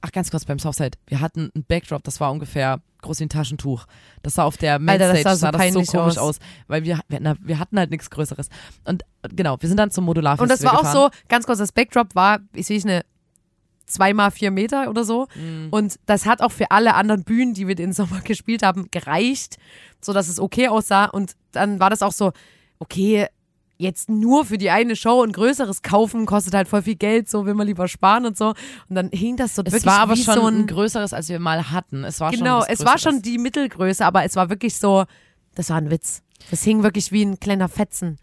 Ach, 0.00 0.12
ganz 0.12 0.30
kurz 0.30 0.44
beim 0.44 0.58
Southside. 0.58 0.98
Wir 1.06 1.20
hatten 1.20 1.50
ein 1.54 1.64
Backdrop, 1.64 2.02
das 2.04 2.20
war 2.20 2.30
ungefähr 2.30 2.80
groß 3.02 3.20
wie 3.20 3.24
ein 3.24 3.28
Taschentuch. 3.28 3.86
Das 4.22 4.34
sah 4.34 4.44
auf 4.44 4.56
der 4.56 4.74
Alter, 4.74 4.84
Mainstage, 4.84 5.22
das 5.22 5.40
sah 5.40 5.52
so 5.52 5.58
das 5.58 5.72
so 5.72 5.98
komisch 5.98 6.18
aus. 6.18 6.36
aus. 6.36 6.38
weil 6.66 6.84
wir, 6.84 7.00
wir, 7.08 7.20
na, 7.20 7.36
wir 7.40 7.58
hatten 7.58 7.78
halt 7.78 7.90
nichts 7.90 8.10
Größeres. 8.10 8.48
Und 8.84 9.04
genau, 9.34 9.56
wir 9.60 9.68
sind 9.68 9.78
dann 9.78 9.90
zum 9.90 10.02
Und 10.02 10.06
Modular-Festival 10.06 10.56
das 10.56 10.64
war 10.64 10.74
auch 10.74 10.92
gefahren. 10.92 11.10
so, 11.12 11.28
ganz 11.28 11.46
kurz, 11.46 11.58
das 11.58 11.72
Backdrop 11.72 12.14
war, 12.14 12.40
ich 12.52 12.66
sehe 12.66 12.80
eine 12.82 13.02
zweimal 13.86 14.30
vier 14.30 14.50
Meter 14.50 14.90
oder 14.90 15.04
so. 15.04 15.28
Mhm. 15.34 15.68
Und 15.70 15.98
das 16.06 16.26
hat 16.26 16.42
auch 16.42 16.52
für 16.52 16.70
alle 16.70 16.94
anderen 16.94 17.24
Bühnen, 17.24 17.54
die 17.54 17.66
wir 17.68 17.74
den 17.74 17.92
Sommer 17.92 18.20
gespielt 18.24 18.62
haben, 18.62 18.88
gereicht, 18.90 19.56
sodass 20.00 20.28
es 20.28 20.40
okay 20.40 20.68
aussah. 20.68 21.06
Und 21.06 21.32
dann 21.52 21.80
war 21.80 21.90
das 21.90 22.02
auch 22.02 22.12
so, 22.12 22.32
okay, 22.78 23.28
jetzt 23.78 24.08
nur 24.08 24.44
für 24.44 24.58
die 24.58 24.70
eine 24.70 24.96
Show 24.96 25.22
ein 25.22 25.32
größeres 25.32 25.82
kaufen, 25.82 26.26
kostet 26.26 26.54
halt 26.54 26.68
voll 26.68 26.82
viel 26.82 26.96
Geld, 26.96 27.28
so 27.28 27.46
will 27.46 27.54
man 27.54 27.66
lieber 27.66 27.88
sparen 27.88 28.26
und 28.26 28.36
so. 28.36 28.54
Und 28.88 28.96
dann 28.96 29.10
hing 29.10 29.36
das 29.36 29.54
so 29.54 29.62
Es 29.62 29.72
wirklich 29.72 29.86
war 29.86 30.00
aber 30.00 30.14
wie 30.14 30.22
schon 30.22 30.34
so 30.34 30.46
ein, 30.46 30.60
ein, 30.60 30.66
größeres, 30.66 31.12
als 31.12 31.28
wir 31.28 31.38
mal 31.38 31.70
hatten. 31.70 32.04
Es 32.04 32.20
war 32.20 32.30
genau, 32.30 32.60
schon 32.60 32.70
es 32.70 32.84
war 32.84 32.98
schon 32.98 33.22
die 33.22 33.38
Mittelgröße, 33.38 34.04
aber 34.04 34.24
es 34.24 34.36
war 34.36 34.48
wirklich 34.48 34.76
so, 34.76 35.04
das 35.54 35.70
war 35.70 35.76
ein 35.76 35.90
Witz. 35.90 36.22
Das 36.50 36.62
hing 36.62 36.82
wirklich 36.82 37.12
wie 37.12 37.24
ein 37.24 37.40
kleiner 37.40 37.68
Fetzen. 37.68 38.18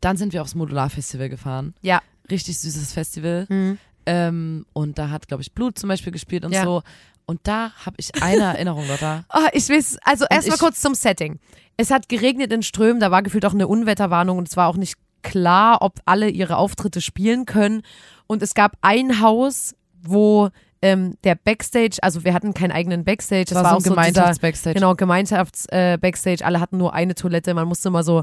Dann 0.00 0.16
sind 0.16 0.32
wir 0.32 0.42
aufs 0.42 0.54
Modular-Festival 0.54 1.28
gefahren. 1.28 1.74
Ja. 1.82 2.02
Richtig 2.30 2.58
süßes 2.58 2.92
Festival. 2.92 3.46
Mhm. 3.48 3.78
Ähm, 4.06 4.66
und 4.72 4.98
da 4.98 5.10
hat, 5.10 5.28
glaube 5.28 5.42
ich, 5.42 5.52
Blut 5.52 5.78
zum 5.78 5.88
Beispiel 5.88 6.12
gespielt 6.12 6.44
und 6.44 6.52
Ja. 6.52 6.64
so. 6.64 6.82
Und 7.26 7.40
da 7.44 7.72
habe 7.86 7.96
ich 7.98 8.10
eine 8.22 8.42
Erinnerung, 8.56 8.86
Lotta. 8.86 9.24
Ah, 9.28 9.48
ich 9.52 9.68
weiß, 9.68 9.98
also 10.04 10.26
erstmal 10.28 10.58
kurz 10.58 10.80
zum 10.80 10.94
Setting. 10.94 11.38
Es 11.76 11.90
hat 11.90 12.08
geregnet 12.08 12.52
in 12.52 12.62
Strömen, 12.62 13.00
da 13.00 13.10
war 13.10 13.22
gefühlt 13.22 13.44
auch 13.46 13.54
eine 13.54 13.66
Unwetterwarnung 13.66 14.38
und 14.38 14.48
es 14.48 14.56
war 14.56 14.68
auch 14.68 14.76
nicht 14.76 14.96
klar, 15.22 15.78
ob 15.80 16.00
alle 16.04 16.28
ihre 16.28 16.56
Auftritte 16.56 17.00
spielen 17.00 17.46
können. 17.46 17.82
Und 18.26 18.42
es 18.42 18.54
gab 18.54 18.76
ein 18.82 19.20
Haus, 19.22 19.74
wo 20.02 20.50
ähm, 20.82 21.16
der 21.24 21.34
Backstage, 21.34 21.96
also 22.02 22.24
wir 22.24 22.34
hatten 22.34 22.52
keinen 22.52 22.72
eigenen 22.72 23.04
Backstage, 23.04 23.46
das 23.46 23.54
war, 23.54 23.62
so 23.62 23.68
auch 23.68 23.72
ein 23.76 23.80
so 23.80 23.90
dieser, 23.90 23.94
Gemeinschafts-Backstage. 23.94 24.74
genau, 24.74 24.94
Gemeinschafts-Backstage, 24.94 26.44
alle 26.44 26.60
hatten 26.60 26.76
nur 26.76 26.92
eine 26.92 27.14
Toilette, 27.14 27.54
man 27.54 27.66
musste 27.66 27.88
immer 27.88 28.02
so 28.04 28.22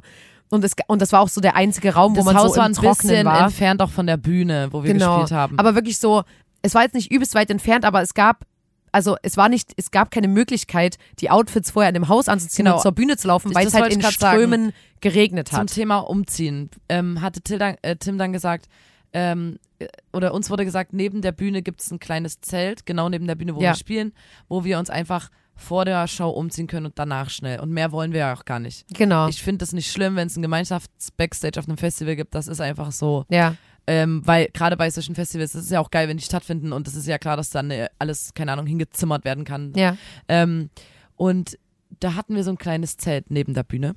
Und, 0.51 0.63
es, 0.63 0.73
und 0.87 1.01
das 1.01 1.11
war 1.13 1.21
auch 1.21 1.29
so 1.29 1.41
der 1.41 1.55
einzige 1.55 1.93
Raum, 1.93 2.13
das 2.13 2.23
wo 2.25 2.25
man 2.31 2.37
Haus 2.37 2.51
so 2.53 2.57
war 2.57 2.65
ein 2.65 2.73
bisschen 2.73 3.25
war. 3.25 3.45
entfernt 3.45 3.81
auch 3.81 3.89
von 3.89 4.05
der 4.05 4.17
Bühne, 4.17 4.67
wo 4.71 4.83
wir 4.83 4.91
genau. 4.93 5.21
gespielt 5.21 5.37
haben. 5.37 5.57
Aber 5.57 5.75
wirklich 5.75 5.97
so, 5.97 6.23
es 6.61 6.75
war 6.75 6.83
jetzt 6.83 6.93
nicht 6.93 7.11
übelst 7.11 7.33
weit 7.35 7.49
entfernt, 7.49 7.85
aber 7.85 8.01
es 8.01 8.13
gab, 8.13 8.45
also 8.91 9.15
es 9.23 9.37
war 9.37 9.47
nicht, 9.47 9.71
es 9.77 9.91
gab 9.91 10.11
keine 10.11 10.27
Möglichkeit, 10.27 10.97
die 11.19 11.29
Outfits 11.31 11.71
vorher 11.71 11.89
in 11.89 11.93
dem 11.93 12.09
Haus 12.09 12.27
anzuziehen 12.27 12.65
Genau. 12.65 12.75
und 12.75 12.81
zur 12.81 12.91
Bühne 12.91 13.15
zu 13.17 13.29
laufen, 13.29 13.55
weil 13.55 13.63
das 13.63 13.73
es 13.73 13.79
halt 13.81 13.93
in 13.93 14.01
grad 14.01 14.13
sagen. 14.13 14.35
Strömen 14.37 14.73
geregnet 14.99 15.47
Zum 15.47 15.59
hat. 15.59 15.67
Thema 15.73 15.99
Umziehen 15.99 16.69
ähm, 16.89 17.21
hatte 17.21 17.41
Till 17.41 17.57
dann, 17.57 17.75
äh, 17.81 17.95
Tim 17.95 18.17
dann 18.17 18.33
gesagt, 18.33 18.67
ähm, 19.13 19.57
äh, 19.79 19.87
oder 20.11 20.33
uns 20.33 20.49
wurde 20.49 20.65
gesagt, 20.65 20.91
neben 20.91 21.21
der 21.21 21.31
Bühne 21.31 21.61
gibt 21.61 21.81
es 21.81 21.89
ein 21.91 21.99
kleines 21.99 22.41
Zelt, 22.41 22.85
genau 22.85 23.07
neben 23.07 23.25
der 23.27 23.35
Bühne, 23.35 23.55
wo 23.55 23.61
Ja. 23.61 23.69
wir 23.71 23.75
spielen, 23.75 24.11
wo 24.49 24.63
wir 24.65 24.77
uns 24.79 24.89
einfach 24.89 25.29
vor 25.61 25.85
der 25.85 26.07
Show 26.07 26.29
umziehen 26.29 26.67
können 26.67 26.87
und 26.87 26.99
danach 26.99 27.29
schnell. 27.29 27.59
Und 27.59 27.71
mehr 27.71 27.91
wollen 27.91 28.11
wir 28.11 28.19
ja 28.19 28.33
auch 28.33 28.45
gar 28.45 28.59
nicht. 28.59 28.85
Genau. 28.93 29.27
Ich 29.27 29.41
finde 29.41 29.63
es 29.63 29.73
nicht 29.73 29.91
schlimm, 29.91 30.15
wenn 30.15 30.27
es 30.27 30.35
ein 30.35 30.41
Gemeinschafts-Backstage 30.41 31.59
auf 31.59 31.67
einem 31.67 31.77
Festival 31.77 32.15
gibt. 32.15 32.35
Das 32.35 32.47
ist 32.47 32.61
einfach 32.61 32.91
so. 32.91 33.25
ja. 33.29 33.55
Ähm, 33.87 34.21
weil 34.25 34.47
gerade 34.53 34.77
bei 34.77 34.91
solchen 34.91 35.15
Festivals, 35.15 35.53
das 35.53 35.63
ist 35.63 35.71
ja 35.71 35.79
auch 35.79 35.89
geil, 35.89 36.07
wenn 36.07 36.15
die 36.15 36.23
stattfinden 36.23 36.71
und 36.71 36.87
es 36.87 36.93
ist 36.95 37.07
ja 37.07 37.17
klar, 37.17 37.35
dass 37.35 37.49
dann 37.49 37.71
äh, 37.71 37.89
alles, 37.97 38.35
keine 38.35 38.51
Ahnung, 38.51 38.67
hingezimmert 38.67 39.25
werden 39.25 39.43
kann. 39.43 39.73
Ja. 39.75 39.97
Ähm, 40.27 40.69
und 41.15 41.57
da 41.99 42.13
hatten 42.13 42.35
wir 42.35 42.43
so 42.43 42.51
ein 42.51 42.59
kleines 42.59 42.97
Zelt 42.97 43.31
neben 43.31 43.55
der 43.55 43.63
Bühne. 43.63 43.95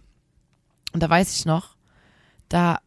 Und 0.95 1.03
da 1.03 1.11
weiß 1.11 1.37
ich 1.37 1.45
noch, 1.45 1.77
da 2.49 2.79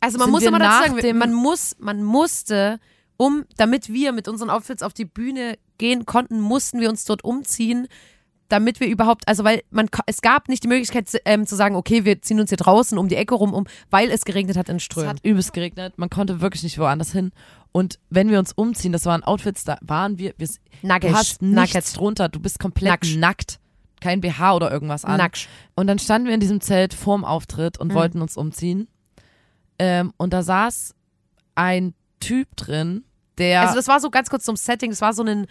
Also 0.00 0.18
man 0.18 0.30
muss 0.30 0.46
aber 0.46 0.58
dazu 0.58 0.96
sagen, 0.96 1.18
man 1.18 1.34
muss, 1.34 1.76
man 1.78 2.02
musste, 2.02 2.80
um, 3.16 3.44
damit 3.56 3.92
wir 3.92 4.12
mit 4.12 4.28
unseren 4.28 4.50
Outfits 4.50 4.82
auf 4.82 4.92
die 4.92 5.04
Bühne 5.04 5.56
gehen 5.78 6.06
konnten, 6.06 6.40
mussten 6.40 6.80
wir 6.80 6.88
uns 6.90 7.04
dort 7.04 7.24
umziehen, 7.24 7.86
damit 8.48 8.78
wir 8.78 8.86
überhaupt, 8.88 9.26
also 9.26 9.42
weil 9.42 9.62
man, 9.70 9.88
es 10.06 10.20
gab 10.20 10.48
nicht 10.48 10.62
die 10.64 10.68
Möglichkeit 10.68 11.08
ähm, 11.24 11.46
zu 11.46 11.56
sagen, 11.56 11.76
okay, 11.76 12.04
wir 12.04 12.20
ziehen 12.22 12.38
uns 12.40 12.50
hier 12.50 12.58
draußen 12.58 12.98
um 12.98 13.08
die 13.08 13.16
Ecke 13.16 13.34
rum, 13.34 13.54
um, 13.54 13.66
weil 13.90 14.10
es 14.10 14.24
geregnet 14.24 14.56
hat 14.56 14.68
in 14.68 14.76
es 14.76 14.82
Strömen. 14.82 15.08
hat 15.10 15.24
übelst 15.24 15.52
geregnet, 15.54 15.94
man 15.96 16.10
konnte 16.10 16.40
wirklich 16.40 16.62
nicht 16.62 16.78
woanders 16.78 17.10
hin. 17.12 17.32
Und 17.72 17.98
wenn 18.10 18.30
wir 18.30 18.38
uns 18.38 18.52
umziehen, 18.52 18.92
das 18.92 19.06
waren 19.06 19.24
Outfits, 19.24 19.64
da 19.64 19.78
waren 19.80 20.18
wir, 20.18 20.34
wir 20.36 20.48
Nackig. 20.82 21.10
du 21.10 21.16
hast 21.16 21.42
nichts 21.42 21.74
Nackig. 21.74 21.92
drunter, 21.94 22.28
du 22.28 22.38
bist 22.38 22.58
komplett 22.60 22.90
Nackt. 22.90 23.16
nackt. 23.16 23.60
Kein 24.00 24.20
BH 24.20 24.54
oder 24.54 24.70
irgendwas 24.70 25.04
an. 25.06 25.16
Nackt. 25.16 25.48
Und 25.74 25.86
dann 25.86 25.98
standen 25.98 26.28
wir 26.28 26.34
in 26.34 26.40
diesem 26.40 26.60
Zelt 26.60 26.92
vorm 26.94 27.24
Auftritt 27.24 27.78
und 27.78 27.88
Mhm. 27.88 27.94
wollten 27.94 28.20
uns 28.22 28.36
umziehen. 28.36 28.86
Ähm, 29.78 30.12
und 30.18 30.32
da 30.32 30.42
saß 30.42 30.94
ein 31.54 31.94
Typ 32.24 32.56
drin, 32.56 33.04
der 33.38 33.62
Also 33.62 33.74
das 33.74 33.88
war 33.88 34.00
so 34.00 34.10
ganz 34.10 34.30
kurz 34.30 34.44
zum 34.44 34.56
Setting, 34.56 34.90
das 34.90 35.00
war 35.00 35.12
so 35.12 35.22
ein 35.24 35.46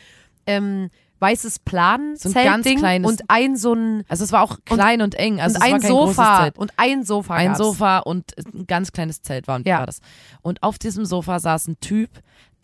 ähm, 0.45 0.89
weißes 1.19 1.59
plan 1.59 2.15
So 2.17 2.29
ein 2.29 2.33
ganz 2.33 2.65
kleines- 2.67 3.09
und 3.09 3.21
ein 3.29 3.55
so 3.55 3.73
ein, 3.73 4.03
Also 4.09 4.23
es 4.25 4.31
war 4.33 4.41
auch 4.41 4.57
klein 4.65 5.01
und, 5.01 5.15
eng. 5.15 5.39
Also 5.39 5.57
und 5.57 5.65
es 5.65 5.73
ein 5.73 5.81
Sofa 5.81 6.47
und 6.57 6.73
ein 6.77 7.03
Sofa 7.05 7.33
Ein 7.35 7.47
gab's. 7.47 7.57
Sofa 7.59 7.99
und 7.99 8.33
ein 8.37 8.67
ganz 8.67 8.91
kleines 8.91 9.21
Zelt 9.21 9.47
war, 9.47 9.61
Ja. 9.65 9.79
war 9.79 9.85
das. 9.85 10.01
Und 10.41 10.61
auf 10.63 10.77
diesem 10.77 11.05
Sofa 11.05 11.39
saß 11.39 11.67
ein 11.67 11.79
Typ, 11.79 12.09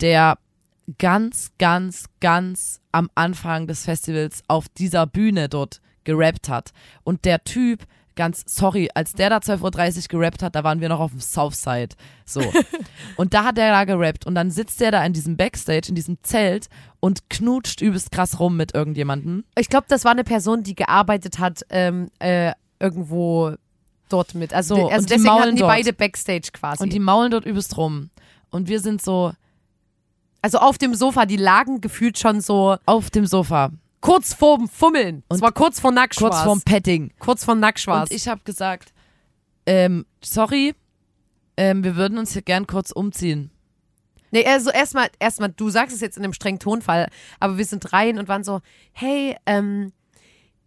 der 0.02 0.38
ganz, 0.98 1.52
ganz, 1.58 2.06
ganz 2.20 2.82
am 2.92 3.10
Anfang 3.16 3.68
des 3.68 3.86
Festivals 3.86 4.44
auf 4.48 4.68
dieser 4.70 5.06
Bühne 5.06 5.48
dort 5.48 5.82
gerappt 6.04 6.50
hat. 6.50 6.72
Und 7.04 7.26
der 7.26 7.44
Typ, 7.44 7.84
ganz, 8.20 8.44
sorry, 8.46 8.90
als 8.94 9.14
der 9.14 9.30
da 9.30 9.38
12.30 9.38 10.14
Uhr 10.14 10.20
gerappt 10.20 10.44
hat, 10.44 10.54
da 10.54 10.66
waren 10.66 10.82
wir 10.82 10.90
noch 10.90 11.00
auf 11.00 11.12
dem 11.12 11.22
Southside. 11.22 11.96
So. 12.26 12.42
und 13.16 13.34
da 13.34 13.46
hat 13.46 13.56
der 13.56 13.72
da 13.72 13.86
gerappt. 13.86 14.26
Und 14.26 14.36
dann 14.36 14.52
sitzt 14.52 14.82
der 14.82 14.92
da 14.92 15.06
in 15.06 15.14
diesem 15.14 15.38
Backstage, 15.38 15.88
in 15.88 15.96
diesem 15.96 16.18
Zelt 16.22 16.68
und 17.00 17.30
knutscht 17.30 17.80
übelst 17.80 18.12
krass 18.12 18.42
rum 18.42 18.58
mit 18.58 18.76
irgendjemandem. 18.76 19.46
Ich 19.58 19.70
glaube, 19.70 19.86
das 19.88 20.04
war 20.04 20.12
eine 20.12 20.26
Person, 20.26 20.64
die 20.64 20.76
gearbeitet 20.76 21.40
hat 21.40 21.62
ähm, 21.70 22.10
äh, 22.20 22.52
irgendwo 22.78 23.54
dort 24.10 24.36
mit. 24.36 24.54
Also, 24.54 24.76
So, 24.76 24.82
also 24.90 24.96
und 24.96 25.04
die 25.04 25.14
deswegen 25.14 25.24
maulen 25.24 25.42
hatten 25.44 25.56
die 25.56 25.62
dort. 25.62 25.72
beide 25.72 25.94
Backstage 25.94 26.50
quasi. 26.52 26.84
Und 26.84 26.92
die 26.92 27.00
maulen 27.00 27.32
dort 27.32 27.46
übelst 27.46 27.78
rum. 27.78 28.10
Und 28.50 28.68
wir 28.68 28.82
sind 28.82 29.02
so 29.02 29.32
also 30.42 30.60
auf 30.60 30.78
dem 30.78 30.96
Sofa, 30.96 31.26
die 31.26 31.38
lagen 31.38 31.82
gefühlt 31.82 32.18
schon 32.18 32.42
so 32.42 32.78
auf 32.86 33.10
dem 33.10 33.26
Sofa, 33.26 33.72
kurz 34.02 34.34
vorm 34.34 34.68
Fummeln. 34.68 35.24
Und 35.28 35.38
es 35.38 35.42
war 35.42 35.52
kurz 35.52 35.80
vor 35.80 35.92
Nacktschwarz. 35.92 36.36
kurz 36.36 36.44
vorm 36.44 36.62
Petting. 36.62 37.12
kurz 37.20 37.44
vor 37.44 37.56
Nacktschwarz. 37.56 38.10
Und 38.10 38.16
ich 38.16 38.28
habe 38.28 38.42
gesagt, 38.44 38.94
ähm, 39.66 40.06
sorry, 40.24 40.74
ähm, 41.58 41.84
wir 41.84 41.96
würden 41.96 42.18
uns 42.18 42.34
hier 42.34 42.42
gern 42.42 42.68
kurz 42.68 42.92
umziehen. 42.92 43.52
Nee, 44.32 44.46
also 44.46 44.70
erstmal, 44.70 45.10
erstmal, 45.20 45.50
du 45.50 45.70
sagst 45.70 45.96
es 45.96 46.02
jetzt 46.02 46.18
in 46.18 46.24
einem 46.24 46.34
strengen 46.34 46.60
Tonfall, 46.60 47.10
aber 47.40 47.58
wir 47.58 47.66
sind 47.66 47.94
rein 47.94 48.20
und 48.20 48.28
waren 48.28 48.44
so, 48.44 48.62
hey, 48.94 49.36
ähm, 49.46 49.92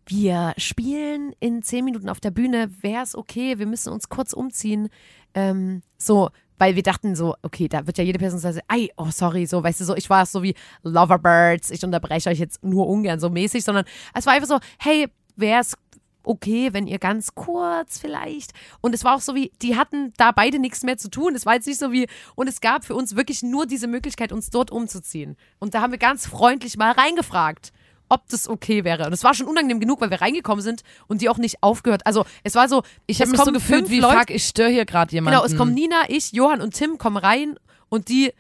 wir 0.06 0.54
spielen 0.56 1.32
in 1.38 1.62
zehn 1.62 1.84
Minuten 1.84 2.08
auf 2.08 2.20
der 2.20 2.32
Bühne, 2.32 2.70
wäre 2.80 3.04
es 3.04 3.14
okay, 3.14 3.58
wir 3.58 3.66
müssen 3.66 3.92
uns 3.92 4.08
kurz 4.08 4.32
umziehen. 4.32 4.88
Ähm, 5.34 5.82
so, 5.96 6.30
weil 6.58 6.76
wir 6.76 6.82
dachten 6.82 7.14
so, 7.16 7.34
okay, 7.42 7.68
da 7.68 7.86
wird 7.86 7.98
ja 7.98 8.04
jede 8.04 8.18
Person 8.18 8.38
sagen, 8.38 8.60
ei, 8.68 8.88
oh 8.96 9.10
sorry, 9.10 9.46
so, 9.46 9.62
weißt 9.62 9.80
du, 9.80 9.84
so, 9.84 9.96
ich 9.96 10.08
war 10.10 10.26
so 10.26 10.42
wie 10.42 10.54
Loverbirds, 10.82 11.70
ich 11.70 11.84
unterbreche 11.84 12.30
euch 12.30 12.38
jetzt 12.38 12.62
nur 12.62 12.88
ungern 12.88 13.20
so 13.20 13.30
mäßig, 13.30 13.64
sondern 13.64 13.84
es 14.14 14.26
war 14.26 14.34
einfach 14.34 14.48
so, 14.48 14.58
hey, 14.78 15.08
wäre 15.36 15.60
es 15.60 15.76
okay, 16.24 16.72
wenn 16.72 16.86
ihr 16.86 16.98
ganz 16.98 17.34
kurz 17.34 17.98
vielleicht. 17.98 18.52
Und 18.80 18.94
es 18.94 19.04
war 19.04 19.16
auch 19.16 19.20
so 19.20 19.34
wie, 19.34 19.50
die 19.60 19.76
hatten 19.76 20.12
da 20.16 20.30
beide 20.32 20.58
nichts 20.58 20.82
mehr 20.82 20.96
zu 20.96 21.10
tun. 21.10 21.34
Es 21.34 21.46
war 21.46 21.54
jetzt 21.54 21.66
nicht 21.66 21.80
so 21.80 21.92
wie, 21.92 22.06
und 22.34 22.48
es 22.48 22.60
gab 22.60 22.84
für 22.84 22.94
uns 22.94 23.16
wirklich 23.16 23.42
nur 23.42 23.66
diese 23.66 23.86
Möglichkeit, 23.86 24.32
uns 24.32 24.50
dort 24.50 24.70
umzuziehen. 24.70 25.36
Und 25.58 25.74
da 25.74 25.80
haben 25.80 25.90
wir 25.90 25.98
ganz 25.98 26.26
freundlich 26.26 26.76
mal 26.76 26.92
reingefragt, 26.92 27.72
ob 28.12 28.28
das 28.28 28.46
okay 28.46 28.84
wäre. 28.84 29.06
Und 29.06 29.14
es 29.14 29.24
war 29.24 29.32
schon 29.32 29.46
unangenehm 29.46 29.80
genug, 29.80 30.02
weil 30.02 30.10
wir 30.10 30.20
reingekommen 30.20 30.62
sind 30.62 30.82
und 31.06 31.22
die 31.22 31.30
auch 31.30 31.38
nicht 31.38 31.62
aufgehört. 31.62 32.04
Also 32.04 32.26
es 32.44 32.54
war 32.54 32.68
so, 32.68 32.82
Ich 33.06 33.22
habe 33.22 33.30
mich 33.30 33.40
so 33.40 33.50
gefühlt 33.50 33.88
wie, 33.88 34.00
Leute, 34.00 34.18
fuck, 34.18 34.30
ich 34.30 34.46
störe 34.46 34.68
hier 34.68 34.84
gerade 34.84 35.10
jemanden. 35.12 35.38
Genau, 35.38 35.46
es 35.46 35.56
kommen 35.56 35.72
Nina, 35.72 36.02
ich, 36.08 36.32
Johann 36.32 36.60
und 36.60 36.74
Tim 36.74 36.98
kommen 36.98 37.16
rein 37.16 37.56
und 37.88 38.08
die 38.08 38.32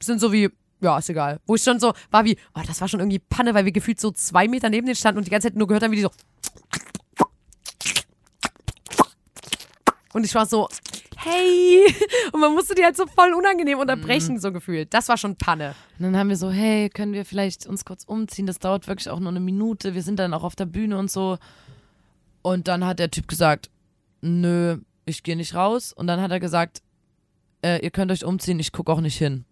sind 0.00 0.20
so 0.20 0.32
wie, 0.32 0.48
ja, 0.80 0.96
ist 0.96 1.10
egal. 1.10 1.38
Wo 1.46 1.54
ich 1.54 1.62
schon 1.62 1.78
so 1.78 1.92
war 2.10 2.24
wie, 2.24 2.38
oh, 2.54 2.62
das 2.66 2.80
war 2.80 2.88
schon 2.88 3.00
irgendwie 3.00 3.18
Panne, 3.18 3.52
weil 3.52 3.66
wir 3.66 3.72
gefühlt 3.72 4.00
so 4.00 4.10
zwei 4.10 4.48
Meter 4.48 4.70
neben 4.70 4.86
denen 4.86 4.96
standen 4.96 5.18
und 5.18 5.26
die 5.26 5.30
ganze 5.30 5.48
Zeit 5.48 5.56
nur 5.56 5.66
gehört 5.66 5.82
haben, 5.82 5.90
wie 5.90 5.96
die 5.96 6.02
so. 6.02 6.10
Und 10.12 10.24
ich 10.24 10.34
war 10.34 10.44
so, 10.46 10.68
hey! 11.16 11.84
Und 12.32 12.40
man 12.40 12.52
musste 12.52 12.74
die 12.74 12.82
halt 12.84 12.96
so 12.96 13.06
voll 13.06 13.32
unangenehm 13.32 13.78
unterbrechen, 13.78 14.34
Mhm. 14.34 14.40
so 14.40 14.52
gefühlt. 14.52 14.92
Das 14.92 15.08
war 15.08 15.16
schon 15.16 15.36
Panne. 15.36 15.74
Und 15.98 16.04
dann 16.04 16.16
haben 16.16 16.28
wir 16.28 16.36
so, 16.36 16.50
hey, 16.50 16.88
können 16.90 17.12
wir 17.12 17.24
vielleicht 17.24 17.66
uns 17.66 17.84
kurz 17.84 18.04
umziehen? 18.04 18.46
Das 18.46 18.58
dauert 18.58 18.88
wirklich 18.88 19.08
auch 19.08 19.20
nur 19.20 19.28
eine 19.30 19.40
Minute. 19.40 19.94
Wir 19.94 20.02
sind 20.02 20.18
dann 20.18 20.34
auch 20.34 20.42
auf 20.42 20.56
der 20.56 20.66
Bühne 20.66 20.98
und 20.98 21.10
so. 21.10 21.38
Und 22.42 22.66
dann 22.68 22.84
hat 22.84 22.98
der 22.98 23.10
Typ 23.10 23.28
gesagt, 23.28 23.70
nö, 24.20 24.78
ich 25.04 25.22
gehe 25.22 25.36
nicht 25.36 25.54
raus. 25.54 25.92
Und 25.92 26.06
dann 26.08 26.20
hat 26.20 26.30
er 26.32 26.40
gesagt, 26.40 26.82
äh, 27.62 27.82
ihr 27.84 27.90
könnt 27.90 28.10
euch 28.10 28.24
umziehen, 28.24 28.58
ich 28.58 28.72
gucke 28.72 28.90
auch 28.90 29.00
nicht 29.00 29.16
hin. 29.18 29.44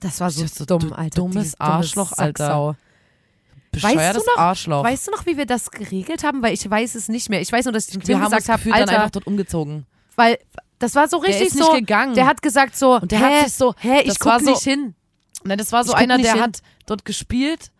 Das 0.00 0.20
war 0.20 0.30
so 0.30 0.42
dachte, 0.44 0.66
dumm, 0.66 0.80
du 0.90 0.92
Alter. 0.94 1.20
dummes 1.22 1.34
Dieses 1.34 1.56
dumme 1.56 1.70
Arschloch, 1.70 2.12
Alter. 3.74 3.88
Sacksau. 3.88 3.94
Bescheuertes 3.96 4.26
noch- 4.26 4.42
Arschloch. 4.42 4.84
Weißt 4.84 5.06
du 5.06 5.10
noch, 5.12 5.26
wie 5.26 5.36
wir 5.36 5.46
das 5.46 5.70
geregelt 5.70 6.24
haben? 6.24 6.42
Weil 6.42 6.54
ich 6.54 6.68
weiß 6.68 6.94
es 6.94 7.08
nicht 7.08 7.28
mehr. 7.30 7.40
Ich 7.40 7.50
weiß 7.52 7.64
nur, 7.64 7.72
dass 7.72 7.86
ich 7.88 7.92
dem 7.92 8.02
wir 8.06 8.14
Tim 8.16 8.24
gesagt 8.24 8.48
habe, 8.48 8.58
gefühlt 8.58 8.74
dann 8.74 8.82
Alter, 8.82 8.92
einfach 8.98 9.10
dort 9.10 9.26
umgezogen. 9.26 9.86
weil 10.16 10.38
das 10.78 10.94
war 10.94 11.08
so 11.08 11.20
Der 11.20 11.28
richtig 11.30 11.48
ist 11.48 11.54
nicht 11.56 11.64
so. 11.66 11.72
gegangen. 11.72 12.14
Der 12.14 12.26
hat 12.26 12.42
gesagt 12.42 12.76
so, 12.76 12.96
Und 13.00 13.10
der 13.10 13.18
hä, 13.20 13.24
hat 13.40 13.44
sich 13.46 13.54
so- 13.54 13.74
hä, 13.78 14.00
ich 14.04 14.18
guck 14.18 14.40
so- 14.40 14.50
nicht 14.50 14.62
hin. 14.62 14.94
Nein, 15.44 15.58
das 15.58 15.72
war 15.72 15.84
so 15.84 15.92
Ich 15.92 15.98
einer, 15.98 16.18
der 16.18 16.32
hin. 16.34 16.42
hat 16.42 16.60
dort 16.86 17.04
gespielt 17.04 17.70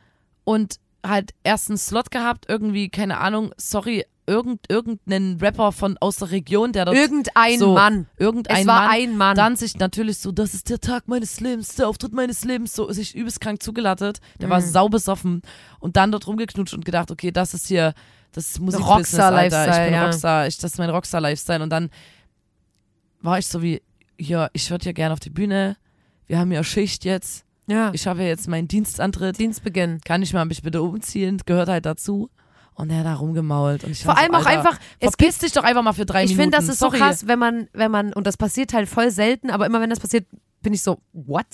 und 0.44 0.76
halt 1.06 1.32
erst 1.42 1.68
einen 1.70 1.78
Slot 1.78 2.10
gehabt, 2.10 2.46
irgendwie, 2.48 2.88
keine 2.88 3.18
Ahnung, 3.18 3.52
sorry, 3.56 4.04
irgend, 4.26 4.60
irgendeinen 4.70 5.38
Rapper 5.40 5.72
von 5.72 5.96
aus 5.98 6.16
der 6.16 6.30
Region, 6.30 6.72
der 6.72 6.84
dort 6.86 6.96
Irgendein 6.96 7.58
so, 7.58 7.74
Mann. 7.74 8.06
irgendein 8.16 8.56
Es 8.62 8.66
war 8.66 8.82
Mann, 8.82 8.90
ein 8.90 9.16
Mann. 9.16 9.36
dann 9.36 9.56
sich 9.56 9.76
natürlich 9.76 10.18
so, 10.18 10.32
das 10.32 10.54
ist 10.54 10.70
der 10.70 10.80
Tag 10.80 11.08
meines 11.08 11.40
Lebens, 11.40 11.74
der 11.76 11.88
Auftritt 11.88 12.12
meines 12.14 12.44
Lebens, 12.44 12.74
so 12.74 12.90
sich 12.92 13.14
übelst 13.14 13.40
krank 13.40 13.62
zugelattet, 13.62 14.20
der 14.40 14.48
Mhm. 14.48 14.52
war 14.52 14.60
saubesoffen 14.62 15.42
und 15.78 15.96
dann 15.96 16.10
dort 16.12 16.26
rumgeknutscht 16.26 16.74
und 16.74 16.84
gedacht, 16.84 17.10
okay, 17.10 17.30
das 17.30 17.54
ist 17.54 17.66
hier, 17.68 17.92
das 18.32 18.48
ist 18.50 18.60
Musikbusiness, 18.60 19.20
Alter, 19.20 19.68
ich 19.68 19.84
bin 19.84 19.94
ja. 19.94 20.04
Rockstar, 20.04 20.46
ich, 20.46 20.56
das 20.58 20.72
ist 20.72 20.78
mein 20.78 20.90
Rockstar-Lifestyle 20.90 21.62
und 21.62 21.70
dann 21.70 21.90
war 23.20 23.38
ich 23.38 23.46
so 23.46 23.62
wie, 23.62 23.82
ja, 24.18 24.48
ich 24.52 24.70
würde 24.70 24.86
ja 24.86 24.92
gerne 24.92 25.12
auf 25.12 25.20
die 25.20 25.30
Bühne, 25.30 25.76
wir 26.26 26.38
haben 26.38 26.52
ja 26.52 26.64
Schicht 26.64 27.04
jetzt, 27.04 27.44
ja. 27.66 27.90
ich 27.92 28.06
habe 28.06 28.22
ja 28.22 28.28
jetzt 28.28 28.48
meinen 28.48 28.68
Dienstantritt, 28.68 29.38
Dienstbeginn. 29.38 30.00
kann 30.04 30.22
ich 30.22 30.32
mal 30.32 30.44
mich 30.44 30.62
bitte 30.62 30.82
umziehen, 30.82 31.40
gehört 31.44 31.68
halt 31.68 31.86
dazu. 31.86 32.30
Und 32.76 32.90
er 32.90 32.98
hat 32.98 33.06
da 33.06 33.14
rumgemault. 33.14 33.84
Und 33.84 33.92
ich 33.92 34.02
Vor 34.02 34.18
allem 34.18 34.32
so, 34.32 34.38
auch 34.38 34.46
Alter, 34.46 34.58
einfach, 34.58 34.80
es 34.98 35.10
verpiss 35.10 35.38
dich 35.38 35.52
doch 35.52 35.62
einfach 35.62 35.82
mal 35.82 35.92
für 35.92 36.06
drei 36.06 36.24
Ich 36.24 36.30
Minuten. 36.30 36.42
finde, 36.52 36.56
das 36.58 36.68
ist 36.68 36.78
Sorry. 36.80 36.98
so 36.98 37.04
krass, 37.04 37.26
wenn 37.28 37.38
man, 37.38 37.68
wenn 37.72 37.90
man, 37.90 38.12
und 38.12 38.26
das 38.26 38.36
passiert 38.36 38.72
halt 38.72 38.88
voll 38.88 39.10
selten, 39.10 39.50
aber 39.50 39.66
immer 39.66 39.80
wenn 39.80 39.90
das 39.90 40.00
passiert, 40.00 40.26
bin 40.60 40.72
ich 40.72 40.82
so, 40.82 40.98
what? 41.12 41.46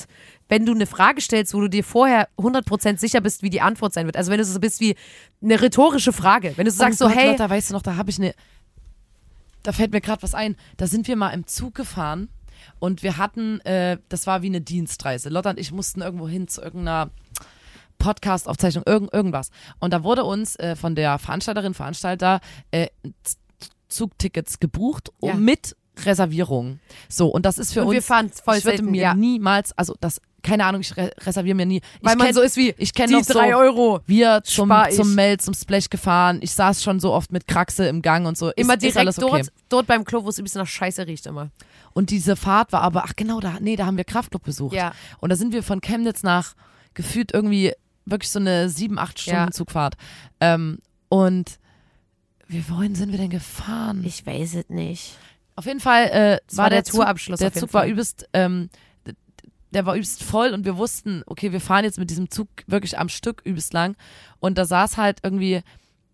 Wenn 0.48 0.64
du 0.64 0.72
eine 0.72 0.86
Frage 0.86 1.20
stellst, 1.20 1.52
wo 1.52 1.60
du 1.60 1.68
dir 1.68 1.84
vorher 1.84 2.28
100% 2.38 2.98
sicher 2.98 3.20
bist, 3.20 3.42
wie 3.42 3.50
die 3.50 3.60
Antwort 3.60 3.92
sein 3.92 4.06
wird. 4.06 4.16
Also 4.16 4.30
wenn 4.30 4.38
du 4.38 4.44
so 4.44 4.58
bist 4.60 4.80
wie 4.80 4.94
eine 5.42 5.60
rhetorische 5.60 6.12
Frage. 6.12 6.52
Wenn 6.56 6.64
du 6.64 6.70
so 6.70 6.78
sagst 6.78 7.02
oh 7.02 7.08
so, 7.08 7.10
Gott, 7.10 7.18
hey, 7.20 7.30
Lotta, 7.32 7.50
weißt 7.50 7.70
du 7.70 7.74
noch, 7.74 7.82
da 7.82 7.96
habe 7.96 8.08
ich 8.08 8.18
eine, 8.18 8.34
da 9.62 9.72
fällt 9.72 9.92
mir 9.92 10.00
gerade 10.00 10.22
was 10.22 10.34
ein. 10.34 10.56
Da 10.76 10.86
sind 10.86 11.06
wir 11.08 11.16
mal 11.16 11.30
im 11.30 11.46
Zug 11.46 11.74
gefahren 11.74 12.28
und 12.78 13.02
wir 13.02 13.16
hatten, 13.18 13.60
äh, 13.60 13.98
das 14.08 14.26
war 14.26 14.42
wie 14.42 14.46
eine 14.46 14.60
Dienstreise. 14.60 15.28
Lotta 15.28 15.50
und 15.50 15.58
ich 15.58 15.72
mussten 15.72 16.00
irgendwo 16.00 16.28
hin 16.28 16.48
zu 16.48 16.62
irgendeiner 16.62 17.10
Podcast-Aufzeichnung, 18.00 18.82
irgend, 18.86 19.12
irgendwas. 19.12 19.50
Und 19.78 19.92
da 19.92 20.02
wurde 20.02 20.24
uns 20.24 20.56
äh, 20.56 20.74
von 20.74 20.96
der 20.96 21.20
Veranstalterin, 21.20 21.74
Veranstalter 21.74 22.40
äh, 22.72 22.88
Zugtickets 23.88 24.58
gebucht 24.58 25.10
Ja. 25.22 25.34
mit 25.34 25.76
Reservierung. 26.04 26.80
So, 27.08 27.28
und 27.28 27.44
das 27.46 27.58
ist 27.58 27.72
für 27.72 27.82
und 27.82 27.88
uns 27.88 27.94
wir 27.94 28.02
fahren 28.02 28.30
voll 28.30 28.56
ich 28.56 28.64
würde 28.64 28.82
mir 28.82 29.02
ja. 29.02 29.14
niemals, 29.14 29.76
also 29.76 29.94
das, 30.00 30.20
keine 30.42 30.64
Ahnung, 30.64 30.80
ich 30.80 30.96
re 30.96 31.10
reserviere 31.20 31.54
mir 31.54 31.66
nie. 31.66 31.82
Weil 32.00 32.12
ich 32.12 32.18
man 32.18 32.26
kenn, 32.28 32.34
so 32.34 32.40
ist 32.40 32.56
wie, 32.56 32.74
ich 32.78 32.94
kenne 32.94 33.08
die 33.08 33.14
noch 33.14 33.24
so, 33.24 33.34
drei 33.34 33.54
Euro. 33.54 34.00
wir 34.06 34.40
zum, 34.44 34.72
zum 34.92 35.14
Mel, 35.14 35.38
zum 35.38 35.52
Splash 35.52 35.90
gefahren. 35.90 36.38
Ich 36.40 36.52
saß 36.52 36.82
schon 36.82 37.00
so 37.00 37.12
oft 37.12 37.32
mit 37.32 37.46
Kraxe 37.46 37.86
im 37.86 38.00
Gang 38.00 38.26
und 38.26 38.38
so. 38.38 38.50
Immer 38.50 38.74
ist, 38.74 38.82
direkt 38.82 38.94
ist 38.94 38.96
alles 38.96 39.18
okay. 39.18 39.42
dort, 39.42 39.52
dort 39.68 39.86
beim 39.86 40.04
Klo, 40.04 40.24
wo 40.24 40.30
es 40.30 40.38
ein 40.38 40.44
bisschen 40.44 40.62
nach 40.62 40.68
Scheiße 40.68 41.06
riecht 41.06 41.26
immer. 41.26 41.50
Und 41.92 42.10
diese 42.10 42.36
Fahrt 42.36 42.72
war 42.72 42.80
aber, 42.82 43.04
ach 43.04 43.14
genau, 43.16 43.40
da, 43.40 43.58
nee, 43.60 43.76
da 43.76 43.84
haben 43.84 43.96
wir 43.98 44.04
Kraftclub 44.04 44.42
besucht. 44.42 44.74
Ja. 44.74 44.92
Und 45.18 45.28
da 45.28 45.36
sind 45.36 45.52
wir 45.52 45.62
von 45.62 45.80
Chemnitz 45.80 46.22
nach 46.22 46.54
gefühlt 46.94 47.32
irgendwie 47.32 47.72
wirklich 48.10 48.30
so 48.30 48.38
eine 48.38 48.68
sieben, 48.68 48.98
acht 48.98 49.18
Stunden 49.18 49.38
Ja. 49.38 49.50
Zugfahrt. 49.50 49.94
Ähm, 50.40 50.78
und 51.08 51.58
wie, 52.46 52.68
wohin 52.68 52.94
sind 52.94 53.12
wir 53.12 53.18
denn 53.18 53.30
gefahren? 53.30 54.02
Ich 54.04 54.26
weiß 54.26 54.54
es 54.54 54.68
nicht. 54.68 55.16
Auf 55.56 55.66
jeden 55.66 55.80
Fall 55.80 56.04
äh, 56.06 56.38
war, 56.56 56.64
war 56.64 56.70
der 56.70 56.82
der 56.82 56.92
Tourabschluss 56.92 57.38
Zug, 57.38 57.52
der 57.52 57.60
Zug 57.60 57.74
war 57.74 57.82
Fall. 57.82 57.90
übelst, 57.90 58.28
ähm, 58.32 58.70
der 59.72 59.86
war 59.86 59.94
übelst 59.94 60.22
voll 60.22 60.52
und 60.52 60.64
wir 60.64 60.76
wussten, 60.76 61.22
okay, 61.26 61.52
wir 61.52 61.60
fahren 61.60 61.84
jetzt 61.84 61.98
mit 61.98 62.10
diesem 62.10 62.30
Zug 62.30 62.48
wirklich 62.66 62.98
am 62.98 63.08
Stück 63.08 63.42
übelst 63.44 63.72
lang. 63.72 63.96
Und 64.40 64.58
da 64.58 64.64
saß 64.64 64.96
halt 64.96 65.18
irgendwie 65.22 65.62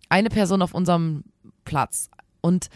eine 0.08 0.28
Person 0.28 0.62
auf 0.62 0.74
unserem 0.74 1.24
Platz. 1.64 2.10
Und 2.40 2.68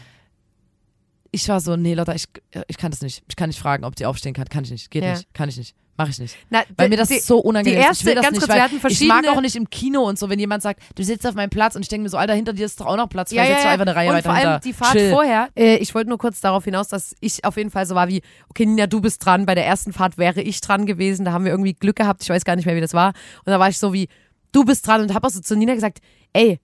ich 1.32 1.48
war 1.48 1.60
so, 1.60 1.76
nee, 1.76 1.94
Lotta, 1.94 2.14
ich, 2.14 2.24
ich 2.68 2.76
kann 2.76 2.90
das 2.90 3.02
nicht. 3.02 3.22
Ich 3.28 3.36
kann 3.36 3.48
nicht 3.48 3.58
fragen, 3.60 3.84
ob 3.84 3.94
die 3.96 4.06
aufstehen 4.06 4.34
kann. 4.34 4.46
Kann 4.48 4.64
ich 4.64 4.70
nicht. 4.70 4.90
Geht 4.90 5.04
Ja. 5.04 5.12
nicht. 5.12 5.32
Kann 5.34 5.48
ich 5.48 5.56
nicht. 5.56 5.74
Mach 5.96 6.08
ich 6.08 6.18
nicht. 6.18 6.34
Na, 6.48 6.62
Weil 6.76 6.86
die- 6.86 6.90
mir 6.90 6.96
das 6.96 7.08
die- 7.08 7.20
so 7.20 7.38
unangenehm 7.40 7.76
die 7.78 7.80
ist. 7.82 7.86
erste- 7.88 8.02
Ich 8.02 8.06
will 8.06 8.14
das 8.14 8.22
ganz 8.24 8.34
nicht, 8.38 8.46
kurz, 8.46 8.54
wir 8.56 8.62
hatten 8.62 8.76
ich 8.76 8.82
mag 8.82 8.90
verschiedene- 8.90 9.32
auch 9.36 9.40
nicht 9.42 9.54
im 9.54 9.68
Kino 9.68 10.00
und 10.08 10.18
so, 10.18 10.30
wenn 10.30 10.38
jemand 10.38 10.62
sagt, 10.62 10.80
du 10.94 11.04
sitzt 11.04 11.26
auf 11.26 11.34
meinem 11.34 11.50
Platz 11.50 11.76
und 11.76 11.82
ich 11.82 11.88
denke 11.88 12.04
mir 12.04 12.08
so, 12.08 12.16
Alter, 12.16 12.32
hinter 12.34 12.54
dir 12.54 12.64
ist 12.64 12.80
doch 12.80 12.86
auch 12.86 12.96
noch 12.96 13.08
Platz. 13.10 13.30
Ja, 13.32 13.42
Vielleicht 13.44 13.60
ja, 13.60 13.66
ja. 13.66 13.72
einfach 13.72 13.86
eine 13.86 13.94
Reihe 13.94 14.08
und 14.08 14.14
weiter 14.14 14.30
vor 14.30 14.38
allem 14.38 14.60
die 14.62 14.72
Fahrt 14.72 14.92
Chill. 14.92 15.10
vorher. 15.10 15.50
Äh, 15.54 15.76
ich 15.76 15.94
wollte 15.94 16.08
nur 16.08 16.16
kurz 16.18 16.40
darauf 16.40 16.64
hinaus, 16.64 16.88
dass 16.88 17.14
ich 17.20 17.44
auf 17.44 17.56
jeden 17.58 17.70
Fall 17.70 17.84
so 17.84 17.94
war 17.94 18.08
wie, 18.08 18.22
okay, 18.48 18.64
Nina, 18.64 18.86
du 18.86 19.00
bist 19.02 19.24
dran. 19.26 19.44
Bei 19.44 19.54
der 19.54 19.66
ersten 19.66 19.92
Fahrt 19.92 20.16
wäre 20.16 20.40
ich 20.40 20.60
dran 20.62 20.86
gewesen. 20.86 21.26
Da 21.26 21.32
haben 21.32 21.44
wir 21.44 21.50
irgendwie 21.52 21.74
Glück 21.74 21.96
gehabt. 21.96 22.22
Ich 22.22 22.30
weiß 22.30 22.44
gar 22.44 22.56
nicht 22.56 22.64
mehr, 22.64 22.76
wie 22.76 22.80
das 22.80 22.94
war. 22.94 23.08
Und 23.44 23.50
da 23.52 23.60
war 23.60 23.68
ich 23.68 23.78
so 23.78 23.92
wie, 23.92 24.08
du 24.52 24.64
bist 24.64 24.86
dran 24.86 25.02
und 25.02 25.12
habe 25.14 25.26
auch 25.26 25.30
so 25.30 25.40
zu 25.40 25.54
Nina 25.54 25.74
gesagt, 25.74 25.98
ey, 26.32 26.60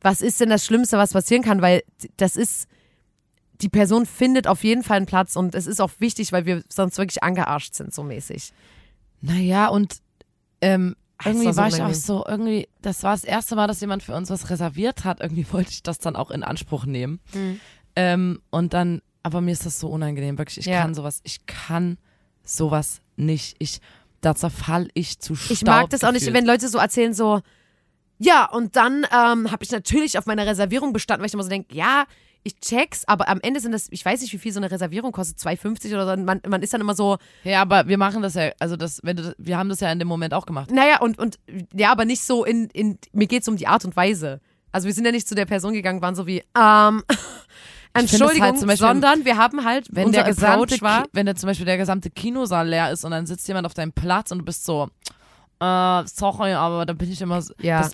was 0.00 0.22
ist 0.22 0.40
denn 0.40 0.48
das 0.48 0.64
Schlimmste, 0.64 0.96
was 0.96 1.12
passieren 1.12 1.42
kann? 1.42 1.60
Weil 1.60 1.82
das 2.16 2.36
ist, 2.36 2.66
die 3.62 3.68
Person 3.68 4.06
findet 4.06 4.46
auf 4.46 4.64
jeden 4.64 4.82
Fall 4.82 4.96
einen 4.98 5.06
Platz 5.06 5.36
und 5.36 5.54
es 5.54 5.66
ist 5.66 5.80
auch 5.80 5.90
wichtig, 5.98 6.32
weil 6.32 6.46
wir 6.46 6.62
sonst 6.68 6.98
wirklich 6.98 7.22
angearscht 7.22 7.74
sind, 7.74 7.94
so 7.94 8.02
mäßig. 8.02 8.52
Naja, 9.20 9.68
und 9.68 9.98
ähm, 10.60 10.96
irgendwie 11.24 11.46
war 11.46 11.52
so 11.52 11.60
war 11.60 11.68
ich 11.68 11.82
auch 11.82 11.94
so, 11.94 12.24
irgendwie, 12.26 12.68
das 12.80 13.02
war 13.04 13.12
das 13.12 13.24
erste 13.24 13.54
Mal, 13.54 13.68
dass 13.68 13.80
jemand 13.80 14.02
für 14.02 14.14
uns 14.14 14.30
was 14.30 14.50
reserviert 14.50 15.04
hat. 15.04 15.20
Irgendwie 15.20 15.46
wollte 15.52 15.70
ich 15.70 15.82
das 15.82 15.98
dann 15.98 16.16
auch 16.16 16.30
in 16.30 16.42
Anspruch 16.42 16.84
nehmen. 16.84 17.20
Mhm. 17.32 17.60
Ähm, 17.94 18.42
und 18.50 18.74
dann, 18.74 19.00
aber 19.22 19.40
mir 19.40 19.52
ist 19.52 19.64
das 19.64 19.78
so 19.78 19.88
unangenehm, 19.88 20.38
wirklich. 20.38 20.58
Ich 20.58 20.66
Ja. 20.66 20.82
kann 20.82 20.94
sowas, 20.94 21.20
ich 21.22 21.46
kann 21.46 21.98
sowas 22.42 23.00
nicht. 23.16 23.54
Ich, 23.60 23.80
da 24.20 24.34
zerfall 24.34 24.88
ich 24.94 25.20
zu 25.20 25.36
Staub. 25.36 25.50
Ich 25.52 25.64
mag 25.64 25.90
das 25.90 26.02
auch 26.02 26.10
nicht, 26.10 26.20
gefühlt. 26.22 26.36
wenn 26.36 26.46
Leute 26.46 26.68
so 26.68 26.78
erzählen, 26.78 27.14
so, 27.14 27.40
ja, 28.18 28.48
und 28.50 28.74
dann 28.76 29.06
ähm, 29.12 29.50
habe 29.52 29.62
ich 29.62 29.70
natürlich 29.70 30.18
auf 30.18 30.26
meine 30.26 30.46
Reservierung 30.46 30.92
bestanden, 30.92 31.22
weil 31.22 31.28
ich 31.28 31.34
immer 31.34 31.42
so 31.44 31.48
denke, 31.48 31.74
ja, 31.74 32.04
ich 32.44 32.58
check's, 32.60 33.04
aber 33.06 33.28
am 33.28 33.40
Ende 33.40 33.60
sind 33.60 33.72
das, 33.72 33.86
ich 33.90 34.04
weiß 34.04 34.20
nicht, 34.20 34.32
wie 34.32 34.38
viel 34.38 34.52
so 34.52 34.58
eine 34.60 34.70
Reservierung 34.70 35.12
kostet, 35.12 35.38
2,50 35.38 35.94
oder 35.94 36.06
so. 36.16 36.22
Man, 36.22 36.40
man 36.46 36.62
ist 36.62 36.72
dann 36.74 36.80
immer 36.80 36.94
so, 36.94 37.18
Ja, 37.44 37.62
aber 37.62 37.86
wir 37.86 37.98
machen 37.98 38.22
das 38.22 38.34
ja, 38.34 38.50
also 38.58 38.76
das, 38.76 39.00
wenn 39.02 39.16
du, 39.16 39.34
wir 39.38 39.56
haben 39.58 39.68
das 39.68 39.80
ja 39.80 39.90
in 39.92 39.98
dem 39.98 40.08
Moment 40.08 40.34
auch 40.34 40.46
gemacht. 40.46 40.70
naja, 40.70 41.00
und, 41.00 41.18
und 41.18 41.38
ja, 41.74 41.92
aber 41.92 42.04
nicht 42.04 42.22
so 42.24 42.44
in, 42.44 42.68
in 42.72 42.98
mir 43.12 43.26
geht's 43.26 43.46
um 43.48 43.56
die 43.56 43.66
Art 43.68 43.84
und 43.84 43.94
Weise. 43.96 44.40
Also 44.72 44.86
wir 44.86 44.94
sind 44.94 45.04
ja 45.04 45.12
nicht 45.12 45.28
zu 45.28 45.34
der 45.34 45.46
Person 45.46 45.72
gegangen, 45.74 46.00
waren 46.02 46.14
so 46.14 46.26
wie, 46.26 46.42
ähm, 46.58 47.02
Entschuldigung, 47.94 48.42
halt 48.42 48.54
Beispiel, 48.54 48.76
sondern 48.76 49.24
wir 49.26 49.36
haben 49.36 49.64
halt, 49.64 49.88
Wenn 49.90 50.12
der 50.12 50.24
gesamte, 50.24 50.80
war, 50.80 51.04
wenn 51.12 51.26
der 51.26 51.36
zum 51.36 51.48
Beispiel 51.48 51.66
der 51.66 51.76
gesamte 51.76 52.08
Kinosaal 52.10 52.66
leer 52.68 52.90
ist 52.90 53.04
und 53.04 53.10
dann 53.10 53.26
sitzt 53.26 53.46
jemand 53.48 53.66
auf 53.66 53.74
deinem 53.74 53.92
Platz 53.92 54.30
und 54.30 54.38
du 54.38 54.44
bist 54.46 54.64
so, 54.64 54.88
äh, 55.60 56.02
sorry, 56.06 56.52
aber 56.54 56.86
da 56.86 56.94
bin 56.94 57.12
ich 57.12 57.20
immer, 57.20 57.42
so- 57.42 57.52
Ja. 57.60 57.82
das, 57.82 57.92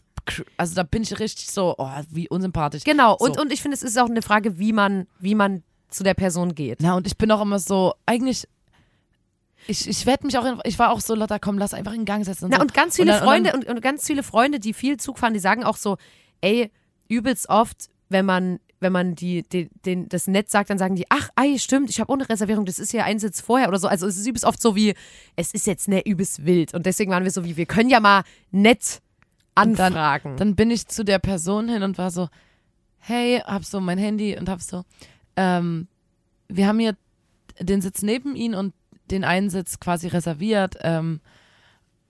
also 0.57 0.75
da 0.75 0.83
bin 0.83 1.03
ich 1.03 1.19
richtig 1.19 1.51
so, 1.51 1.75
oh, 1.79 1.91
wie 2.11 2.29
unsympathisch. 2.29 2.85
genau, 2.85 3.17
und, 3.17 3.37
So. 3.37 3.43
und 3.43 3.53
ich 3.53 3.63
finde, 3.63 3.75
es 3.77 3.83
ist 3.83 3.99
auch 3.99 4.09
eine 4.09 4.23
Frage, 4.23 4.59
wie 4.59 4.73
man, 4.73 5.07
wie 5.19 5.35
man 5.35 5.63
zu 5.89 6.05
der 6.05 6.15
Person 6.15 6.55
geht. 6.55 6.79
Na, 6.83 6.95
und 6.97 7.07
ich 7.07 7.17
bin 7.17 7.31
auch 7.31 7.41
immer 7.41 7.59
so, 7.59 7.95
eigentlich, 8.07 8.47
ich, 9.67 9.89
ich 9.89 10.07
werde 10.07 10.27
mich 10.27 10.39
auch, 10.39 10.45
in, 10.45 10.59
ich 10.65 10.79
war 10.79 10.91
auch 10.93 11.01
so, 11.01 11.15
Lotta, 11.15 11.39
komm, 11.39 11.59
lass 11.59 11.75
einfach 11.75 11.93
in 11.93 12.05
Gang 12.05 12.25
setzen. 12.25 12.45
Und 12.47 12.51
Na, 12.51 12.57
so. 12.57 12.63
und 12.63 12.75
ganz 12.75 12.97
viele 12.97 13.13
dann- 13.13 13.23
Freunde 13.23 13.51
dann, 13.51 13.61
und, 13.61 13.69
und 13.69 13.81
ganz 13.83 14.07
viele 14.07 14.23
Freunde, 14.23 14.61
die 14.61 14.73
viel 14.73 14.97
Zug 14.99 15.19
fahren, 15.19 15.35
die 15.35 15.41
sagen 15.41 15.65
auch 15.65 15.77
so, 15.77 15.97
ey, 16.41 16.71
übelst 17.09 17.49
oft, 17.49 17.89
wenn 18.09 18.25
man, 18.25 18.61
wenn 18.81 18.93
man 18.93 19.15
die, 19.15 19.43
die, 19.43 19.69
den, 19.85 20.09
das 20.09 20.27
nett 20.29 20.51
sagt, 20.51 20.71
dann 20.71 20.79
sagen 20.79 20.95
die, 20.95 21.07
ach, 21.11 21.31
ey, 21.37 21.59
stimmt, 21.59 21.91
ich 21.91 22.01
habe 22.01 22.13
ohne 22.13 22.29
Reservierung, 22.29 22.65
das 22.65 22.79
ist 22.79 22.93
ja 22.93 23.05
ein 23.05 23.19
Sitz 23.19 23.41
vorher 23.41 23.69
oder 23.69 23.79
so. 23.79 23.89
Also 23.89 24.07
es 24.07 24.17
ist 24.17 24.27
übelst 24.27 24.45
oft 24.45 24.63
so 24.63 24.77
wie, 24.77 24.95
es 25.37 25.53
ist 25.53 25.67
jetzt 25.67 25.89
ne 25.89 26.03
übelst 26.07 26.47
wild. 26.47 26.73
Und 26.75 26.87
deswegen 26.87 27.11
waren 27.11 27.25
wir 27.25 27.31
so 27.31 27.45
wie, 27.45 27.57
wir 27.57 27.67
können 27.67 27.91
ja 27.91 27.99
mal 28.01 28.23
nett 28.51 29.01
Und 29.67 29.79
dann- 29.79 29.93
anfragen. 29.95 30.37
dann 30.37 30.55
bin 30.57 30.71
ich 30.71 30.87
zu 30.89 31.05
der 31.05 31.19
Person 31.19 31.69
hin 31.69 31.83
und 31.83 31.99
war 31.99 32.11
so, 32.11 32.29
hey, 32.99 33.41
hab 33.47 33.65
so 33.65 33.81
mein 33.81 33.99
Handy 33.99 34.37
und 34.39 34.49
hab 34.49 34.61
so, 34.61 34.85
ähm, 35.37 35.89
wir 36.49 36.67
haben 36.67 36.79
hier 36.79 36.97
den 37.61 37.81
Sitz 37.81 38.03
neben 38.03 38.37
ihn 38.37 38.55
und 38.55 38.75
den 39.11 39.25
einen 39.25 39.51
Sitz 39.51 39.81
quasi 39.81 40.09
reserviert. 40.09 40.77
Ähm, 40.83 41.21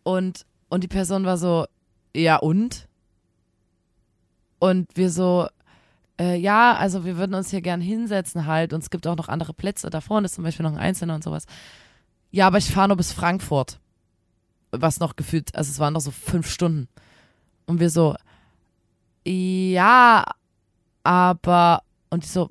und, 0.02 0.44
und 0.68 0.84
die 0.84 0.88
Person 0.88 1.24
war 1.24 1.38
so, 1.38 1.66
ja 2.14 2.36
und? 2.36 2.88
Und 4.58 4.88
wir 4.96 5.10
so, 5.10 5.46
äh, 6.20 6.36
ja, 6.36 6.74
also 6.74 7.04
wir 7.04 7.16
würden 7.16 7.34
uns 7.34 7.50
hier 7.50 7.60
gern 7.60 7.80
hinsetzen 7.80 8.46
halt 8.46 8.72
und 8.72 8.82
es 8.82 8.90
gibt 8.90 9.06
auch 9.06 9.16
noch 9.16 9.28
andere 9.28 9.54
Plätze. 9.54 9.90
Da 9.90 10.00
vorne 10.00 10.24
ist 10.26 10.34
zum 10.34 10.44
Beispiel 10.44 10.64
noch 10.64 10.72
ein 10.72 10.78
Einzelner 10.78 11.14
und 11.14 11.22
sowas. 11.22 11.46
Ja, 12.30 12.46
aber 12.48 12.58
ich 12.58 12.70
fahre 12.70 12.88
nur 12.88 12.96
bis 12.96 13.12
Frankfurt. 13.12 13.78
Was 14.70 15.00
noch 15.00 15.16
gefühlt, 15.16 15.54
also 15.54 15.70
es 15.70 15.78
waren 15.78 15.94
noch 15.94 16.00
so 16.00 16.10
fünf 16.10 16.50
Stunden. 16.50 16.88
Und 17.68 17.80
wir 17.80 17.90
so, 17.90 18.16
ja, 19.24 20.24
aber, 21.02 21.82
und 22.10 22.24
ich 22.24 22.30
so, 22.30 22.48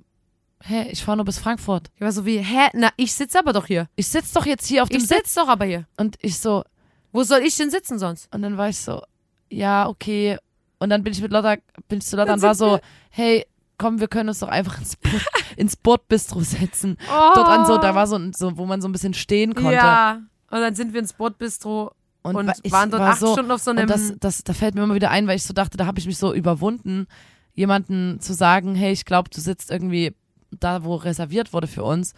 hä, 0.63 0.87
ich 0.91 1.03
fahre 1.03 1.17
nur 1.17 1.25
bis 1.25 1.39
Frankfurt. 1.39 1.89
ich 1.95 2.01
war 2.01 2.11
so 2.11 2.25
wie, 2.25 2.37
hä, 2.39 2.69
na, 2.73 2.89
ich 2.97 3.13
sitze 3.13 3.39
aber 3.39 3.53
doch 3.53 3.65
hier. 3.65 3.87
Ich 3.95 4.07
sitz 4.07 4.31
doch 4.33 4.45
jetzt 4.45 4.67
hier 4.67 4.83
auf 4.83 4.89
dem 4.89 4.97
Ich 4.97 5.07
Sitz. 5.07 5.17
sitze 5.33 5.39
doch 5.39 5.47
aber 5.49 5.65
hier. 5.65 5.85
Und 5.97 6.17
ich 6.21 6.37
so, 6.39 6.63
Wo 7.11 7.23
soll 7.23 7.39
ich 7.39 7.55
denn 7.57 7.69
sitzen 7.71 7.97
sonst? 7.99 8.33
und 8.33 8.41
dann 8.41 8.57
war 8.57 8.69
ich 8.69 8.77
so, 8.79 9.01
ja, 9.49 9.87
okay. 9.87 10.37
Und 10.79 10.89
dann 10.89 11.03
bin 11.03 11.13
ich 11.13 11.21
mit 11.21 11.31
Lotta, 11.31 11.55
bin 11.87 11.97
ich 11.99 12.05
zu 12.05 12.15
Lotta 12.15 12.33
und 12.33 12.41
war 12.41 12.53
so, 12.53 12.79
hey, 13.09 13.45
komm, 13.79 13.99
wir 13.99 14.07
können 14.07 14.29
uns 14.29 14.39
doch 14.39 14.49
einfach 14.49 14.77
ins, 14.79 14.95
Boot, 14.97 15.25
ins 15.57 15.75
Bordbistro 15.75 16.41
setzen. 16.41 16.97
Oh. 17.09 17.31
Dort 17.33 17.47
an 17.47 17.65
so, 17.65 17.77
da 17.79 17.95
war 17.95 18.05
so, 18.05 18.19
so, 18.33 18.57
wo 18.57 18.65
man 18.67 18.81
so 18.81 18.87
ein 18.87 18.91
bisschen 18.91 19.13
stehen 19.15 19.55
konnte. 19.55 19.73
Ja. 19.73 20.21
Und 20.51 20.59
dann 20.61 20.75
sind 20.75 20.93
wir 20.93 20.99
ins 20.99 21.13
Bordbistro 21.13 21.91
und, 22.35 22.51
ich 22.63 22.71
waren 22.71 22.91
dort 22.91 23.01
acht 23.03 23.19
so, 23.19 23.33
Stunden 23.33 23.51
auf 23.51 23.61
so 23.61 23.71
einem. 23.71 23.81
Und 23.81 23.89
das, 23.89 24.13
das, 24.19 24.43
da 24.43 24.53
fällt 24.53 24.75
mir 24.75 24.83
immer 24.83 24.95
wieder 24.95 25.11
ein, 25.11 25.27
weil 25.27 25.35
ich 25.37 25.43
so 25.43 25.53
dachte, 25.53 25.77
da 25.77 25.85
habe 25.85 25.99
ich 25.99 26.05
mich 26.05 26.17
so 26.17 26.33
überwunden, 26.33 27.07
jemanden 27.53 28.19
zu 28.19 28.33
sagen, 28.33 28.75
hey, 28.75 28.91
ich 28.91 29.05
glaube, 29.05 29.29
du 29.29 29.41
sitzt 29.41 29.71
irgendwie 29.71 30.13
da, 30.51 30.83
wo 30.83 30.95
reserviert 30.95 31.53
wurde 31.53 31.67
für 31.67 31.83
uns. 31.83 32.13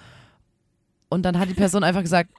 Und 1.10 1.24
dann 1.24 1.40
hat 1.40 1.50
die 1.50 1.54
Person 1.54 1.84
einfach 1.84 2.02
gesagt, 2.02 2.32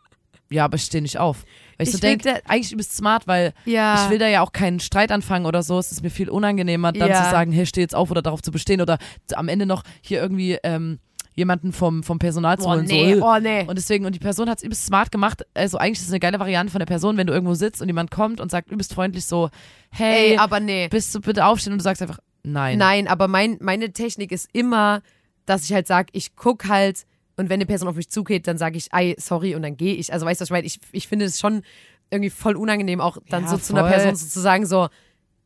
ja, 0.51 0.65
aber 0.65 0.77
ich 0.77 0.85
stehe 0.85 1.03
nicht 1.03 1.19
auf. 1.19 1.45
Weil 1.79 1.87
ich, 1.87 1.95
Ich 1.95 1.95
so 1.95 2.01
denke, 2.01 2.41
eigentlich 2.47 2.73
übelst 2.73 2.97
smart, 2.97 3.27
weil 3.27 3.53
ja. 3.65 4.05
ich 4.05 4.11
will 4.11 4.19
da 4.19 4.27
ja 4.27 4.43
auch 4.43 4.53
keinen 4.53 4.81
Streit 4.81 5.13
anfangen 5.13 5.47
oder 5.47 5.63
so. 5.63 5.79
Es 5.79 5.93
ist 5.93 6.03
mir 6.03 6.11
viel 6.11 6.29
unangenehmer, 6.29 6.93
dann 6.93 7.09
Ja. 7.09 7.25
zu 7.25 7.31
sagen, 7.31 7.53
hey, 7.53 7.67
steh 7.67 7.81
jetzt 7.81 7.95
auf 7.95 8.11
oder 8.11 8.21
darauf 8.23 8.43
zu 8.43 8.51
bestehen 8.51 8.81
oder 8.81 8.99
am 9.35 9.49
Ende 9.49 9.65
noch 9.67 9.85
hier 10.01 10.21
irgendwie 10.21 10.59
ähm, 10.65 10.99
jemanden 11.41 11.73
vom, 11.73 12.03
vom 12.03 12.19
Personal 12.19 12.59
zu 12.59 12.67
oh 12.67 12.71
holen. 12.71 12.85
nee, 12.85 13.17
so, 13.17 13.27
oh 13.27 13.39
nee. 13.41 13.65
und 13.67 13.77
deswegen, 13.77 14.07
und 14.07 14.15
die 14.15 14.21
Person 14.21 14.49
hat 14.49 14.59
es 14.59 14.65
übelst 14.65 14.87
smart 14.87 15.11
gemacht. 15.11 15.45
Also 15.55 15.79
eigentlich 15.79 15.99
ist 15.99 16.07
es 16.07 16.13
eine 16.13 16.21
geile 16.21 16.39
Variante 16.39 16.71
von 16.71 16.79
der 16.79 16.87
Person, 16.87 17.17
wenn 17.17 17.27
du 17.27 17.33
irgendwo 17.33 17.55
sitzt 17.55 17.83
und 17.83 17.89
jemand 17.89 18.11
kommt 18.11 18.41
und 18.41 18.51
sagt 18.51 18.71
übelst 18.71 18.95
freundlich 18.95 19.25
so, 19.25 19.51
hey, 19.91 20.33
Ey, 20.33 20.39
aber 20.39 20.61
nee. 20.61 20.89
bist 20.89 21.15
du 21.15 21.21
bitte 21.21 21.45
aufstehen 21.45 21.73
und 21.73 21.81
du 21.81 21.83
sagst 21.83 22.01
einfach, 22.03 22.21
nein. 22.45 22.79
Nein, 22.79 23.09
aber 23.09 23.27
mein, 23.27 23.59
meine 23.61 23.93
Technik 23.93 24.31
ist 24.31 24.49
immer, 24.53 25.03
dass 25.47 25.65
ich 25.65 25.73
halt 25.73 25.87
sage, 25.87 26.09
ich 26.13 26.37
guck 26.37 26.69
halt 26.69 27.05
und 27.37 27.49
wenn 27.49 27.55
eine 27.55 27.67
Person 27.67 27.89
auf 27.89 27.97
mich 27.97 28.11
zugeht, 28.11 28.47
dann 28.47 28.59
sage 28.59 28.77
ich, 28.77 28.93
ey, 28.93 29.17
sorry 29.19 29.55
und 29.55 29.63
dann 29.63 29.77
gehe 29.77 29.95
ich. 29.95 30.13
Also 30.13 30.27
weißt 30.27 30.41
du, 30.41 30.43
was 30.43 30.49
ich 30.49 30.53
meine? 30.53 30.67
Ich, 30.67 30.79
ich 30.93 31.09
finde 31.09 31.25
es 31.25 31.41
schon 31.41 31.63
irgendwie 32.11 32.31
voll 32.31 32.55
unangenehm, 32.57 33.01
auch 33.01 33.17
dann 33.29 33.45
Ja, 33.45 33.49
so 33.49 33.57
zu 33.57 33.73
einer 33.73 33.83
voll. 33.83 33.93
Person 33.93 34.17
so 34.17 34.27
zu 34.27 34.41
sagen, 34.41 34.67
so, 34.67 34.89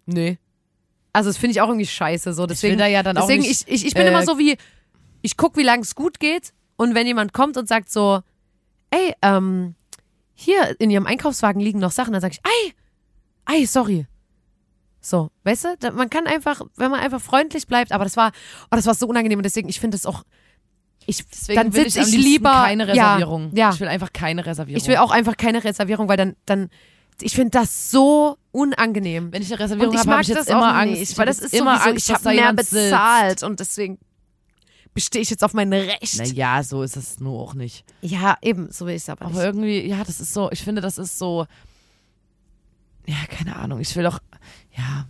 nee. 0.06 0.38
Also 1.12 1.28
das 1.30 1.36
finde 1.36 1.52
ich 1.52 1.60
auch 1.60 1.68
irgendwie 1.68 1.86
scheiße. 1.86 2.32
So. 2.32 2.42
Ich 2.42 2.48
Deswegen, 2.48 2.78
da 2.78 2.86
ja 2.86 3.04
dann 3.04 3.16
auch 3.16 3.28
deswegen 3.28 3.42
nicht, 3.42 3.68
ich, 3.68 3.72
ich, 3.72 3.86
ich 3.86 3.94
bin 3.94 4.06
äh, 4.06 4.08
immer 4.08 4.24
so 4.24 4.38
wie, 4.38 4.56
ich 5.24 5.38
guck, 5.38 5.56
wie 5.56 5.62
lange 5.62 5.82
es 5.82 5.94
gut 5.94 6.20
geht 6.20 6.52
und 6.76 6.94
wenn 6.94 7.06
jemand 7.06 7.32
kommt 7.32 7.56
und 7.56 7.66
sagt 7.66 7.90
so, 7.90 8.20
ey, 8.90 9.14
ähm, 9.22 9.74
hier 10.34 10.78
in 10.78 10.90
ihrem 10.90 11.06
Einkaufswagen 11.06 11.60
liegen 11.62 11.78
noch 11.78 11.92
Sachen, 11.92 12.12
dann 12.12 12.20
sage 12.20 12.34
ich, 12.34 12.40
ey, 12.44 12.74
ey, 13.56 13.66
sorry. 13.66 14.06
So, 15.00 15.30
weißt 15.44 15.64
du, 15.80 15.92
man 15.92 16.10
kann 16.10 16.26
einfach, 16.26 16.60
wenn 16.76 16.90
man 16.90 17.00
einfach 17.00 17.22
freundlich 17.22 17.66
bleibt, 17.66 17.92
aber 17.92 18.04
das 18.04 18.18
war, 18.18 18.32
oh, 18.70 18.76
das 18.76 18.84
war 18.84 18.94
so 18.94 19.06
unangenehm 19.06 19.38
und 19.38 19.44
deswegen, 19.44 19.68
ich 19.70 19.80
finde 19.80 19.96
das 19.96 20.04
auch, 20.04 20.24
ich, 21.06 21.26
Deswegen 21.26 21.56
dann 21.58 21.74
will 21.74 21.84
sitz 21.90 21.96
ich 22.08 22.14
am 22.14 22.20
ich 22.20 22.24
lieber, 22.26 22.50
keine 22.50 22.88
Reservierung. 22.88 23.50
Ja, 23.54 23.68
ja. 23.68 23.74
Ich 23.74 23.80
will 23.80 23.88
einfach 23.88 24.12
keine 24.12 24.44
Reservierung. 24.44 24.80
ich 24.82 24.88
will 24.88 24.96
auch 24.96 25.10
einfach 25.10 25.36
keine 25.38 25.64
Reservierung, 25.64 26.08
weil 26.08 26.16
dann, 26.18 26.36
dann, 26.44 26.68
ich 27.20 27.34
finde 27.34 27.50
das 27.50 27.90
so 27.90 28.36
unangenehm. 28.52 29.32
wenn 29.32 29.40
ich 29.42 29.52
eine 29.52 29.60
Reservierung 29.62 29.96
habe, 29.96 30.10
habe 30.10 30.22
ich 30.22 30.28
jetzt 30.28 30.38
das 30.38 30.48
immer 30.48 30.74
Angst. 30.74 31.00
nicht, 31.00 31.10
Ich 31.12 31.18
weil 31.18 31.26
hab 31.26 31.34
das 31.34 31.40
jetzt 31.40 31.52
ist 31.52 31.60
immer 31.60 31.76
sowieso, 31.76 31.90
Angst, 31.90 32.08
ich 32.08 32.14
habe 32.14 32.24
mehr 32.24 32.34
jemand 32.34 32.58
sitzt. 32.60 32.72
bezahlt 32.72 33.42
und 33.42 33.60
deswegen 33.60 33.98
bestehe 34.94 35.22
ich 35.22 35.30
jetzt 35.30 35.44
auf 35.44 35.52
mein 35.54 35.72
Recht. 35.72 36.16
Naja, 36.18 36.62
so 36.62 36.82
ist 36.82 36.96
es 36.96 37.20
nur 37.20 37.40
auch 37.40 37.54
nicht. 37.54 37.84
Ja, 38.00 38.36
eben, 38.40 38.70
so 38.70 38.86
will 38.86 38.94
ich 38.94 39.02
es 39.02 39.08
aber 39.08 39.26
nicht. 39.26 39.34
Aber 39.34 39.44
irgendwie, 39.44 39.86
ja, 39.86 40.02
das 40.04 40.20
ist 40.20 40.32
so, 40.32 40.50
ich 40.52 40.62
finde, 40.62 40.80
das 40.80 40.98
ist 40.98 41.18
so, 41.18 41.46
ja, 43.06 43.16
keine 43.28 43.56
Ahnung, 43.56 43.80
ich 43.80 43.94
will 43.96 44.04
doch, 44.04 44.20
ja, 44.76 45.06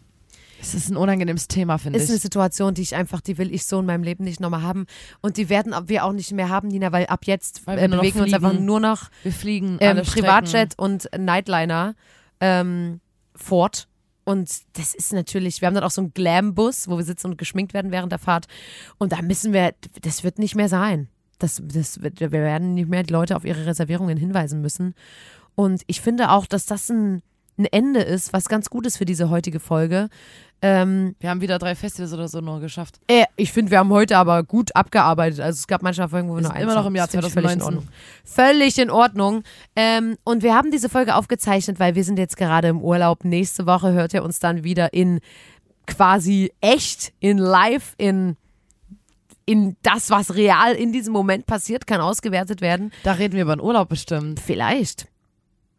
es 0.61 0.75
ist 0.75 0.89
ein 0.91 0.97
unangenehmes 0.97 1.47
Thema, 1.47 1.77
finde 1.77 1.99
ist 1.99 2.07
ich. 2.07 2.11
eine 2.11 2.19
Situation, 2.19 2.73
die 2.73 2.83
ich 2.83 2.97
einfach, 2.97 3.21
die 3.21 3.37
will 3.37 3.55
ich 3.55 3.67
so 3.67 3.81
in 3.81 3.87
meinem 3.87 4.03
Leben 4.03 4.25
nicht 4.25 4.41
nochmal 4.41 4.63
haben. 4.63 4.87
Und 5.21 5.37
die 5.37 5.51
werden 5.51 5.75
wir 5.87 6.05
auch 6.05 6.13
nicht 6.13 6.33
mehr 6.33 6.49
haben, 6.49 6.69
Nina, 6.69 6.91
weil 6.91 7.07
ab 7.07 7.27
jetzt 7.27 7.67
Weil 7.67 7.77
wir 7.77 7.85
äh, 7.85 7.89
bewegen 7.89 8.17
wir 8.17 8.23
uns 8.25 8.33
einfach 8.33 8.59
nur 8.59 8.81
noch 8.81 9.11
Wir 9.23 9.33
fliegen 9.33 9.77
ähm, 9.81 10.03
Privatjet 10.03 10.79
und 10.79 11.09
Nightliner 11.17 11.95
ähm, 12.41 13.01
fort. 13.37 13.89
Und 14.25 14.51
das 14.79 14.95
ist 14.95 15.13
natürlich, 15.13 15.61
wir 15.61 15.67
haben 15.67 15.75
dann 15.75 15.85
auch 15.85 15.91
so 15.91 16.01
einen 16.01 16.15
Glam-Bus, 16.15 16.89
wo 16.89 16.97
wir 16.97 17.05
sitzen 17.05 17.29
und 17.29 17.39
geschminkt 17.39 17.75
werden 17.75 17.93
während 17.93 18.11
der 18.11 18.19
Fahrt. 18.19 18.47
Und 18.99 19.13
da 19.13 19.23
müssen 19.23 19.53
wir, 19.53 19.75
das 20.03 20.25
wird 20.25 20.39
nicht 20.39 20.55
mehr 20.55 20.69
sein. 20.69 21.09
Das, 21.39 21.63
das 21.63 22.03
wir 22.03 22.33
werden 22.33 22.75
nicht 22.75 22.89
mehr 22.89 23.03
die 23.03 23.13
Leute 23.13 23.37
auf 23.37 23.45
ihre 23.45 23.67
Reservierungen 23.67 24.17
hinweisen 24.17 24.61
müssen. 24.61 24.95
Und 25.55 25.83
ich 25.87 26.01
finde 26.01 26.31
auch, 26.31 26.47
dass 26.47 26.67
das 26.67 26.89
ein, 26.91 27.23
ein 27.59 27.67
Ende 27.67 28.01
ist, 28.01 28.33
was 28.33 28.49
ganz 28.49 28.69
gut 28.71 28.87
ist 28.87 28.97
für 28.97 29.05
diese 29.05 29.31
heutige 29.31 29.61
Folge. 29.61 30.09
Ähm, 30.63 31.15
Wir 31.21 31.31
haben 31.31 31.41
wieder 31.41 31.59
drei 31.59 31.75
Festivals 31.75 32.13
oder 32.13 32.27
so 32.27 32.41
nur 32.41 32.59
geschafft. 32.61 32.99
äh, 33.09 33.25
ich 33.37 33.53
finde, 33.53 33.71
wir 33.71 33.79
haben 33.79 33.91
heute 33.91 34.17
aber 34.17 34.43
gut 34.45 34.75
abgearbeitet. 34.75 35.41
Also 35.41 35.59
es 35.59 35.67
gab 35.67 35.83
manchmal 35.83 36.09
Folgen, 36.09 36.29
wo 36.31 36.37
wir 36.37 36.43
Wir 36.43 36.49
nur 36.49 36.57
immer 36.57 36.75
noch 36.75 36.87
im 36.87 36.95
Jahr 36.97 37.07
Das 37.07 37.13
find 37.13 37.27
ich 37.27 37.33
Völlig 37.33 37.53
in 37.53 37.61
2019. 37.61 37.79
Ordnung. 37.79 37.95
Völlig 38.25 38.79
in 38.79 38.91
Ordnung. 38.91 39.43
Ähm, 39.77 40.17
und 40.25 40.43
wir 40.43 40.55
haben 40.55 40.71
diese 40.71 40.89
Folge 40.89 41.15
aufgezeichnet, 41.17 41.79
weil 41.79 41.95
wir 41.95 42.05
sind 42.05 42.19
jetzt 42.19 42.37
gerade 42.37 42.69
im 42.69 42.81
Urlaub. 42.81 43.25
Nächste 43.25 43.67
Woche 43.67 43.93
hört 43.93 44.15
ihr 44.15 44.25
uns 44.25 44.39
dann 44.39 44.65
wieder 44.65 44.95
in 44.95 45.21
quasi 45.87 46.51
echt, 46.61 47.13
in 47.21 47.39
live, 47.39 47.95
in 47.99 48.37
in 49.47 49.77
das, 49.83 50.09
was 50.09 50.35
real 50.35 50.73
in 50.73 50.91
diesem 50.91 51.13
Moment 51.13 51.45
passiert, 51.45 51.87
kann 51.87 52.01
ausgewertet 52.01 52.63
werden. 52.63 52.91
Da 53.03 53.13
reden 53.13 53.35
wir 53.35 53.43
über 53.43 53.55
den 53.57 53.61
Urlaub 53.61 53.91
bestimmt, 53.91 54.41
Vielleicht. 54.41 55.07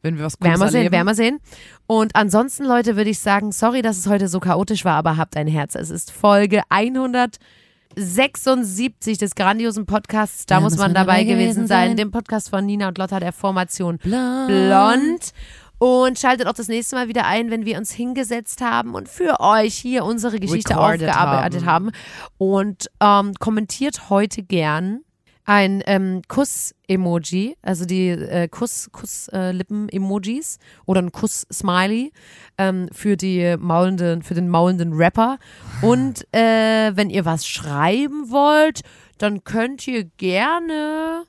Wenn 0.05 0.17
wir 0.17 0.23
was 0.25 0.39
Werden 0.39 0.53
Cooles 0.55 0.61
wir 0.61 0.67
sehen, 0.71 0.77
erleben. 0.77 0.93
werden 0.93 1.07
wir 1.07 1.15
sehen. 1.15 1.39
Und 1.87 2.15
ansonsten, 2.15 2.63
Leute, 2.63 2.95
würde 2.95 3.09
ich 3.09 3.19
sagen, 3.19 3.51
sorry, 3.51 3.81
dass 3.81 3.97
es 3.97 4.07
heute 4.07 4.29
so 4.29 4.39
chaotisch 4.39 4.85
war, 4.85 4.95
aber 4.95 5.17
habt 5.17 5.35
ein 5.35 5.47
Herz. 5.47 5.75
Es 5.75 5.89
ist 5.89 6.11
Folge 6.11 6.61
176 6.69 9.17
des 9.17 9.35
grandiosen 9.35 9.85
Podcasts. 9.85 10.45
Da 10.45 10.55
Da 10.55 10.61
muss 10.61 10.77
man 10.77 10.93
dabei 10.93 11.25
gewesen 11.25 11.67
sein. 11.67 11.97
Dem 11.97 12.11
Podcast 12.11 12.49
von 12.49 12.65
Nina 12.65 12.87
und 12.87 12.97
Lotta 12.97 13.19
der 13.19 13.33
Formation 13.33 13.97
Blond. 13.97 14.47
Blond. 14.47 15.33
Und 15.77 16.17
schaltet 16.17 16.47
auch 16.47 16.53
das 16.53 16.69
nächste 16.69 16.95
Mal 16.95 17.09
wieder 17.09 17.25
ein, 17.25 17.51
wenn 17.51 17.65
wir 17.65 17.77
uns 17.77 17.91
hingesetzt 17.91 18.61
haben 18.61 18.95
und 18.95 19.09
für 19.09 19.41
euch 19.41 19.75
hier 19.75 20.05
unsere 20.05 20.39
Geschichte 20.39 20.69
Recorded 20.73 21.09
aufgearbeitet 21.09 21.65
haben. 21.65 21.87
haben. 21.87 21.91
Und 22.37 22.89
ähm, 23.01 23.33
kommentiert 23.39 24.09
heute 24.09 24.41
gern 24.41 25.01
ein 25.45 25.83
ähm, 25.85 26.21
Kuss-Emoji, 26.27 27.55
also 27.61 27.85
die 27.85 28.09
äh, 28.09 28.47
Kuss, 28.47 28.89
Kuss-Lippen-Emojis 28.91 30.57
oder 30.85 31.01
ein 31.01 31.11
Kuss-Smiley 31.11 32.11
ähm, 32.57 32.89
für 32.91 33.15
die 33.15 33.55
maulenden, 33.57 34.23
für 34.23 34.33
den 34.33 34.49
maulenden 34.49 34.93
Rapper. 34.93 35.37
Und 35.81 36.27
äh, 36.33 36.95
wenn 36.95 37.09
ihr 37.09 37.25
was 37.25 37.47
schreiben 37.47 38.31
wollt, 38.31 38.81
dann 39.17 39.43
könnt 39.43 39.87
ihr 39.87 40.05
gerne 40.17 41.25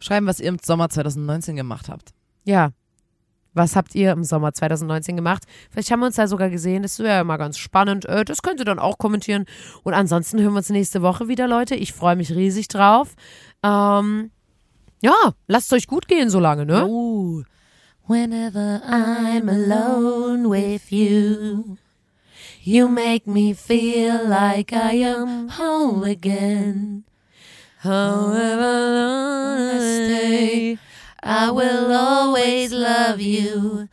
Schreiben, 0.00 0.26
was 0.26 0.40
ihr 0.40 0.48
im 0.48 0.58
Sommer 0.62 0.88
2019 0.88 1.56
gemacht 1.56 1.88
habt. 1.88 2.12
ja. 2.44 2.70
Was 3.58 3.76
habt 3.76 3.94
ihr 3.94 4.12
im 4.12 4.24
Sommer 4.24 4.52
2019 4.54 5.16
gemacht? 5.16 5.42
Vielleicht 5.70 5.90
haben 5.90 6.00
wir 6.00 6.06
uns 6.06 6.16
da 6.16 6.26
sogar 6.28 6.48
gesehen. 6.48 6.82
Das 6.82 6.98
wäre 7.00 7.08
ja 7.16 7.20
immer 7.20 7.36
ganz 7.38 7.58
spannend. 7.58 8.06
Äh, 8.06 8.24
Das 8.24 8.40
könnt 8.42 8.60
ihr 8.60 8.64
dann 8.64 8.78
auch 8.78 8.98
kommentieren. 8.98 9.44
Und 9.82 9.94
ansonsten 9.94 10.40
hören 10.40 10.52
wir 10.52 10.58
uns 10.58 10.70
nächste 10.70 11.02
Woche 11.02 11.28
wieder, 11.28 11.46
Leute. 11.48 11.74
Ich 11.74 11.92
freue 11.92 12.16
mich 12.16 12.30
riesig 12.34 12.68
drauf. 12.68 13.14
Ähm, 13.62 14.30
ja, 15.02 15.14
lasst 15.46 15.72
euch 15.72 15.86
gut 15.86 16.08
gehen 16.08 16.30
so 16.30 16.40
lange, 16.40 16.64
ne? 16.64 16.86
Oh. 16.86 17.42
Whenever 18.06 18.80
I'm 18.88 19.48
alone 19.50 20.48
with 20.48 20.90
you, 20.90 21.76
you 22.62 22.88
make 22.88 23.26
me 23.28 23.54
feel 23.54 24.20
like 24.26 24.72
I 24.72 25.04
am 25.04 25.50
whole 25.58 26.08
again. 26.10 27.04
However 27.82 28.72
long 28.94 29.58
I 29.58 29.78
stay, 29.78 30.78
I 31.22 31.50
will 31.50 31.92
always 31.92 32.72
love 32.72 33.20
you. 33.20 33.88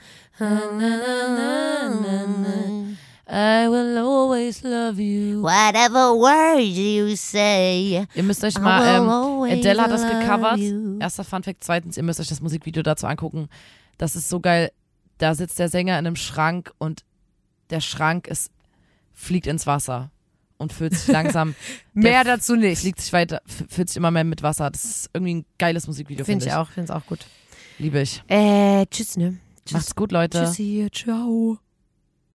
I 3.28 3.68
will 3.68 3.98
always 3.98 4.64
love 4.64 5.00
you. 5.00 5.42
Whatever 5.42 6.14
words 6.16 6.78
you 6.78 7.16
say. 7.16 8.06
Ihr 8.14 8.24
müsst 8.24 8.44
euch 8.44 8.58
I 8.58 8.62
mal, 8.62 8.82
will 8.82 9.04
ähm, 9.04 9.10
always 9.10 9.54
Adele 9.60 9.82
hat 9.82 9.92
das 9.92 10.04
love 10.04 10.20
gecovert. 10.20 10.58
you. 10.60 11.00
Erster 11.00 11.24
Funfact. 11.24 11.64
Zweitens, 11.64 11.98
ihr 11.98 12.04
müsst 12.04 12.20
euch 12.20 12.28
das 12.28 12.42
Musikvideo 12.42 12.84
dazu 12.84 13.08
angucken. 13.08 13.50
Das 13.98 14.16
ist 14.16 14.30
so 14.30 14.40
geil. 14.40 14.72
Da 15.18 15.34
sitzt 15.34 15.58
der 15.58 15.70
Sänger 15.70 15.98
in 15.98 16.06
einem 16.06 16.16
Schrank 16.16 16.74
und 16.78 17.04
der 17.72 17.82
Schrank 17.82 18.28
ist, 18.28 18.52
fliegt 19.14 19.48
ins 19.48 19.66
Wasser 19.66 20.12
und 20.58 20.74
füllt 20.74 20.94
sich 20.96 21.08
langsam. 21.08 21.56
Mehr 21.94 22.24
dazu 22.24 22.56
nicht. 22.56 22.80
Fliegt 22.82 23.02
sich 23.02 23.14
weiter, 23.14 23.42
füllt 23.46 23.90
sich 23.90 23.98
immer 23.98 24.12
mehr 24.12 24.24
mit 24.24 24.44
Wasser. 24.44 24.70
Das 24.70 24.84
ist 24.86 25.10
irgendwie 25.14 25.36
ein 25.36 25.46
geiles 25.58 25.88
Musikvideo, 25.88 26.26
Finde 26.26 26.44
finde 26.44 26.46
ich 26.46 26.52
ich. 26.52 26.58
auch, 26.58 26.70
finde 26.72 26.92
es 26.94 26.98
auch 26.98 27.06
gut. 27.08 27.20
Liebe 27.78 28.02
ich. 28.02 28.24
Äh, 28.28 28.86
tschüss, 28.88 29.18
ne? 29.18 29.38
Tschüss. 29.66 29.74
Macht's 29.74 29.96
gut, 29.96 30.12
Leute. 30.12 30.44
Tschüssi, 30.46 30.88
ciao. 30.92 31.58